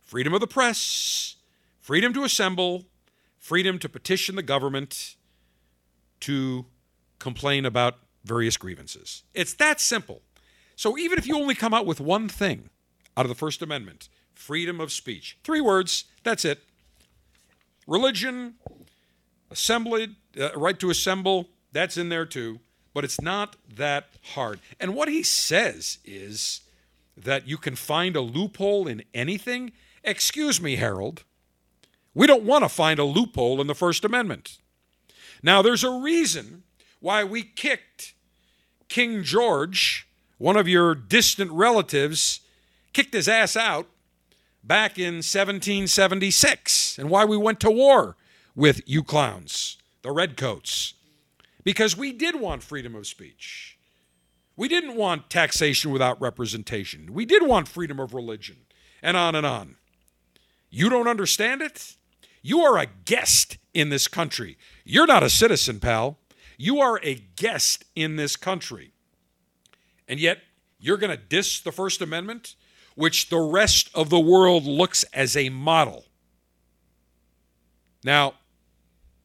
freedom 0.00 0.34
of 0.34 0.40
the 0.40 0.46
press, 0.48 1.36
freedom 1.78 2.12
to 2.14 2.24
assemble, 2.24 2.86
freedom 3.38 3.78
to 3.78 3.88
petition 3.88 4.34
the 4.34 4.42
government 4.42 5.14
to 6.20 6.66
complain 7.20 7.64
about 7.64 7.98
various 8.24 8.56
grievances. 8.56 9.22
It's 9.34 9.54
that 9.54 9.80
simple. 9.80 10.22
So 10.74 10.98
even 10.98 11.18
if 11.18 11.26
you 11.26 11.36
only 11.38 11.54
come 11.54 11.72
out 11.72 11.86
with 11.86 12.00
one 12.00 12.28
thing 12.28 12.70
out 13.16 13.24
of 13.24 13.28
the 13.28 13.34
First 13.34 13.62
Amendment 13.62 14.08
freedom 14.32 14.80
of 14.80 14.92
speech. 14.92 15.36
Three 15.42 15.60
words, 15.60 16.04
that's 16.22 16.44
it. 16.44 16.62
Religion, 17.88 18.54
assembly, 19.50 20.14
uh, 20.40 20.50
right 20.54 20.78
to 20.78 20.90
assemble, 20.90 21.48
that's 21.72 21.96
in 21.96 22.08
there 22.08 22.24
too, 22.24 22.60
but 22.94 23.04
it's 23.04 23.20
not 23.20 23.56
that 23.76 24.08
hard. 24.34 24.60
And 24.80 24.94
what 24.94 25.08
he 25.08 25.22
says 25.22 25.98
is 26.04 26.62
that 27.16 27.46
you 27.48 27.56
can 27.56 27.76
find 27.76 28.16
a 28.16 28.20
loophole 28.20 28.86
in 28.86 29.02
anything. 29.12 29.72
Excuse 30.04 30.60
me, 30.60 30.76
Harold. 30.76 31.24
We 32.14 32.26
don't 32.26 32.44
want 32.44 32.64
to 32.64 32.68
find 32.68 32.98
a 32.98 33.04
loophole 33.04 33.60
in 33.60 33.66
the 33.66 33.74
First 33.74 34.04
Amendment. 34.04 34.58
Now, 35.42 35.62
there's 35.62 35.84
a 35.84 35.90
reason 35.90 36.64
why 37.00 37.24
we 37.24 37.42
kicked 37.42 38.14
King 38.88 39.22
George, 39.22 40.08
one 40.38 40.56
of 40.56 40.66
your 40.66 40.94
distant 40.94 41.50
relatives, 41.52 42.40
kicked 42.92 43.14
his 43.14 43.28
ass 43.28 43.56
out 43.56 43.86
back 44.64 44.98
in 44.98 45.16
1776, 45.16 46.98
and 46.98 47.10
why 47.10 47.24
we 47.24 47.36
went 47.36 47.60
to 47.60 47.70
war 47.70 48.16
with 48.54 48.80
you 48.86 49.04
clowns, 49.04 49.78
the 50.02 50.10
redcoats. 50.10 50.94
Because 51.64 51.96
we 51.96 52.12
did 52.12 52.40
want 52.40 52.62
freedom 52.62 52.94
of 52.94 53.06
speech. 53.06 53.78
We 54.56 54.68
didn't 54.68 54.96
want 54.96 55.30
taxation 55.30 55.90
without 55.90 56.20
representation. 56.20 57.12
We 57.12 57.24
did 57.24 57.46
want 57.46 57.68
freedom 57.68 58.00
of 58.00 58.14
religion, 58.14 58.56
and 59.02 59.16
on 59.16 59.34
and 59.34 59.46
on. 59.46 59.76
You 60.70 60.88
don't 60.88 61.08
understand 61.08 61.62
it? 61.62 61.94
You 62.42 62.60
are 62.60 62.78
a 62.78 62.86
guest 62.86 63.58
in 63.74 63.90
this 63.90 64.08
country. 64.08 64.58
You're 64.84 65.06
not 65.06 65.22
a 65.22 65.30
citizen, 65.30 65.80
pal. 65.80 66.18
You 66.56 66.80
are 66.80 67.00
a 67.02 67.14
guest 67.36 67.84
in 67.94 68.16
this 68.16 68.34
country. 68.36 68.92
And 70.08 70.18
yet, 70.18 70.38
you're 70.80 70.96
going 70.96 71.16
to 71.16 71.22
diss 71.22 71.60
the 71.60 71.72
First 71.72 72.00
Amendment, 72.00 72.54
which 72.94 73.28
the 73.28 73.40
rest 73.40 73.90
of 73.94 74.10
the 74.10 74.18
world 74.18 74.64
looks 74.64 75.04
as 75.12 75.36
a 75.36 75.50
model. 75.50 76.06
Now, 78.02 78.34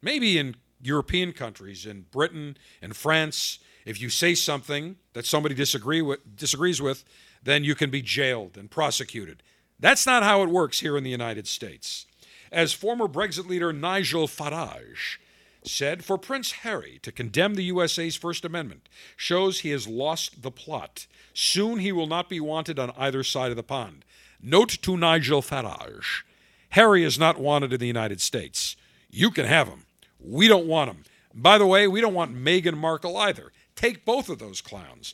maybe 0.01 0.37
in 0.37 0.55
European 0.83 1.33
countries, 1.33 1.85
in 1.85 2.05
Britain 2.11 2.57
and 2.81 2.95
France, 2.95 3.59
if 3.85 4.01
you 4.01 4.09
say 4.09 4.35
something 4.35 4.97
that 5.13 5.25
somebody 5.25 5.55
disagree 5.55 6.01
with, 6.01 6.35
disagrees 6.35 6.81
with, 6.81 7.03
then 7.41 7.63
you 7.63 7.75
can 7.75 7.89
be 7.89 8.01
jailed 8.01 8.57
and 8.57 8.69
prosecuted. 8.69 9.43
That's 9.79 10.05
not 10.05 10.23
how 10.23 10.43
it 10.43 10.49
works 10.49 10.79
here 10.79 10.97
in 10.97 11.03
the 11.03 11.09
United 11.09 11.47
States. 11.47 12.05
As 12.51 12.71
former 12.71 13.07
Brexit 13.07 13.47
leader 13.47 13.73
Nigel 13.73 14.27
Farage 14.27 15.17
said, 15.65 16.03
for 16.03 16.17
Prince 16.17 16.51
Harry 16.51 16.99
to 17.01 17.11
condemn 17.11 17.55
the 17.55 17.65
USA's 17.65 18.15
First 18.15 18.45
Amendment 18.45 18.89
shows 19.15 19.59
he 19.59 19.71
has 19.71 19.87
lost 19.87 20.41
the 20.41 20.51
plot. 20.51 21.07
Soon 21.33 21.79
he 21.79 21.91
will 21.91 22.07
not 22.07 22.29
be 22.29 22.39
wanted 22.39 22.79
on 22.79 22.93
either 22.97 23.23
side 23.23 23.49
of 23.49 23.57
the 23.57 23.63
pond. 23.63 24.05
Note 24.41 24.77
to 24.81 24.97
Nigel 24.97 25.41
Farage 25.41 26.23
Harry 26.71 27.03
is 27.03 27.19
not 27.19 27.39
wanted 27.39 27.71
in 27.71 27.79
the 27.79 27.87
United 27.87 28.19
States. 28.19 28.75
You 29.09 29.29
can 29.29 29.45
have 29.45 29.67
him. 29.67 29.85
We 30.23 30.47
don't 30.47 30.67
want 30.67 30.89
them. 30.89 31.03
By 31.33 31.57
the 31.57 31.65
way, 31.65 31.87
we 31.87 32.01
don't 32.01 32.13
want 32.13 32.35
Meghan 32.35 32.77
Markle 32.77 33.17
either. 33.17 33.51
Take 33.75 34.05
both 34.05 34.29
of 34.29 34.39
those 34.39 34.61
clowns. 34.61 35.13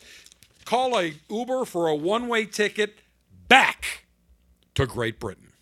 Call 0.66 0.98
a 1.00 1.14
Uber 1.30 1.66
for 1.66 1.88
a 1.88 1.96
one-way 1.96 2.46
ticket 2.46 3.00
back 3.48 4.06
to 4.76 4.86
Great 4.86 5.20
Britain. 5.20 5.54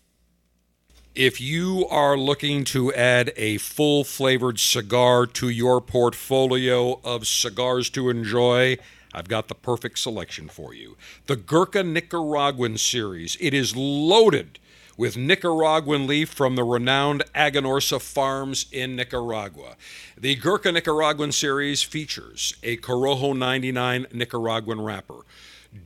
If 1.14 1.40
you 1.40 1.86
are 1.88 2.16
looking 2.16 2.64
to 2.66 2.92
add 2.92 3.32
a 3.36 3.58
full 3.58 4.04
flavored 4.04 4.60
cigar 4.60 5.26
to 5.26 5.48
your 5.48 5.80
portfolio 5.80 7.00
of 7.02 7.26
cigars 7.26 7.90
to 7.90 8.08
enjoy, 8.08 8.76
I've 9.12 9.28
got 9.28 9.48
the 9.48 9.54
perfect 9.54 9.98
selection 9.98 10.48
for 10.48 10.74
you. 10.74 10.96
The 11.26 11.36
Gurkha 11.36 11.82
Nicaraguan 11.82 12.78
series. 12.78 13.36
It 13.40 13.54
is 13.54 13.74
loaded 13.74 14.58
with 14.98 15.16
Nicaraguan 15.16 16.08
leaf 16.08 16.28
from 16.28 16.56
the 16.56 16.64
renowned 16.64 17.22
Aganorsa 17.32 18.02
farms 18.02 18.66
in 18.72 18.96
Nicaragua. 18.96 19.76
The 20.18 20.34
Gurkha 20.34 20.72
Nicaraguan 20.72 21.30
series 21.30 21.82
features 21.82 22.54
a 22.64 22.76
Corojo 22.78 23.34
99 23.34 24.08
Nicaraguan 24.12 24.80
wrapper, 24.80 25.20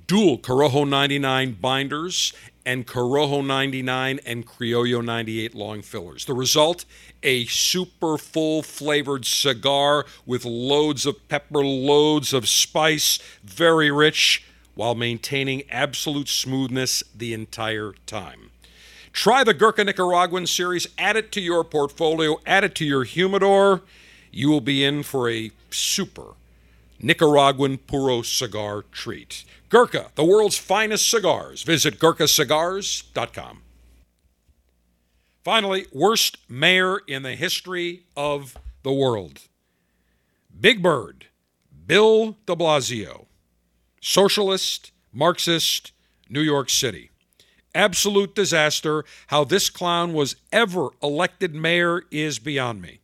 dual 0.07 0.39
Corojo 0.39 0.89
99 0.89 1.59
binders, 1.61 2.33
and 2.65 2.87
Corojo 2.87 3.45
99 3.45 4.19
and 4.25 4.47
Criollo 4.47 5.05
98 5.05 5.55
long 5.55 5.83
fillers. 5.83 6.25
The 6.25 6.33
result? 6.33 6.87
A 7.23 7.45
super 7.45 8.17
full 8.17 8.63
flavored 8.63 9.27
cigar 9.27 10.07
with 10.25 10.47
loads 10.47 11.05
of 11.05 11.29
pepper, 11.29 11.63
loads 11.63 12.33
of 12.33 12.49
spice, 12.49 13.19
very 13.45 13.91
rich, 13.91 14.43
while 14.75 14.95
maintaining 14.95 15.69
absolute 15.71 16.29
smoothness 16.29 17.03
the 17.15 17.35
entire 17.35 17.93
time. 18.07 18.52
Try 19.13 19.45
the 19.45 19.55
Gurkha 19.55 19.85
Nicaraguan 19.85 20.47
series, 20.47 20.87
add 20.97 21.17
it 21.17 21.31
to 21.33 21.41
your 21.41 21.65
portfolio, 21.65 22.41
add 22.47 22.65
it 22.65 22.75
to 22.77 22.85
your 22.85 23.05
humidor. 23.05 23.83
You 24.31 24.49
will 24.49 24.63
be 24.63 24.83
in 24.85 25.03
for 25.03 25.31
a 25.31 25.51
super 25.71 26.35
Nicaraguan 27.01 27.79
Puro 27.79 28.23
cigar 28.23 28.85
treat. 28.91 29.45
Gurkha, 29.69 30.11
the 30.15 30.25
world's 30.25 30.57
finest 30.57 31.11
cigars. 31.11 31.63
Visit 31.63 31.99
GurkhaCigars.com. 31.99 33.63
Finally, 35.43 35.87
worst 35.93 36.39
mayor 36.49 36.99
in 37.07 37.23
the 37.23 37.35
history 37.35 38.05
of 38.17 38.57
the 38.83 38.93
world. 38.93 39.41
Big 40.59 40.83
Bird, 40.83 41.27
Bill 41.87 42.37
de 42.47 42.55
Blasio, 42.55 43.27
socialist, 44.01 44.93
Marxist, 45.13 45.93
New 46.29 46.41
York 46.41 46.71
City. 46.71 47.11
Absolute 47.75 48.35
disaster. 48.35 49.05
How 49.29 49.45
this 49.45 49.71
clown 49.71 50.13
was 50.13 50.37
ever 50.53 50.91
elected 51.03 51.55
mayor 51.55 52.03
is 52.11 52.39
beyond 52.39 52.83
me. 52.83 53.01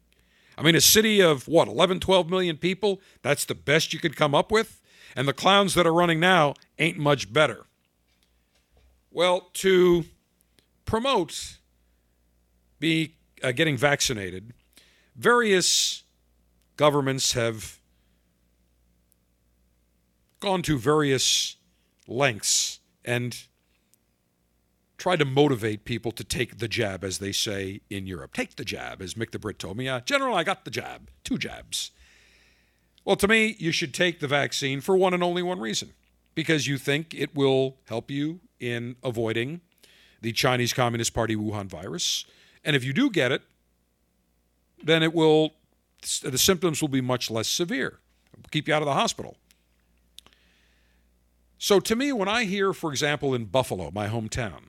I 0.57 0.63
mean, 0.63 0.75
a 0.75 0.81
city 0.81 1.23
of 1.23 1.47
what, 1.47 1.69
11, 1.69 2.01
12 2.01 2.29
million 2.29 2.57
people? 2.57 3.01
That's 3.23 3.45
the 3.45 3.55
best 3.55 3.93
you 3.93 4.01
could 4.01 4.17
come 4.17 4.35
up 4.35 4.51
with? 4.51 4.81
And 5.15 5.27
the 5.27 5.33
clowns 5.33 5.75
that 5.75 5.87
are 5.87 5.95
running 5.95 6.21
now 6.21 6.55
ain't 6.79 6.99
much 6.99 7.33
better. 7.33 7.67
Well, 9.11 9.49
to 9.55 10.05
promote 10.85 11.59
be 12.79 13.15
uh, 13.43 13.53
getting 13.53 13.77
vaccinated, 13.77 14.53
various 15.17 16.03
governments 16.77 17.33
have 17.33 17.79
gone 20.41 20.63
to 20.63 20.79
various 20.79 21.57
lengths 22.07 22.81
and 23.05 23.45
tried 24.99 25.21
to 25.21 25.25
motivate 25.25 25.85
people 25.85 26.11
to 26.13 26.25
take 26.25 26.59
the 26.59 26.69
jab, 26.69 27.05
as 27.05 27.19
they 27.19 27.33
say 27.33 27.81
in 27.89 28.07
Europe. 28.07 28.35
Take 28.35 28.57
the 28.57 28.65
jab, 28.65 29.01
as 29.01 29.15
Mick 29.15 29.31
the 29.31 29.39
Brit 29.39 29.59
told 29.59 29.77
me. 29.77 29.89
Uh, 29.89 30.01
General, 30.01 30.37
I 30.37 30.43
got 30.45 30.65
the 30.65 30.71
jab, 30.71 31.09
two 31.25 31.39
jabs. 31.39 31.93
Well, 33.05 33.17
to 33.17 33.29
me, 33.29 33.57
you 33.59 33.73
should 33.73 33.95
take 33.95 34.21
the 34.21 34.27
vaccine 34.27 34.81
for 34.81 34.97
one 34.97 35.15
and 35.15 35.23
only 35.23 35.43
one 35.43 35.61
reason 35.61 35.93
because 36.35 36.67
you 36.67 36.77
think 36.77 37.15
it 37.15 37.35
will 37.35 37.77
help 37.87 38.11
you 38.11 38.41
in 38.61 38.97
avoiding 39.03 39.61
the 40.21 40.33
Chinese 40.33 40.73
Communist 40.73 41.15
Party 41.15 41.37
Wuhan 41.37 41.67
virus. 41.67 42.25
And 42.65 42.75
if 42.75 42.85
you 42.85 42.93
do 42.93 43.09
get 43.09 43.33
it, 43.33 43.43
then 44.83 45.03
it 45.03 45.15
will, 45.15 45.55
the 46.23 46.39
symptoms 46.39 46.83
will 46.83 46.89
be 46.89 47.01
much 47.01 47.31
less 47.31 47.49
severe, 47.49 47.99
keep 48.51 48.69
you 48.69 48.75
out 48.75 48.83
of 48.83 48.87
the 48.87 48.95
hospital. 48.95 49.37
So 51.57 51.81
to 51.81 51.97
me, 51.97 52.13
when 52.13 52.29
I 52.29 52.45
hear, 52.45 52.73
for 52.73 52.91
example, 52.91 53.35
in 53.35 53.47
Buffalo, 53.47 53.91
my 53.93 54.09
hometown, 54.09 54.65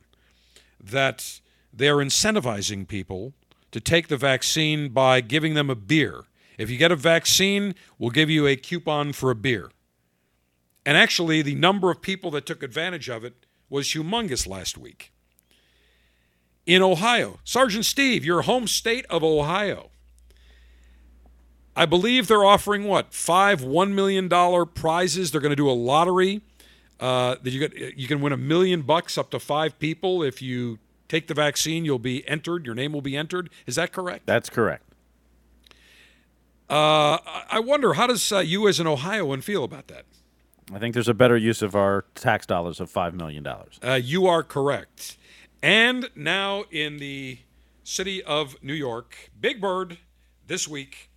that 0.80 1.42
they're 1.74 1.98
incentivizing 1.98 2.88
people 2.88 3.34
to 3.72 3.80
take 3.80 4.08
the 4.08 4.18
vaccine 4.18 4.89
by 4.89 5.22
giving 5.22 5.54
them 5.54 5.70
a 5.70 5.76
beer 5.76 6.26
if 6.60 6.70
you 6.70 6.76
get 6.76 6.92
a 6.92 6.98
vaccine, 6.98 7.74
we'll 7.98 8.10
give 8.10 8.30
you 8.30 8.46
a 8.46 8.58
coupon 8.58 9.13
for 9.13 9.32
a 9.32 9.36
beer. 9.36 9.72
And 10.86 10.98
actually, 10.98 11.42
the 11.42 11.56
number 11.56 11.89
of 11.89 12.02
people 12.02 12.30
that 12.32 12.46
took 12.46 12.62
advantage 12.62 13.10
of 13.10 13.24
it 13.24 13.46
was 13.70 13.88
humongous 13.88 14.46
last 14.46 14.78
week. 14.78 15.13
In 16.65 16.82
Ohio, 16.82 17.39
Sergeant 17.46 17.86
Steve, 17.86 18.26
your 18.26 18.42
home 18.42 18.68
state 18.68 19.06
of 19.06 19.24
Ohio, 19.24 19.89
I 21.78 21.86
believe 21.86 22.28
they're 22.28 22.44
offering 22.44 22.84
what 22.84 23.13
five 23.13 23.63
one 23.63 23.96
million 23.96 24.28
dollar 24.28 24.65
prizes. 24.65 25.32
They're 25.32 25.40
going 25.40 25.52
to 25.52 25.56
do 25.56 25.69
a 25.69 25.71
lottery 25.71 26.42
uh, 27.00 27.35
that 27.41 27.52
you 27.52 27.60
get. 27.60 27.97
You 27.97 28.08
can 28.08 28.21
win 28.21 28.33
a 28.33 28.37
million 28.37 28.81
bucks 28.81 29.17
up 29.17 29.29
to 29.31 29.39
five 29.39 29.79
people 29.79 30.23
if 30.23 30.41
you 30.41 30.79
take 31.08 31.27
the 31.27 31.33
vaccine. 31.33 31.85
You'll 31.85 32.00
be 32.00 32.27
entered. 32.27 32.65
Your 32.65 32.75
name 32.75 32.93
will 32.93 33.02
be 33.02 33.15
entered. 33.15 33.50
Is 33.65 33.75
that 33.75 33.91
correct? 33.91 34.25
That's 34.25 34.50
correct. 34.50 34.83
Uh, 36.69 37.17
I 37.50 37.60
wonder 37.60 37.93
how 37.93 38.06
does 38.06 38.31
uh, 38.31 38.39
you, 38.39 38.67
as 38.67 38.79
an 38.79 38.85
Ohioan, 38.85 39.41
feel 39.41 39.63
about 39.63 39.87
that? 39.87 40.06
I 40.71 40.77
think 40.77 40.93
there's 40.93 41.08
a 41.08 41.15
better 41.15 41.35
use 41.35 41.63
of 41.63 41.75
our 41.75 42.06
tax 42.13 42.45
dollars 42.45 42.79
of 42.79 42.91
five 42.91 43.15
million 43.15 43.43
dollars. 43.43 43.79
Uh, 43.83 43.93
you 43.93 44.27
are 44.27 44.43
correct. 44.43 45.17
And 45.63 46.10
now 46.15 46.65
in 46.71 46.97
the 46.97 47.39
city 47.83 48.21
of 48.23 48.62
New 48.62 48.73
York, 48.73 49.31
Big 49.39 49.60
Bird 49.60 49.97
this 50.45 50.67
week 50.67 51.10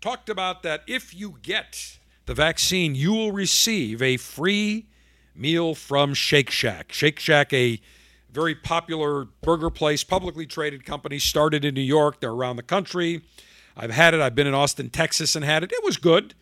talked 0.00 0.28
about 0.28 0.62
that 0.64 0.82
if 0.86 1.14
you 1.14 1.36
get 1.42 1.98
the 2.26 2.34
vaccine, 2.34 2.94
you 2.94 3.12
will 3.12 3.32
receive 3.32 4.02
a 4.02 4.16
free 4.16 4.86
meal 5.38 5.74
from 5.74 6.14
Shake 6.14 6.50
Shack. 6.50 6.92
Shake 6.92 7.18
Shack, 7.18 7.52
a 7.52 7.80
very 8.30 8.54
popular 8.54 9.24
burger 9.42 9.70
place, 9.70 10.04
publicly 10.04 10.46
traded 10.46 10.84
company, 10.84 11.18
started 11.18 11.64
in 11.64 11.74
New 11.74 11.80
York. 11.80 12.20
They're 12.20 12.30
around 12.30 12.56
the 12.56 12.62
country. 12.62 13.22
I've 13.76 13.90
had 13.90 14.14
it. 14.14 14.20
I've 14.20 14.34
been 14.34 14.46
in 14.46 14.54
Austin, 14.54 14.90
Texas, 14.90 15.36
and 15.36 15.44
had 15.44 15.62
it. 15.62 15.72
It 15.72 15.84
was 15.84 15.96
good. 15.96 16.34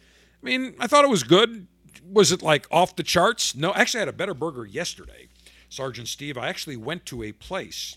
I 0.43 0.47
mean, 0.47 0.75
I 0.79 0.87
thought 0.87 1.05
it 1.05 1.11
was 1.11 1.23
good. 1.23 1.67
Was 2.09 2.33
it 2.33 2.43
like 2.43 2.67
off 2.71 2.97
the 2.97 3.03
charts? 3.03 3.55
No, 3.55 3.73
actually, 3.75 4.01
I 4.01 4.03
had 4.03 4.09
a 4.09 4.13
better 4.13 4.35
burger 4.35 4.67
yesterday. 4.67 5.29
Sergeant 5.69 6.07
Steve, 6.07 6.39
I 6.39 6.49
actually 6.49 6.77
went 6.77 7.07
to 7.07 7.23
a 7.23 7.33
place 7.33 7.97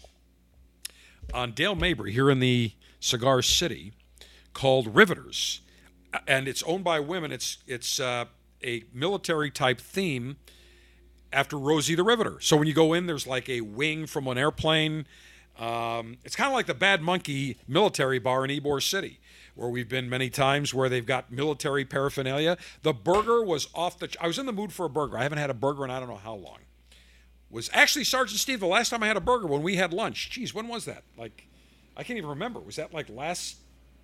on 1.33 1.51
Dale 1.51 1.75
Mabry 1.75 2.13
here 2.13 2.29
in 2.31 2.39
the 2.39 2.71
Cigar 2.99 3.41
City 3.41 3.93
called 4.53 4.95
Riveters, 4.95 5.61
and 6.27 6.47
it's 6.47 6.63
owned 6.63 6.83
by 6.83 6.99
women. 6.99 7.31
It's 7.31 7.57
it's 7.67 7.99
uh, 7.99 8.25
a 8.63 8.83
military 8.93 9.51
type 9.51 9.79
theme 9.79 10.37
after 11.31 11.57
Rosie 11.57 11.95
the 11.95 12.03
Riveter. 12.03 12.37
So 12.39 12.57
when 12.57 12.67
you 12.67 12.73
go 12.73 12.93
in, 12.93 13.05
there's 13.07 13.27
like 13.27 13.49
a 13.49 13.61
wing 13.61 14.05
from 14.07 14.27
an 14.27 14.37
airplane. 14.37 15.05
Um, 15.59 16.17
it's 16.23 16.35
kind 16.35 16.47
of 16.49 16.53
like 16.53 16.67
the 16.67 16.73
Bad 16.73 17.01
Monkey 17.01 17.57
military 17.67 18.19
bar 18.19 18.45
in 18.45 18.51
Ybor 18.51 18.81
City, 18.81 19.19
where 19.55 19.69
we've 19.69 19.89
been 19.89 20.07
many 20.09 20.29
times, 20.29 20.73
where 20.73 20.87
they've 20.87 21.05
got 21.05 21.31
military 21.31 21.83
paraphernalia. 21.83 22.57
The 22.83 22.93
burger 22.93 23.43
was 23.43 23.67
off 23.73 23.97
the. 23.97 24.15
I 24.21 24.27
was 24.27 24.37
in 24.37 24.45
the 24.45 24.53
mood 24.53 24.71
for 24.71 24.85
a 24.85 24.89
burger. 24.89 25.17
I 25.17 25.23
haven't 25.23 25.39
had 25.39 25.49
a 25.49 25.55
burger 25.55 25.83
in 25.83 25.89
I 25.91 25.99
don't 25.99 26.09
know 26.09 26.15
how 26.15 26.35
long. 26.35 26.59
Was 27.49 27.69
actually 27.73 28.03
Sergeant 28.03 28.39
Steve 28.39 28.59
the 28.59 28.67
last 28.67 28.89
time 28.89 29.01
I 29.01 29.07
had 29.07 29.17
a 29.17 29.21
burger 29.21 29.47
when 29.47 29.63
we 29.63 29.77
had 29.77 29.93
lunch. 29.93 30.29
Geez, 30.29 30.53
when 30.53 30.67
was 30.67 30.85
that? 30.85 31.03
Like, 31.17 31.47
I 31.95 32.03
can't 32.03 32.17
even 32.17 32.29
remember. 32.29 32.59
Was 32.59 32.75
that 32.75 32.93
like 32.93 33.09
last? 33.09 33.57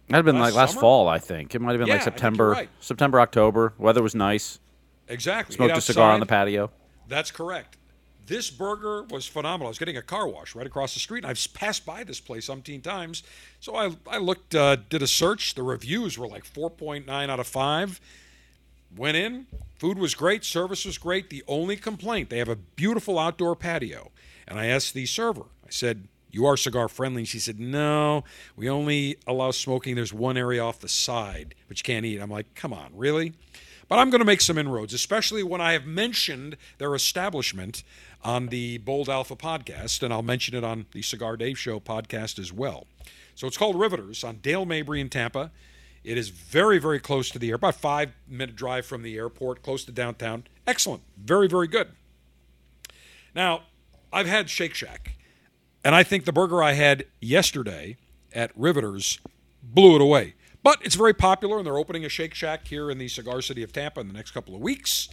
That'd 0.07 0.26
have 0.26 0.26
been 0.26 0.41
Last 0.41 0.51
like 0.51 0.57
last 0.57 0.69
summer? 0.71 0.82
fall, 0.82 1.07
I 1.07 1.19
think. 1.19 1.53
It 1.53 1.61
might 1.61 1.71
have 1.74 1.80
been 1.80 1.88
Yeah, 1.88 1.95
like 1.95 2.03
September, 2.03 2.49
right. 2.49 2.69
September, 2.80 3.19
October. 3.21 3.74
Weather 3.78 4.01
was 4.01 4.15
nice. 4.15 4.59
Exactly. 5.07 5.55
Smoked 5.55 5.78
a 5.78 5.82
cigar 5.82 6.11
on 6.11 6.19
the 6.19 6.26
patio. 6.26 6.71
That's 7.14 7.30
correct. 7.30 7.78
This 8.26 8.49
burger 8.49 9.03
was 9.03 9.28
phenomenal. 9.28 9.68
I 9.68 9.70
was 9.70 9.78
getting 9.78 9.97
a 9.97 10.01
car 10.01 10.28
wash 10.28 10.55
right 10.55 10.66
across 10.66 10.95
the 10.95 10.99
street, 10.99 11.24
and 11.24 11.28
I've 11.28 11.53
passed 11.53 11.86
by 11.86 12.03
this 12.03 12.20
place 12.20 12.47
umpteen 12.47 12.82
times. 12.82 13.22
So 13.59 13.76
I, 13.76 13.91
I 14.09 14.18
looked, 14.18 14.55
uh, 14.55 14.78
did 14.89 15.03
a 15.03 15.07
search. 15.07 15.53
The 15.53 15.61
reviews 15.61 16.18
were 16.18 16.28
like 16.28 16.43
4.9 16.43 17.07
out 17.30 17.39
of 17.39 17.45
5. 17.45 18.01
Went 18.97 19.16
in. 19.16 19.45
Food 19.78 19.99
was 19.99 20.16
great. 20.16 20.43
Service 20.43 20.86
was 20.86 20.97
great. 20.97 21.30
The 21.30 21.43
only 21.47 21.76
complaint, 21.76 22.32
they 22.32 22.39
have 22.39 22.49
a 22.49 22.55
beautiful 22.55 23.20
outdoor 23.20 23.55
patio. 23.55 24.09
And 24.47 24.57
I 24.57 24.66
asked 24.66 24.95
the 24.95 25.05
server, 25.05 25.45
I 25.64 25.70
said, 25.70 26.07
You 26.32 26.47
are 26.47 26.57
cigar 26.57 26.88
friendly? 26.88 27.26
She 27.26 27.38
said, 27.38 27.59
No, 27.59 28.24
we 28.55 28.68
only 28.68 29.18
allow 29.28 29.51
smoking. 29.51 29.93
There's 29.93 30.14
one 30.14 30.36
area 30.36 30.64
off 30.64 30.80
the 30.80 30.89
side, 30.89 31.53
but 31.68 31.78
you 31.78 31.84
can't 31.84 32.07
eat. 32.07 32.20
I'm 32.20 32.32
like, 32.32 32.55
Come 32.55 32.74
on, 32.74 32.89
really? 32.95 33.34
But 33.88 33.99
I'm 33.99 34.09
going 34.09 34.19
to 34.19 34.25
make 34.25 34.41
some 34.41 34.57
inroads, 34.57 34.93
especially 34.93 35.43
when 35.43 35.61
I 35.61 35.73
have 35.73 35.86
mentioned 35.86 36.57
their 36.77 36.95
establishment 36.95 37.84
on 38.23 38.47
the 38.47 38.77
Bold 38.79 39.09
Alpha 39.09 39.36
podcast, 39.36 40.01
and 40.01 40.13
I'll 40.13 40.23
mention 40.23 40.55
it 40.55 40.63
on 40.63 40.86
the 40.93 41.01
Cigar 41.01 41.38
Dave 41.38 41.59
Show 41.59 41.79
podcast 41.79 42.39
as 42.39 42.53
well. 42.53 42.88
So 43.36 43.47
it's 43.47 43.57
called 43.57 43.79
Riveters 43.79 44.23
on 44.23 44.38
Dale 44.38 44.65
Mabry 44.65 45.01
in 45.01 45.09
Tampa. 45.09 45.51
It 46.03 46.17
is 46.17 46.29
very, 46.29 46.79
very 46.79 46.99
close 46.99 47.29
to 47.31 47.39
the 47.39 47.49
air, 47.49 47.55
about 47.55 47.75
five 47.75 48.11
minute 48.27 48.55
drive 48.55 48.86
from 48.86 49.03
the 49.03 49.17
airport, 49.17 49.61
close 49.61 49.86
to 49.86 49.91
downtown. 49.91 50.45
Excellent. 50.67 51.03
Very, 51.17 51.47
very 51.47 51.67
good. 51.67 51.89
Now, 53.36 53.63
I've 54.11 54.27
had 54.27 54.49
Shake 54.49 54.75
Shack, 54.75 55.15
and 55.84 55.95
I 55.95 56.03
think 56.03 56.25
the 56.25 56.34
burger 56.34 56.61
I 56.61 56.73
had 56.73 57.05
yesterday 57.19 57.97
at 58.34 58.51
Riveters 58.55 59.19
blew 59.61 59.95
it 59.95 60.01
away. 60.01 60.36
But 60.64 60.80
it's 60.82 60.95
very 60.95 61.14
popular, 61.14 61.57
and 61.57 61.66
they're 61.66 61.78
opening 61.78 62.05
a 62.05 62.09
Shake 62.09 62.34
Shack 62.34 62.68
here 62.68 62.89
in 62.89 62.97
the 62.97 63.09
cigar 63.09 63.41
city 63.41 63.64
of 63.64 63.74
Tampa 63.74 63.99
in 63.99 64.07
the 64.07 64.14
next 64.14 64.32
couple 64.32 64.55
of 64.55 64.61
weeks. 64.61 65.09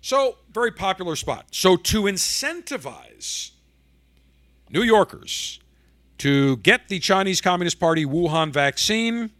So, 0.00 0.36
very 0.52 0.70
popular 0.70 1.16
spot. 1.16 1.46
So, 1.50 1.76
to 1.76 2.02
incentivize 2.02 3.50
New 4.70 4.82
Yorkers 4.82 5.58
to 6.18 6.58
get 6.58 6.88
the 6.88 7.00
Chinese 7.00 7.40
Communist 7.40 7.80
Party 7.80 8.04
Wuhan 8.04 8.52
vaccine, 8.52 9.30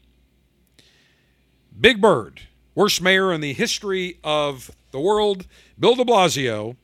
Big 1.78 2.00
Bird, 2.00 2.42
worst 2.74 3.00
mayor 3.00 3.32
in 3.32 3.40
the 3.40 3.52
history 3.52 4.18
of 4.24 4.72
the 4.90 5.00
world, 5.00 5.46
Bill 5.78 5.94
de 5.94 6.04
Blasio, 6.04 6.76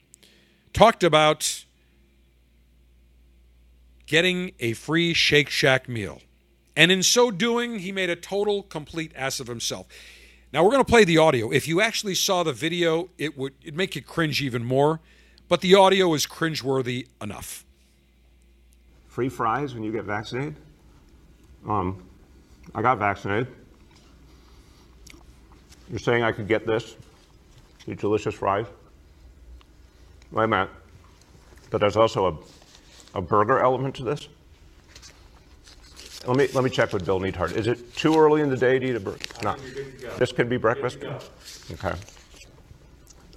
talked 0.72 1.02
about 1.02 1.64
getting 4.06 4.52
a 4.60 4.74
free 4.74 5.12
Shake 5.12 5.48
Shack 5.48 5.88
meal. 5.88 6.20
And 6.80 6.90
in 6.90 7.02
so 7.02 7.30
doing, 7.30 7.80
he 7.80 7.92
made 7.92 8.08
a 8.08 8.16
total, 8.16 8.62
complete 8.62 9.12
ass 9.14 9.38
of 9.38 9.48
himself. 9.48 9.86
Now 10.50 10.64
we're 10.64 10.70
going 10.70 10.82
to 10.82 10.90
play 10.90 11.04
the 11.04 11.18
audio. 11.18 11.52
If 11.52 11.68
you 11.68 11.82
actually 11.82 12.14
saw 12.14 12.42
the 12.42 12.54
video, 12.54 13.10
it 13.18 13.36
would 13.36 13.52
it'd 13.60 13.76
make 13.76 13.94
you 13.94 14.00
cringe 14.00 14.40
even 14.40 14.64
more. 14.64 14.98
But 15.46 15.60
the 15.60 15.74
audio 15.74 16.14
is 16.14 16.26
cringeworthy 16.26 17.06
enough. 17.20 17.66
free 19.08 19.28
fries 19.28 19.74
when 19.74 19.82
you 19.82 19.92
get 19.92 20.04
vaccinated. 20.04 20.56
Um, 21.68 22.02
I 22.74 22.80
got 22.80 22.96
vaccinated. 22.96 23.48
You're 25.90 25.98
saying 25.98 26.22
I 26.22 26.32
could 26.32 26.48
get 26.48 26.66
this, 26.66 26.96
these 27.84 27.98
delicious 27.98 28.34
fries? 28.34 28.64
Wait 30.32 30.46
minute. 30.46 30.70
But 31.68 31.82
there's 31.82 31.96
also 31.96 32.40
a, 33.14 33.18
a 33.18 33.20
burger 33.20 33.58
element 33.58 33.96
to 33.96 34.02
this. 34.02 34.28
Let 36.26 36.36
me 36.36 36.48
let 36.52 36.64
me 36.64 36.70
check 36.70 36.92
with 36.92 37.06
Bill 37.06 37.18
Neidhardt. 37.18 37.52
Is 37.52 37.66
it 37.66 37.94
too 37.96 38.14
early 38.14 38.42
in 38.42 38.50
the 38.50 38.56
day 38.56 38.78
to 38.78 38.86
eat 38.86 38.96
a 38.96 39.00
burger? 39.00 39.18
No. 39.42 39.56
This 40.18 40.32
could 40.32 40.50
be 40.50 40.58
breakfast. 40.58 40.98
Okay. 41.72 41.94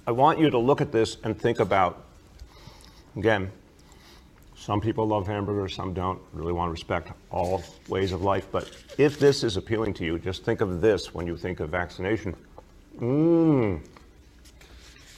I 0.06 0.10
want 0.10 0.38
you 0.38 0.50
to 0.50 0.58
look 0.58 0.82
at 0.82 0.92
this 0.92 1.16
and 1.24 1.40
think 1.40 1.60
about 1.60 2.04
again 3.16 3.50
some 4.64 4.80
people 4.80 5.06
love 5.06 5.26
hamburgers, 5.26 5.74
some 5.74 5.92
don't. 5.92 6.18
Really 6.32 6.52
want 6.52 6.68
to 6.68 6.72
respect 6.72 7.12
all 7.30 7.62
ways 7.88 8.12
of 8.12 8.22
life. 8.22 8.48
But 8.50 8.70
if 8.96 9.18
this 9.18 9.44
is 9.44 9.58
appealing 9.58 9.92
to 9.94 10.04
you, 10.04 10.18
just 10.18 10.42
think 10.42 10.62
of 10.62 10.80
this 10.80 11.12
when 11.12 11.26
you 11.26 11.36
think 11.36 11.60
of 11.60 11.68
vaccination. 11.68 12.34
Mmm. 12.98 13.80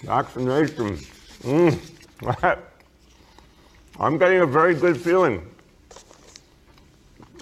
Vaccination. 0.02 0.96
Mmm. 1.42 2.58
I'm 4.00 4.18
getting 4.18 4.40
a 4.40 4.46
very 4.46 4.74
good 4.74 5.00
feeling 5.00 5.46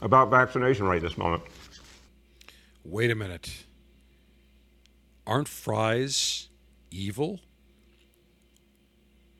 about 0.05 0.31
vaccination 0.31 0.87
right 0.87 1.01
this 1.01 1.17
moment. 1.17 1.43
Wait 2.85 3.11
a 3.11 3.15
minute. 3.15 3.65
Aren't 5.27 5.49
fries 5.49 6.49
evil? 6.91 7.41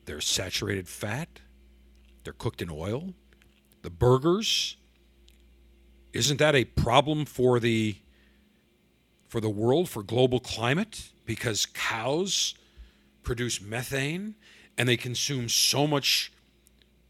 They're 0.05 0.19
saturated 0.19 0.89
fat. 0.89 1.39
They're 2.23 2.33
cooked 2.33 2.63
in 2.63 2.71
oil. 2.71 3.13
The 3.83 3.91
burgers 3.91 4.77
isn't 6.11 6.37
that 6.37 6.55
a 6.55 6.65
problem 6.65 7.25
for 7.25 7.59
the 7.59 7.97
for 9.27 9.39
the 9.39 9.49
world 9.49 9.87
for 9.87 10.01
global 10.01 10.39
climate 10.39 11.09
because 11.25 11.67
cows 11.67 12.55
produce 13.21 13.61
methane 13.61 14.33
and 14.77 14.89
they 14.89 14.97
consume 14.97 15.49
so 15.49 15.85
much 15.85 16.31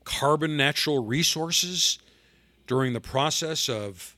carbon 0.03 0.57
natural 0.57 1.03
resources 1.03 1.99
during 2.67 2.93
the 2.93 3.01
process 3.01 3.69
of 3.69 4.15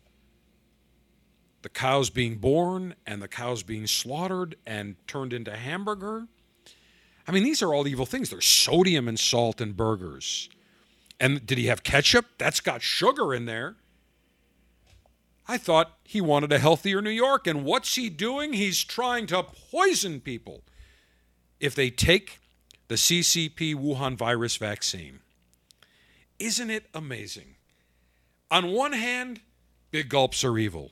the 1.61 1.69
cows 1.69 2.09
being 2.09 2.37
born 2.37 2.95
and 3.05 3.21
the 3.21 3.27
cows 3.27 3.63
being 3.63 3.87
slaughtered 3.87 4.55
and 4.65 4.95
turned 5.07 5.33
into 5.33 5.55
hamburger. 5.55 6.27
I 7.27 7.31
mean, 7.31 7.43
these 7.43 7.61
are 7.61 7.73
all 7.73 7.87
evil 7.87 8.05
things. 8.05 8.29
There's 8.29 8.45
sodium 8.45 9.07
and 9.07 9.19
salt 9.19 9.59
in 9.59 9.73
burgers. 9.73 10.49
And 11.19 11.45
did 11.45 11.57
he 11.57 11.65
have 11.65 11.83
ketchup? 11.83 12.25
That's 12.37 12.61
got 12.61 12.81
sugar 12.81 13.33
in 13.33 13.45
there. 13.45 13.75
I 15.47 15.57
thought 15.57 15.97
he 16.03 16.21
wanted 16.21 16.51
a 16.51 16.59
healthier 16.59 17.01
New 17.01 17.09
York. 17.09 17.47
And 17.47 17.65
what's 17.65 17.95
he 17.95 18.09
doing? 18.09 18.53
He's 18.53 18.83
trying 18.83 19.27
to 19.27 19.43
poison 19.43 20.21
people 20.21 20.63
if 21.59 21.75
they 21.75 21.89
take 21.89 22.39
the 22.87 22.95
CCP 22.95 23.75
Wuhan 23.75 24.15
virus 24.15 24.55
vaccine. 24.55 25.19
Isn't 26.39 26.69
it 26.69 26.85
amazing? 26.93 27.56
On 28.49 28.71
one 28.71 28.93
hand, 28.93 29.41
big 29.91 30.09
gulps 30.09 30.43
are 30.43 30.57
evil. 30.57 30.91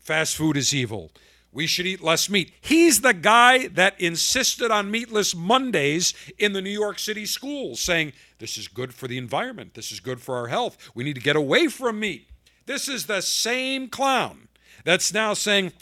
Fast 0.00 0.36
food 0.36 0.56
is 0.56 0.74
evil. 0.74 1.12
We 1.52 1.66
should 1.66 1.86
eat 1.86 2.02
less 2.02 2.30
meat. 2.30 2.52
He's 2.60 3.02
the 3.02 3.12
guy 3.12 3.68
that 3.68 4.00
insisted 4.00 4.70
on 4.70 4.90
meatless 4.90 5.34
Mondays 5.34 6.14
in 6.38 6.54
the 6.54 6.62
New 6.62 6.70
York 6.70 6.98
City 6.98 7.26
schools, 7.26 7.78
saying, 7.78 8.14
This 8.38 8.56
is 8.56 8.68
good 8.68 8.94
for 8.94 9.06
the 9.06 9.18
environment. 9.18 9.74
This 9.74 9.92
is 9.92 10.00
good 10.00 10.20
for 10.20 10.36
our 10.36 10.48
health. 10.48 10.78
We 10.94 11.04
need 11.04 11.14
to 11.14 11.20
get 11.20 11.36
away 11.36 11.68
from 11.68 12.00
meat. 12.00 12.30
This 12.64 12.88
is 12.88 13.06
the 13.06 13.20
same 13.20 13.88
clown 13.88 14.48
that's 14.84 15.12
now 15.12 15.34
saying, 15.34 15.72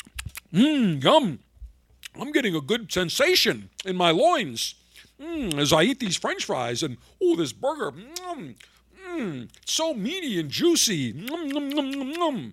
Mmm, 0.53 1.03
yum. 1.03 1.39
I'm 2.21 2.33
getting 2.33 2.57
a 2.57 2.61
good 2.61 2.93
sensation 2.93 3.71
in 3.85 3.97
my 3.97 4.11
loins 4.11 4.75
mm, 5.21 5.57
as 5.57 5.73
I 5.73 5.83
eat 5.83 6.01
these 6.01 6.17
french 6.17 6.45
fries 6.45 6.83
and, 6.83 6.97
oh, 7.23 7.37
this 7.37 7.53
burger. 7.53 7.93
Mm, 7.93 8.57
mm, 9.11 9.49
so 9.65 9.95
meaty 9.95 10.39
and 10.39 10.51
juicy. 10.51 11.13
Mm, 11.13 11.29
mm, 11.29 11.73
mm, 11.73 11.95
mm, 11.95 12.17
mm. 12.17 12.53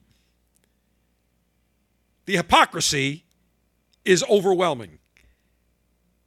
The 2.25 2.35
hypocrisy 2.35 3.23
is 4.03 4.23
overwhelming. 4.29 4.99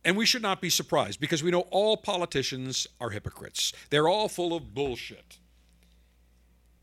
And 0.05 0.16
we 0.16 0.24
should 0.24 0.43
not 0.43 0.62
be 0.62 0.70
surprised 0.70 1.20
because 1.20 1.43
we 1.43 1.51
know 1.51 1.66
all 1.70 1.97
politicians 1.97 2.87
are 3.01 3.11
hypocrites. 3.11 3.72
They're 3.91 4.09
all 4.09 4.28
full 4.28 4.55
of 4.55 4.74
bullshit. 4.74 5.39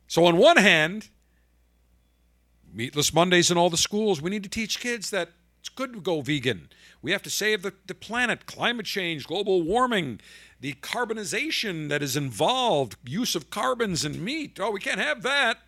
So, 0.07 0.25
on 0.25 0.37
one 0.37 0.57
hand, 0.57 1.09
meatless 2.71 3.13
Mondays 3.13 3.49
in 3.49 3.57
all 3.57 3.69
the 3.69 3.77
schools, 3.77 4.21
we 4.21 4.29
need 4.29 4.43
to 4.43 4.49
teach 4.49 4.79
kids 4.79 5.09
that 5.09 5.31
it's 5.59 5.69
good 5.69 5.93
to 5.93 5.99
go 5.99 6.21
vegan. 6.21 6.69
We 7.01 7.11
have 7.11 7.21
to 7.23 7.29
save 7.29 7.61
the, 7.61 7.73
the 7.85 7.95
planet, 7.95 8.45
climate 8.45 8.85
change, 8.85 9.27
global 9.27 9.61
warming, 9.61 10.19
the 10.59 10.73
carbonization 10.73 11.89
that 11.89 12.01
is 12.01 12.17
involved, 12.17 12.95
use 13.05 13.35
of 13.35 13.49
carbons 13.49 14.03
in 14.03 14.23
meat. 14.23 14.59
Oh, 14.59 14.71
we 14.71 14.79
can't 14.79 14.99
have 14.99 15.21
that. 15.23 15.59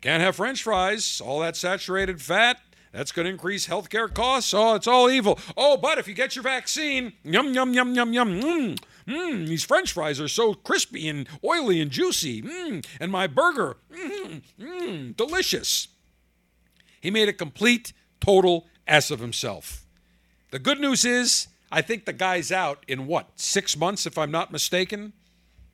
Can't 0.00 0.22
have 0.22 0.36
french 0.36 0.62
fries, 0.62 1.20
all 1.24 1.40
that 1.40 1.56
saturated 1.56 2.20
fat. 2.20 2.60
That's 2.92 3.10
going 3.10 3.24
to 3.24 3.32
increase 3.32 3.66
healthcare 3.66 4.12
costs. 4.12 4.54
Oh, 4.54 4.74
it's 4.74 4.86
all 4.86 5.10
evil. 5.10 5.38
Oh, 5.56 5.76
but 5.76 5.98
if 5.98 6.06
you 6.06 6.14
get 6.14 6.36
your 6.36 6.44
vaccine, 6.44 7.12
yum, 7.24 7.52
yum, 7.52 7.74
yum, 7.74 7.92
yum, 7.94 8.12
yum, 8.12 8.40
mmm, 8.40 8.78
mmm, 9.08 9.48
these 9.48 9.64
french 9.64 9.92
fries 9.92 10.20
are 10.20 10.28
so 10.28 10.54
crispy 10.54 11.08
and 11.08 11.28
oily 11.44 11.80
and 11.80 11.90
juicy. 11.90 12.40
Mmm, 12.40 12.86
and 13.00 13.10
my 13.10 13.26
burger, 13.26 13.78
mmm, 13.92 14.42
mmm, 14.60 15.16
delicious. 15.16 15.88
He 17.00 17.10
made 17.10 17.28
a 17.28 17.32
complete, 17.32 17.92
total 18.20 18.66
ass 18.86 19.10
of 19.10 19.20
himself. 19.20 19.84
The 20.50 20.58
good 20.58 20.80
news 20.80 21.04
is, 21.04 21.48
I 21.72 21.82
think 21.82 22.04
the 22.04 22.12
guy's 22.12 22.52
out 22.52 22.84
in 22.86 23.06
what, 23.06 23.28
six 23.36 23.76
months, 23.76 24.06
if 24.06 24.16
I'm 24.16 24.30
not 24.30 24.52
mistaken? 24.52 25.12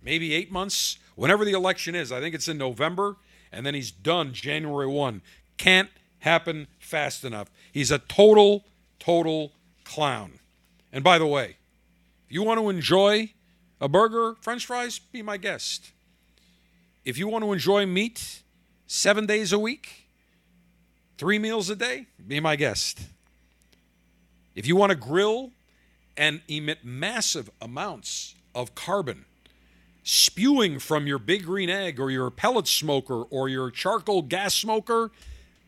Maybe 0.02 0.34
eight 0.34 0.50
months? 0.50 0.98
Whenever 1.16 1.44
the 1.44 1.52
election 1.52 1.94
is. 1.94 2.10
I 2.10 2.20
think 2.20 2.34
it's 2.34 2.48
in 2.48 2.56
November, 2.56 3.16
and 3.52 3.66
then 3.66 3.74
he's 3.74 3.90
done 3.90 4.32
January 4.32 4.86
1. 4.86 5.20
Can't 5.58 5.90
happen 6.20 6.66
fast 6.78 7.24
enough. 7.24 7.50
He's 7.72 7.90
a 7.90 7.98
total, 7.98 8.64
total 8.98 9.52
clown. 9.84 10.38
And 10.92 11.04
by 11.04 11.18
the 11.18 11.26
way, 11.26 11.56
if 12.26 12.32
you 12.32 12.42
want 12.42 12.60
to 12.60 12.70
enjoy 12.70 13.32
a 13.80 13.88
burger, 13.88 14.36
french 14.40 14.66
fries, 14.66 14.98
be 14.98 15.22
my 15.22 15.36
guest. 15.36 15.90
If 17.04 17.18
you 17.18 17.28
want 17.28 17.44
to 17.44 17.52
enjoy 17.52 17.86
meat 17.86 18.42
seven 18.86 19.26
days 19.26 19.52
a 19.52 19.58
week, 19.58 19.99
three 21.20 21.38
meals 21.38 21.68
a 21.68 21.76
day, 21.76 22.06
be 22.26 22.40
my 22.40 22.56
guest. 22.56 22.98
If 24.54 24.66
you 24.66 24.74
want 24.74 24.88
to 24.88 24.96
grill 24.96 25.50
and 26.16 26.40
emit 26.48 26.78
massive 26.82 27.50
amounts 27.60 28.34
of 28.54 28.74
carbon 28.74 29.26
spewing 30.02 30.78
from 30.78 31.06
your 31.06 31.18
big 31.18 31.44
green 31.44 31.68
egg 31.68 32.00
or 32.00 32.10
your 32.10 32.30
pellet 32.30 32.66
smoker 32.66 33.24
or 33.24 33.50
your 33.50 33.70
charcoal 33.70 34.22
gas 34.22 34.54
smoker, 34.54 35.10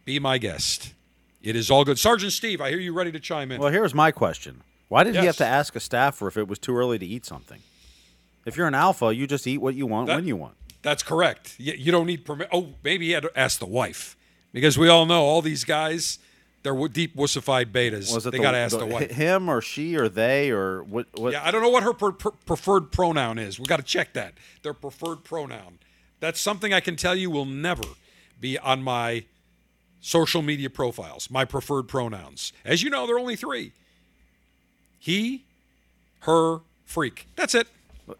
be 0.06 0.18
my 0.18 0.38
guest. 0.38 0.94
It 1.42 1.54
is 1.54 1.70
all 1.70 1.84
good. 1.84 1.98
Sergeant 1.98 2.32
Steve, 2.32 2.62
I 2.62 2.70
hear 2.70 2.80
you 2.80 2.94
ready 2.94 3.12
to 3.12 3.20
chime 3.20 3.52
in. 3.52 3.60
Well, 3.60 3.70
here's 3.70 3.92
my 3.94 4.10
question. 4.10 4.62
Why 4.88 5.04
did 5.04 5.14
he 5.16 5.26
have 5.26 5.36
to 5.36 5.46
ask 5.46 5.76
a 5.76 5.80
staffer 5.80 6.28
if 6.28 6.38
it 6.38 6.48
was 6.48 6.58
too 6.58 6.74
early 6.74 6.98
to 6.98 7.04
eat 7.04 7.26
something? 7.26 7.60
If 8.46 8.56
you're 8.56 8.68
an 8.68 8.74
alpha, 8.74 9.14
you 9.14 9.26
just 9.26 9.46
eat 9.46 9.58
what 9.58 9.74
you 9.74 9.84
want 9.84 10.06
That- 10.06 10.16
when 10.16 10.26
you 10.26 10.36
want. 10.36 10.54
That's 10.80 11.02
correct. 11.02 11.56
You, 11.58 11.74
you 11.74 11.92
don't 11.92 12.06
need 12.06 12.24
permit. 12.24 12.48
Oh, 12.50 12.70
maybe 12.82 13.06
he 13.06 13.12
had 13.12 13.22
to 13.24 13.38
ask 13.38 13.58
the 13.60 13.66
wife 13.66 14.16
because 14.52 14.78
we 14.78 14.88
all 14.88 15.06
know 15.06 15.22
all 15.22 15.42
these 15.42 15.64
guys, 15.64 16.18
they're 16.62 16.88
deep 16.88 17.16
wussified 17.16 17.66
betas. 17.72 18.14
Was 18.14 18.26
it 18.26 18.30
they 18.30 18.38
the, 18.38 18.42
got 18.42 18.52
to 18.52 18.58
ask 18.58 18.72
the, 18.78 18.84
the- 18.86 18.92
wife. 18.92 19.10
him 19.10 19.48
or 19.48 19.60
she 19.60 19.96
or 19.96 20.08
they 20.08 20.50
or 20.50 20.82
what? 20.84 21.06
what 21.14 21.32
Yeah, 21.32 21.42
I 21.44 21.50
don't 21.50 21.62
know 21.62 21.70
what 21.70 21.82
her 21.82 21.92
per- 21.92 22.12
per- 22.12 22.30
preferred 22.30 22.92
pronoun 22.92 23.38
is. 23.38 23.58
We 23.58 23.66
got 23.66 23.78
to 23.78 23.82
check 23.82 24.12
that. 24.14 24.34
Their 24.62 24.74
preferred 24.74 25.24
pronoun. 25.24 25.78
That's 26.20 26.40
something 26.40 26.72
I 26.72 26.80
can 26.80 26.94
tell 26.96 27.16
you 27.16 27.30
will 27.30 27.44
never 27.46 27.82
be 28.40 28.58
on 28.58 28.82
my 28.82 29.24
social 30.00 30.40
media 30.42 30.70
profiles. 30.70 31.30
My 31.30 31.44
preferred 31.44 31.88
pronouns. 31.88 32.52
As 32.64 32.82
you 32.82 32.90
know, 32.90 33.06
there 33.06 33.16
are 33.16 33.20
only 33.20 33.34
three: 33.36 33.72
he, 34.98 35.44
her, 36.20 36.58
freak. 36.84 37.26
That's 37.36 37.54
it. 37.54 37.66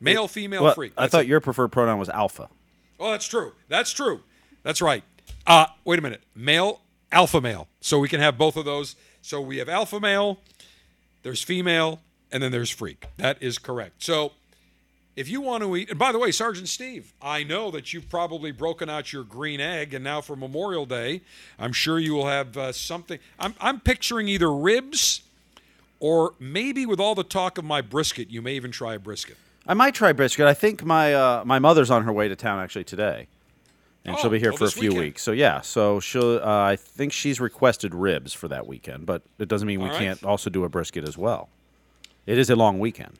Male, 0.00 0.26
female, 0.28 0.64
Well, 0.64 0.74
freak. 0.74 0.92
I 0.96 1.06
thought 1.08 1.22
it. 1.22 1.26
your 1.28 1.40
preferred 1.40 1.68
pronoun 1.68 1.98
was 1.98 2.08
alpha. 2.08 2.48
Oh, 2.98 3.10
that's 3.10 3.26
true. 3.26 3.52
That's 3.68 3.92
true. 3.92 4.20
That's 4.62 4.80
right. 4.80 5.02
Uh, 5.46 5.66
wait 5.84 5.98
a 5.98 6.02
minute. 6.02 6.22
Male, 6.34 6.80
alpha 7.10 7.40
male. 7.40 7.68
So 7.80 7.98
we 7.98 8.08
can 8.08 8.20
have 8.20 8.38
both 8.38 8.56
of 8.56 8.64
those. 8.64 8.96
So 9.22 9.40
we 9.40 9.58
have 9.58 9.68
alpha 9.68 10.00
male, 10.00 10.40
there's 11.22 11.42
female, 11.42 12.00
and 12.30 12.42
then 12.42 12.50
there's 12.50 12.70
freak. 12.70 13.06
That 13.18 13.40
is 13.40 13.58
correct. 13.58 14.02
So 14.02 14.32
if 15.14 15.28
you 15.28 15.40
want 15.40 15.62
to 15.62 15.76
eat, 15.76 15.90
and 15.90 15.98
by 15.98 16.10
the 16.10 16.18
way, 16.18 16.32
Sergeant 16.32 16.68
Steve, 16.68 17.12
I 17.20 17.44
know 17.44 17.70
that 17.70 17.92
you've 17.92 18.08
probably 18.08 18.50
broken 18.50 18.88
out 18.88 19.12
your 19.12 19.24
green 19.24 19.60
egg, 19.60 19.94
and 19.94 20.02
now 20.02 20.20
for 20.20 20.34
Memorial 20.34 20.86
Day, 20.86 21.20
I'm 21.58 21.72
sure 21.72 21.98
you 21.98 22.14
will 22.14 22.26
have 22.26 22.56
uh, 22.56 22.72
something. 22.72 23.18
I'm, 23.38 23.54
I'm 23.60 23.78
picturing 23.80 24.28
either 24.28 24.52
ribs 24.52 25.22
or 26.00 26.34
maybe 26.40 26.84
with 26.84 26.98
all 26.98 27.14
the 27.14 27.22
talk 27.22 27.58
of 27.58 27.64
my 27.64 27.80
brisket, 27.80 28.28
you 28.28 28.42
may 28.42 28.54
even 28.54 28.72
try 28.72 28.94
a 28.94 28.98
brisket. 28.98 29.36
I 29.68 29.74
might 29.74 29.94
try 29.94 30.12
brisket. 30.12 30.46
I 30.46 30.54
think 30.54 30.84
my 30.84 31.14
uh, 31.14 31.44
my 31.44 31.60
mother's 31.60 31.90
on 31.90 32.02
her 32.02 32.12
way 32.12 32.26
to 32.26 32.34
town 32.34 32.58
actually 32.58 32.82
today, 32.82 33.28
and 34.04 34.16
Oh, 34.16 34.18
she'll 34.20 34.30
be 34.30 34.38
here 34.40 34.50
well, 34.50 34.58
for 34.58 34.64
a 34.64 34.70
few 34.70 34.90
weekend. 34.90 34.98
weeks. 35.00 35.22
So 35.22 35.32
yeah, 35.32 35.60
so 35.60 36.00
she'll. 36.00 36.38
Uh, 36.42 36.46
I 36.72 36.76
think 36.76 37.12
she's 37.12 37.40
requested 37.40 37.94
ribs 37.94 38.32
for 38.32 38.48
that 38.48 38.66
weekend, 38.66 39.06
but 39.06 39.22
it 39.38 39.48
doesn't 39.48 39.66
mean 39.68 39.80
we 39.80 39.88
right. 39.88 39.98
can't 39.98 40.24
also 40.24 40.50
do 40.50 40.64
a 40.64 40.68
brisket 40.68 41.06
as 41.06 41.16
well. 41.18 41.48
It 42.26 42.38
is 42.38 42.50
a 42.50 42.56
long 42.56 42.78
weekend. 42.78 43.18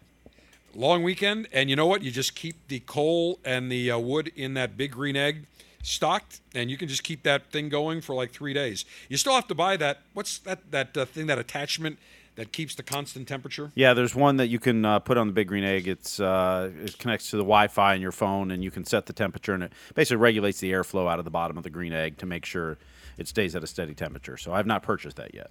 long 0.74 1.02
weekend, 1.02 1.48
and 1.52 1.68
you 1.70 1.76
know 1.76 1.86
what? 1.86 2.02
You 2.02 2.10
just 2.10 2.34
keep 2.34 2.56
the 2.68 2.80
coal 2.80 3.38
and 3.44 3.70
the 3.70 3.90
uh, 3.90 3.98
wood 3.98 4.32
in 4.36 4.54
that 4.54 4.76
big 4.76 4.92
green 4.92 5.16
egg 5.16 5.46
stocked, 5.82 6.40
and 6.54 6.70
you 6.70 6.76
can 6.76 6.86
just 6.88 7.02
keep 7.02 7.22
that 7.24 7.50
thing 7.50 7.68
going 7.68 8.00
for 8.00 8.14
like 8.14 8.30
three 8.32 8.54
days. 8.54 8.84
You 9.08 9.16
still 9.16 9.34
have 9.34 9.48
to 9.48 9.54
buy 9.54 9.76
that. 9.78 9.98
What's 10.14 10.38
that? 10.40 10.70
That 10.70 10.96
uh, 10.96 11.04
thing? 11.04 11.26
That 11.26 11.38
attachment 11.38 11.98
that 12.36 12.52
keeps 12.52 12.74
the 12.74 12.82
constant 12.82 13.28
temperature? 13.28 13.70
Yeah, 13.74 13.94
there's 13.94 14.14
one 14.14 14.36
that 14.38 14.48
you 14.48 14.58
can 14.58 14.84
uh, 14.84 14.98
put 15.00 15.18
on 15.18 15.26
the 15.26 15.32
big 15.32 15.48
green 15.48 15.64
egg. 15.64 15.86
It's 15.88 16.18
uh, 16.20 16.70
it 16.84 16.98
connects 16.98 17.30
to 17.30 17.36
the 17.36 17.42
Wi-Fi 17.42 17.94
in 17.94 18.00
your 18.00 18.12
phone, 18.12 18.50
and 18.50 18.62
you 18.64 18.70
can 18.70 18.84
set 18.84 19.06
the 19.06 19.12
temperature, 19.12 19.54
and 19.54 19.64
it 19.64 19.72
basically 19.94 20.16
regulates 20.18 20.60
the 20.60 20.72
airflow 20.72 21.10
out 21.10 21.18
of 21.18 21.24
the 21.24 21.30
bottom 21.30 21.56
of 21.56 21.62
the 21.64 21.70
green 21.70 21.92
egg 21.92 22.18
to 22.18 22.26
make 22.26 22.44
sure 22.44 22.78
it 23.18 23.28
stays 23.28 23.54
at 23.54 23.62
a 23.62 23.66
steady 23.66 23.94
temperature. 23.94 24.36
So 24.36 24.52
I've 24.52 24.66
not 24.66 24.82
purchased 24.82 25.16
that 25.16 25.34
yet. 25.34 25.50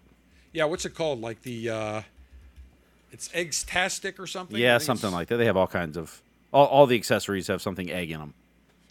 Yeah. 0.54 0.66
What's 0.66 0.86
it 0.86 0.96
called? 0.96 1.22
Like 1.22 1.44
the 1.44 1.70
uh, 1.70 2.02
it's 3.12 3.30
Eggstastic 3.30 4.20
or 4.20 4.28
something? 4.28 4.58
Yeah, 4.58 4.78
something 4.78 5.08
it's- 5.10 5.14
like 5.14 5.28
that. 5.28 5.38
They 5.38 5.46
have 5.46 5.58
all 5.58 5.68
kinds 5.68 5.98
of 5.98 6.22
all, 6.52 6.66
all 6.66 6.86
the 6.88 6.96
accessories 6.96 7.48
have 7.48 7.62
something 7.62 7.90
egg 7.92 8.12
in 8.12 8.20
them. 8.20 8.34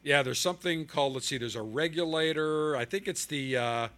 Yeah, 0.03 0.23
there's 0.23 0.39
something 0.39 0.87
called. 0.87 1.13
Let's 1.15 1.27
see. 1.27 1.37
There's 1.37 1.57
a 1.57 1.63
regulator. 1.63 2.77
I 2.77 2.85
think 2.87 3.07
it's 3.09 3.27
the. 3.27 3.57
Uh, 3.57 3.89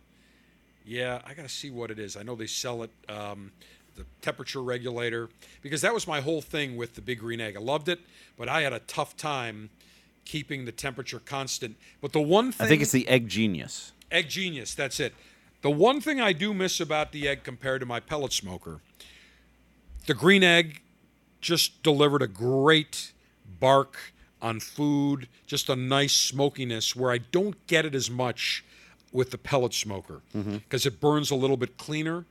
yeah, 0.84 1.20
I 1.24 1.34
gotta 1.34 1.48
see 1.48 1.70
what 1.70 1.92
it 1.92 1.98
is. 2.00 2.16
I 2.16 2.24
know 2.24 2.34
they 2.34 2.48
sell 2.48 2.82
it. 2.82 2.90
Um, 3.08 3.52
the 3.96 4.04
temperature 4.20 4.62
regulator 4.62 5.28
because 5.62 5.80
that 5.82 5.94
was 5.94 6.06
my 6.06 6.20
whole 6.20 6.40
thing 6.40 6.76
with 6.76 6.94
the 6.94 7.00
big 7.00 7.20
green 7.20 7.40
egg. 7.40 7.56
I 7.56 7.60
loved 7.60 7.88
it, 7.88 8.00
but 8.36 8.48
I 8.48 8.62
had 8.62 8.72
a 8.72 8.80
tough 8.80 9.16
time 9.16 9.70
keeping 10.24 10.64
the 10.64 10.72
temperature 10.72 11.20
constant. 11.20 11.76
But 12.00 12.12
the 12.12 12.20
one 12.20 12.52
thing 12.52 12.64
I 12.64 12.68
think 12.68 12.82
it's 12.82 12.92
the 12.92 13.08
Egg 13.08 13.28
Genius. 13.28 13.92
Egg 14.10 14.28
Genius, 14.28 14.74
that's 14.74 15.00
it. 15.00 15.14
The 15.62 15.70
one 15.70 16.00
thing 16.00 16.20
I 16.20 16.32
do 16.32 16.52
miss 16.52 16.80
about 16.80 17.12
the 17.12 17.28
egg 17.28 17.44
compared 17.44 17.80
to 17.80 17.86
my 17.86 18.00
pellet 18.00 18.32
smoker, 18.32 18.80
the 20.06 20.14
green 20.14 20.42
egg 20.42 20.80
just 21.40 21.82
delivered 21.82 22.22
a 22.22 22.26
great 22.26 23.12
bark 23.60 24.12
on 24.40 24.58
food, 24.58 25.28
just 25.46 25.68
a 25.68 25.76
nice 25.76 26.12
smokiness 26.12 26.96
where 26.96 27.12
I 27.12 27.18
don't 27.18 27.64
get 27.68 27.84
it 27.84 27.94
as 27.94 28.10
much 28.10 28.64
with 29.12 29.30
the 29.30 29.38
pellet 29.38 29.74
smoker 29.74 30.22
mm-hmm. 30.34 30.56
because 30.56 30.84
it 30.84 31.00
burns 31.00 31.30
a 31.30 31.34
little 31.34 31.56
bit 31.56 31.76
cleaner. 31.76 32.24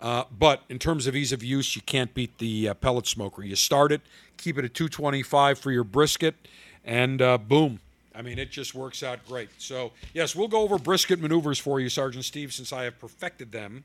Uh, 0.00 0.24
but 0.36 0.62
in 0.68 0.78
terms 0.78 1.06
of 1.06 1.16
ease 1.16 1.32
of 1.32 1.42
use, 1.42 1.76
you 1.76 1.82
can't 1.82 2.12
beat 2.14 2.38
the 2.38 2.68
uh, 2.68 2.74
pellet 2.74 3.06
smoker. 3.06 3.42
You 3.42 3.56
start 3.56 3.92
it, 3.92 4.00
keep 4.36 4.58
it 4.58 4.64
at 4.64 4.74
225 4.74 5.58
for 5.58 5.70
your 5.70 5.84
brisket, 5.84 6.34
and 6.84 7.22
uh, 7.22 7.38
boom. 7.38 7.80
I 8.14 8.22
mean, 8.22 8.38
it 8.38 8.50
just 8.50 8.74
works 8.74 9.02
out 9.02 9.26
great. 9.26 9.48
So, 9.58 9.92
yes, 10.12 10.36
we'll 10.36 10.48
go 10.48 10.60
over 10.60 10.78
brisket 10.78 11.20
maneuvers 11.20 11.58
for 11.58 11.80
you, 11.80 11.88
Sergeant 11.88 12.24
Steve, 12.24 12.52
since 12.52 12.72
I 12.72 12.84
have 12.84 12.98
perfected 12.98 13.50
them. 13.50 13.84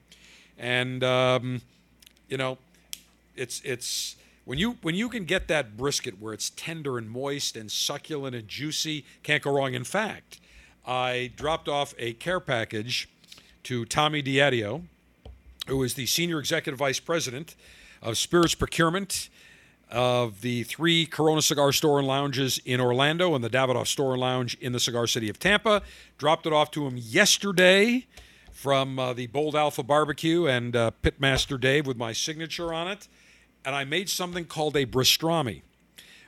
And, 0.57 1.03
um, 1.03 1.61
you 2.27 2.37
know, 2.37 2.57
it's 3.35 3.61
it's 3.63 4.17
when 4.45 4.59
you 4.59 4.77
when 4.81 4.95
you 4.95 5.09
can 5.09 5.25
get 5.25 5.47
that 5.47 5.77
brisket 5.77 6.19
where 6.19 6.33
it's 6.33 6.51
tender 6.51 6.97
and 6.97 7.09
moist 7.09 7.55
and 7.55 7.71
succulent 7.71 8.35
and 8.35 8.47
juicy, 8.47 9.05
can't 9.23 9.41
go 9.41 9.55
wrong. 9.55 9.73
In 9.73 9.83
fact, 9.83 10.39
I 10.85 11.31
dropped 11.35 11.67
off 11.67 11.93
a 11.97 12.13
care 12.13 12.39
package 12.39 13.07
to 13.63 13.85
Tommy 13.85 14.21
Diadio, 14.21 14.83
who 15.69 15.83
is 15.83 15.93
the 15.93 16.05
senior 16.05 16.39
executive 16.39 16.79
vice 16.79 16.99
president 16.99 17.55
of 18.01 18.17
spirits 18.17 18.55
procurement 18.55 19.29
of 19.91 20.41
the 20.41 20.63
three 20.63 21.05
Corona 21.05 21.41
Cigar 21.41 21.71
Store 21.71 21.99
and 21.99 22.07
Lounges 22.07 22.59
in 22.65 22.79
Orlando 22.79 23.35
and 23.35 23.43
the 23.43 23.49
Davidoff 23.49 23.87
Store 23.87 24.13
and 24.13 24.21
Lounge 24.21 24.55
in 24.59 24.71
the 24.71 24.79
Cigar 24.79 25.07
City 25.07 25.29
of 25.29 25.39
Tampa. 25.39 25.81
Dropped 26.17 26.45
it 26.45 26.53
off 26.53 26.71
to 26.71 26.85
him 26.85 26.95
yesterday 26.97 28.05
from 28.51 28.99
uh, 28.99 29.13
the 29.13 29.27
Bold 29.27 29.55
Alpha 29.55 29.83
Barbecue 29.83 30.45
and 30.45 30.75
uh, 30.75 30.91
Pitmaster 31.01 31.59
Dave 31.59 31.87
with 31.87 31.97
my 31.97 32.13
signature 32.13 32.73
on 32.73 32.87
it. 32.87 33.07
And 33.63 33.75
I 33.75 33.83
made 33.83 34.09
something 34.09 34.45
called 34.45 34.75
a 34.75 34.85
bristrami 34.85 35.61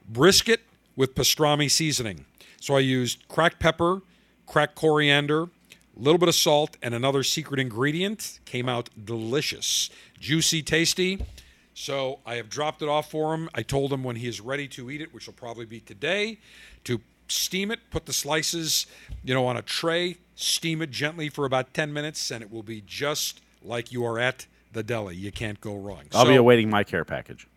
brisket 0.08 0.62
with 0.96 1.16
pastrami 1.16 1.70
seasoning. 1.70 2.26
So 2.60 2.76
I 2.76 2.80
used 2.80 3.28
cracked 3.28 3.60
pepper, 3.60 4.02
cracked 4.46 4.76
coriander, 4.76 5.50
a 5.96 6.00
little 6.00 6.18
bit 6.18 6.30
of 6.30 6.36
salt, 6.36 6.78
and 6.82 6.94
another 6.94 7.24
secret 7.24 7.60
ingredient. 7.60 8.40
Came 8.46 8.70
out 8.70 8.90
delicious, 9.04 9.90
juicy, 10.20 10.62
tasty. 10.62 11.26
So 11.74 12.20
I 12.26 12.36
have 12.36 12.50
dropped 12.50 12.82
it 12.82 12.90
off 12.90 13.10
for 13.10 13.34
him. 13.34 13.50
I 13.56 13.64
told 13.64 13.92
him 13.94 14.04
when 14.04 14.18
he 14.18 14.28
is 14.28 14.42
ready 14.42 14.68
to 14.70 14.92
eat 14.92 15.02
it, 15.02 15.14
which 15.14 15.28
will 15.28 15.34
probably 15.34 15.66
be 15.66 15.80
today, 15.80 16.40
to 16.84 17.02
steam 17.28 17.72
it, 17.72 17.80
put 17.90 18.06
the 18.06 18.14
slices, 18.14 18.86
you 19.24 19.34
know, 19.34 19.46
on 19.46 19.58
a 19.58 19.62
tray, 19.62 20.18
steam 20.36 20.82
it 20.82 20.92
gently 20.92 21.30
for 21.30 21.46
about 21.46 21.74
10 21.74 21.94
minutes, 21.94 22.30
and 22.30 22.44
it 22.44 22.52
will 22.52 22.64
be 22.64 22.82
just 22.86 23.42
like 23.64 23.92
you 23.92 24.06
are 24.06 24.20
at 24.20 24.48
the 24.74 24.84
deli. 24.84 25.16
You 25.16 25.32
can't 25.32 25.60
go 25.62 25.76
wrong. 25.76 26.04
I'll 26.14 26.26
be 26.26 26.36
awaiting 26.36 26.70
my 26.70 26.84
care 26.84 27.06
package. 27.06 27.48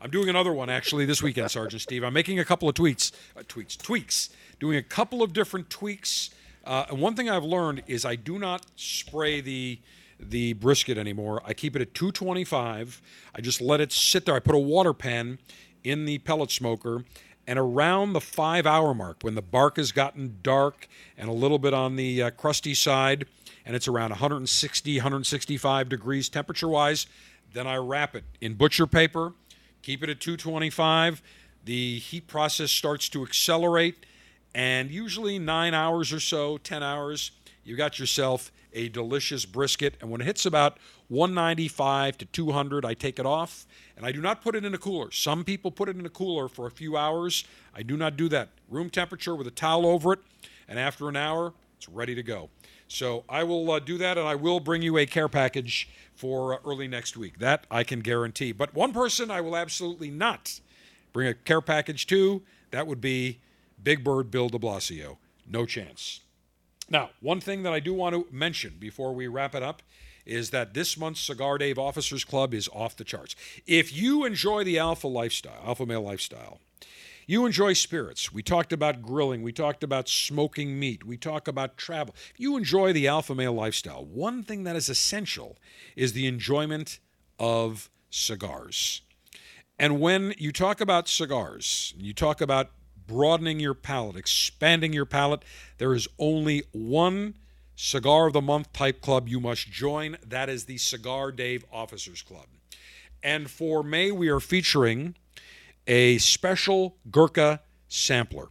I'm 0.00 0.10
doing 0.10 0.28
another 0.28 0.52
one 0.52 0.68
actually 0.68 1.06
this 1.06 1.22
weekend, 1.22 1.50
Sergeant 1.50 1.80
Steve. 1.80 2.04
I'm 2.04 2.12
making 2.12 2.38
a 2.38 2.44
couple 2.44 2.68
of 2.68 2.74
tweets, 2.74 3.12
uh, 3.36 3.40
tweets, 3.40 3.76
tweaks, 3.78 4.28
doing 4.60 4.76
a 4.76 4.82
couple 4.82 5.22
of 5.22 5.32
different 5.32 5.70
tweaks. 5.70 6.30
Uh, 6.64 6.86
and 6.90 7.00
one 7.00 7.14
thing 7.14 7.28
I've 7.28 7.44
learned 7.44 7.82
is 7.86 8.04
I 8.04 8.16
do 8.16 8.38
not 8.38 8.66
spray 8.76 9.40
the 9.40 9.80
the 10.20 10.52
brisket 10.54 10.96
anymore. 10.96 11.42
I 11.44 11.52
keep 11.52 11.74
it 11.74 11.82
at 11.82 11.92
225. 11.92 13.02
I 13.34 13.40
just 13.40 13.60
let 13.60 13.80
it 13.80 13.92
sit 13.92 14.24
there. 14.24 14.34
I 14.34 14.38
put 14.38 14.54
a 14.54 14.58
water 14.58 14.94
pen 14.94 15.38
in 15.82 16.06
the 16.06 16.18
pellet 16.18 16.50
smoker, 16.50 17.04
and 17.46 17.58
around 17.58 18.12
the 18.12 18.20
five 18.20 18.64
hour 18.64 18.94
mark, 18.94 19.18
when 19.22 19.34
the 19.34 19.42
bark 19.42 19.76
has 19.76 19.92
gotten 19.92 20.38
dark 20.42 20.88
and 21.18 21.28
a 21.28 21.32
little 21.32 21.58
bit 21.58 21.74
on 21.74 21.96
the 21.96 22.22
uh, 22.22 22.30
crusty 22.30 22.74
side, 22.74 23.26
and 23.66 23.76
it's 23.76 23.88
around 23.88 24.10
160, 24.10 24.96
165 24.96 25.88
degrees 25.88 26.28
temperature 26.28 26.68
wise, 26.68 27.06
then 27.52 27.66
I 27.66 27.76
wrap 27.76 28.14
it 28.14 28.24
in 28.40 28.54
butcher 28.54 28.86
paper 28.86 29.32
keep 29.84 30.02
it 30.02 30.08
at 30.08 30.18
225 30.18 31.22
the 31.64 31.98
heat 31.98 32.26
process 32.26 32.70
starts 32.70 33.08
to 33.10 33.22
accelerate 33.22 34.06
and 34.54 34.90
usually 34.90 35.38
nine 35.38 35.74
hours 35.74 36.12
or 36.12 36.20
so 36.20 36.58
10 36.58 36.82
hours 36.82 37.32
you 37.64 37.76
got 37.76 37.98
yourself 37.98 38.52
a 38.72 38.88
delicious 38.88 39.44
brisket 39.44 39.94
and 40.00 40.10
when 40.10 40.20
it 40.20 40.24
hits 40.24 40.46
about 40.46 40.78
195 41.08 42.18
to 42.18 42.24
200 42.26 42.84
i 42.84 42.94
take 42.94 43.18
it 43.18 43.26
off 43.26 43.66
and 43.96 44.06
i 44.06 44.12
do 44.12 44.20
not 44.20 44.42
put 44.42 44.54
it 44.54 44.64
in 44.64 44.74
a 44.74 44.78
cooler 44.78 45.10
some 45.10 45.44
people 45.44 45.70
put 45.70 45.88
it 45.88 45.96
in 45.96 46.06
a 46.06 46.10
cooler 46.10 46.48
for 46.48 46.66
a 46.66 46.70
few 46.70 46.96
hours 46.96 47.44
i 47.74 47.82
do 47.82 47.96
not 47.96 48.16
do 48.16 48.28
that 48.28 48.48
room 48.68 48.90
temperature 48.90 49.34
with 49.34 49.46
a 49.46 49.52
towel 49.52 49.86
over 49.86 50.12
it 50.12 50.20
and 50.68 50.78
after 50.78 51.08
an 51.08 51.16
hour 51.16 51.52
it's 51.76 51.88
ready 51.88 52.14
to 52.14 52.22
go 52.22 52.48
so 52.88 53.24
I 53.28 53.44
will 53.44 53.70
uh, 53.70 53.78
do 53.78 53.98
that, 53.98 54.18
and 54.18 54.26
I 54.28 54.34
will 54.34 54.60
bring 54.60 54.82
you 54.82 54.98
a 54.98 55.06
care 55.06 55.28
package 55.28 55.88
for 56.14 56.54
uh, 56.54 56.58
early 56.64 56.86
next 56.86 57.16
week. 57.16 57.38
That 57.38 57.66
I 57.70 57.82
can 57.82 58.00
guarantee. 58.00 58.52
But 58.52 58.74
one 58.74 58.92
person 58.92 59.30
I 59.30 59.40
will 59.40 59.56
absolutely 59.56 60.10
not 60.10 60.60
bring 61.12 61.26
a 61.26 61.34
care 61.34 61.60
package 61.60 62.06
to. 62.08 62.42
That 62.70 62.86
would 62.86 63.00
be 63.00 63.40
Big 63.84 64.02
Bird 64.02 64.30
Bill 64.30 64.48
De 64.48 64.58
Blasio. 64.58 65.18
No 65.46 65.66
chance. 65.66 66.20
Now, 66.90 67.10
one 67.20 67.40
thing 67.40 67.62
that 67.62 67.72
I 67.72 67.80
do 67.80 67.94
want 67.94 68.14
to 68.14 68.26
mention 68.34 68.76
before 68.78 69.14
we 69.14 69.26
wrap 69.26 69.54
it 69.54 69.62
up 69.62 69.82
is 70.26 70.50
that 70.50 70.74
this 70.74 70.96
month's 70.96 71.20
Cigar 71.20 71.58
Dave 71.58 71.78
Officers 71.78 72.24
Club 72.24 72.54
is 72.54 72.68
off 72.72 72.96
the 72.96 73.04
charts. 73.04 73.36
If 73.66 73.94
you 73.94 74.24
enjoy 74.24 74.64
the 74.64 74.78
alpha 74.78 75.06
lifestyle, 75.06 75.62
alpha 75.64 75.86
male 75.86 76.02
lifestyle, 76.02 76.60
you 77.26 77.46
enjoy 77.46 77.72
spirits. 77.72 78.32
We 78.32 78.42
talked 78.42 78.72
about 78.72 79.02
grilling. 79.02 79.42
We 79.42 79.52
talked 79.52 79.82
about 79.82 80.08
smoking 80.08 80.78
meat. 80.78 81.04
We 81.04 81.16
talk 81.16 81.48
about 81.48 81.76
travel. 81.78 82.14
If 82.32 82.40
you 82.40 82.56
enjoy 82.56 82.92
the 82.92 83.08
alpha 83.08 83.34
male 83.34 83.54
lifestyle, 83.54 84.04
one 84.04 84.42
thing 84.42 84.64
that 84.64 84.76
is 84.76 84.88
essential 84.88 85.56
is 85.96 86.12
the 86.12 86.26
enjoyment 86.26 87.00
of 87.38 87.90
cigars. 88.10 89.02
And 89.78 90.00
when 90.00 90.34
you 90.38 90.52
talk 90.52 90.80
about 90.80 91.08
cigars, 91.08 91.94
you 91.96 92.12
talk 92.14 92.40
about 92.40 92.70
broadening 93.06 93.60
your 93.60 93.74
palate, 93.74 94.16
expanding 94.16 94.92
your 94.92 95.04
palate, 95.04 95.42
there 95.78 95.94
is 95.94 96.08
only 96.18 96.64
one 96.72 97.34
cigar 97.76 98.28
of 98.28 98.32
the 98.32 98.40
month 98.40 98.72
type 98.72 99.00
club 99.00 99.28
you 99.28 99.40
must 99.40 99.70
join. 99.70 100.16
That 100.26 100.48
is 100.48 100.64
the 100.64 100.78
Cigar 100.78 101.32
Dave 101.32 101.64
Officers 101.72 102.22
Club. 102.22 102.46
And 103.22 103.50
for 103.50 103.82
May, 103.82 104.10
we 104.10 104.28
are 104.28 104.40
featuring 104.40 105.14
a 105.86 106.18
special 106.18 106.96
Gurkha 107.10 107.60
sampler. 107.88 108.48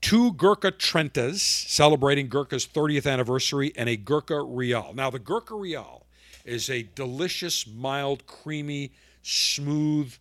Two 0.00 0.32
Gurkha 0.32 0.72
Trentas 0.72 1.40
celebrating 1.40 2.28
Gurkha's 2.28 2.66
30th 2.66 3.10
anniversary 3.10 3.72
and 3.76 3.88
a 3.88 3.96
Gurkha 3.96 4.40
Real. 4.40 4.92
Now, 4.94 5.10
the 5.10 5.18
Gurkha 5.18 5.54
Real 5.54 6.06
is 6.44 6.70
a 6.70 6.82
delicious, 6.94 7.66
mild, 7.66 8.26
creamy, 8.26 8.92
smooth 9.22 10.14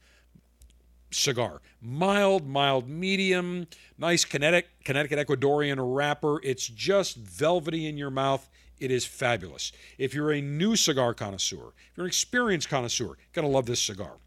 cigar. 1.12 1.62
Mild, 1.82 2.48
mild, 2.48 2.88
medium, 2.88 3.68
nice 3.98 4.26
Connecticut, 4.26 4.70
Connecticut 4.84 5.28
Ecuadorian 5.28 5.78
wrapper. 5.80 6.40
It's 6.44 6.68
just 6.68 7.18
velvety 7.18 7.88
in 7.88 7.98
your 7.98 8.10
mouth. 8.10 8.50
It 8.80 8.92
is 8.92 9.06
fabulous. 9.06 9.72
If 9.98 10.14
you're 10.14 10.32
a 10.32 10.42
new 10.42 10.76
cigar 10.76 11.14
connoisseur, 11.14 11.74
if 11.92 11.98
you're 11.98 12.06
an 12.06 12.10
experienced 12.10 12.70
connoisseur, 12.70 13.18
to 13.34 13.48
love 13.48 13.66
this 13.66 13.82
cigar. 13.82 14.18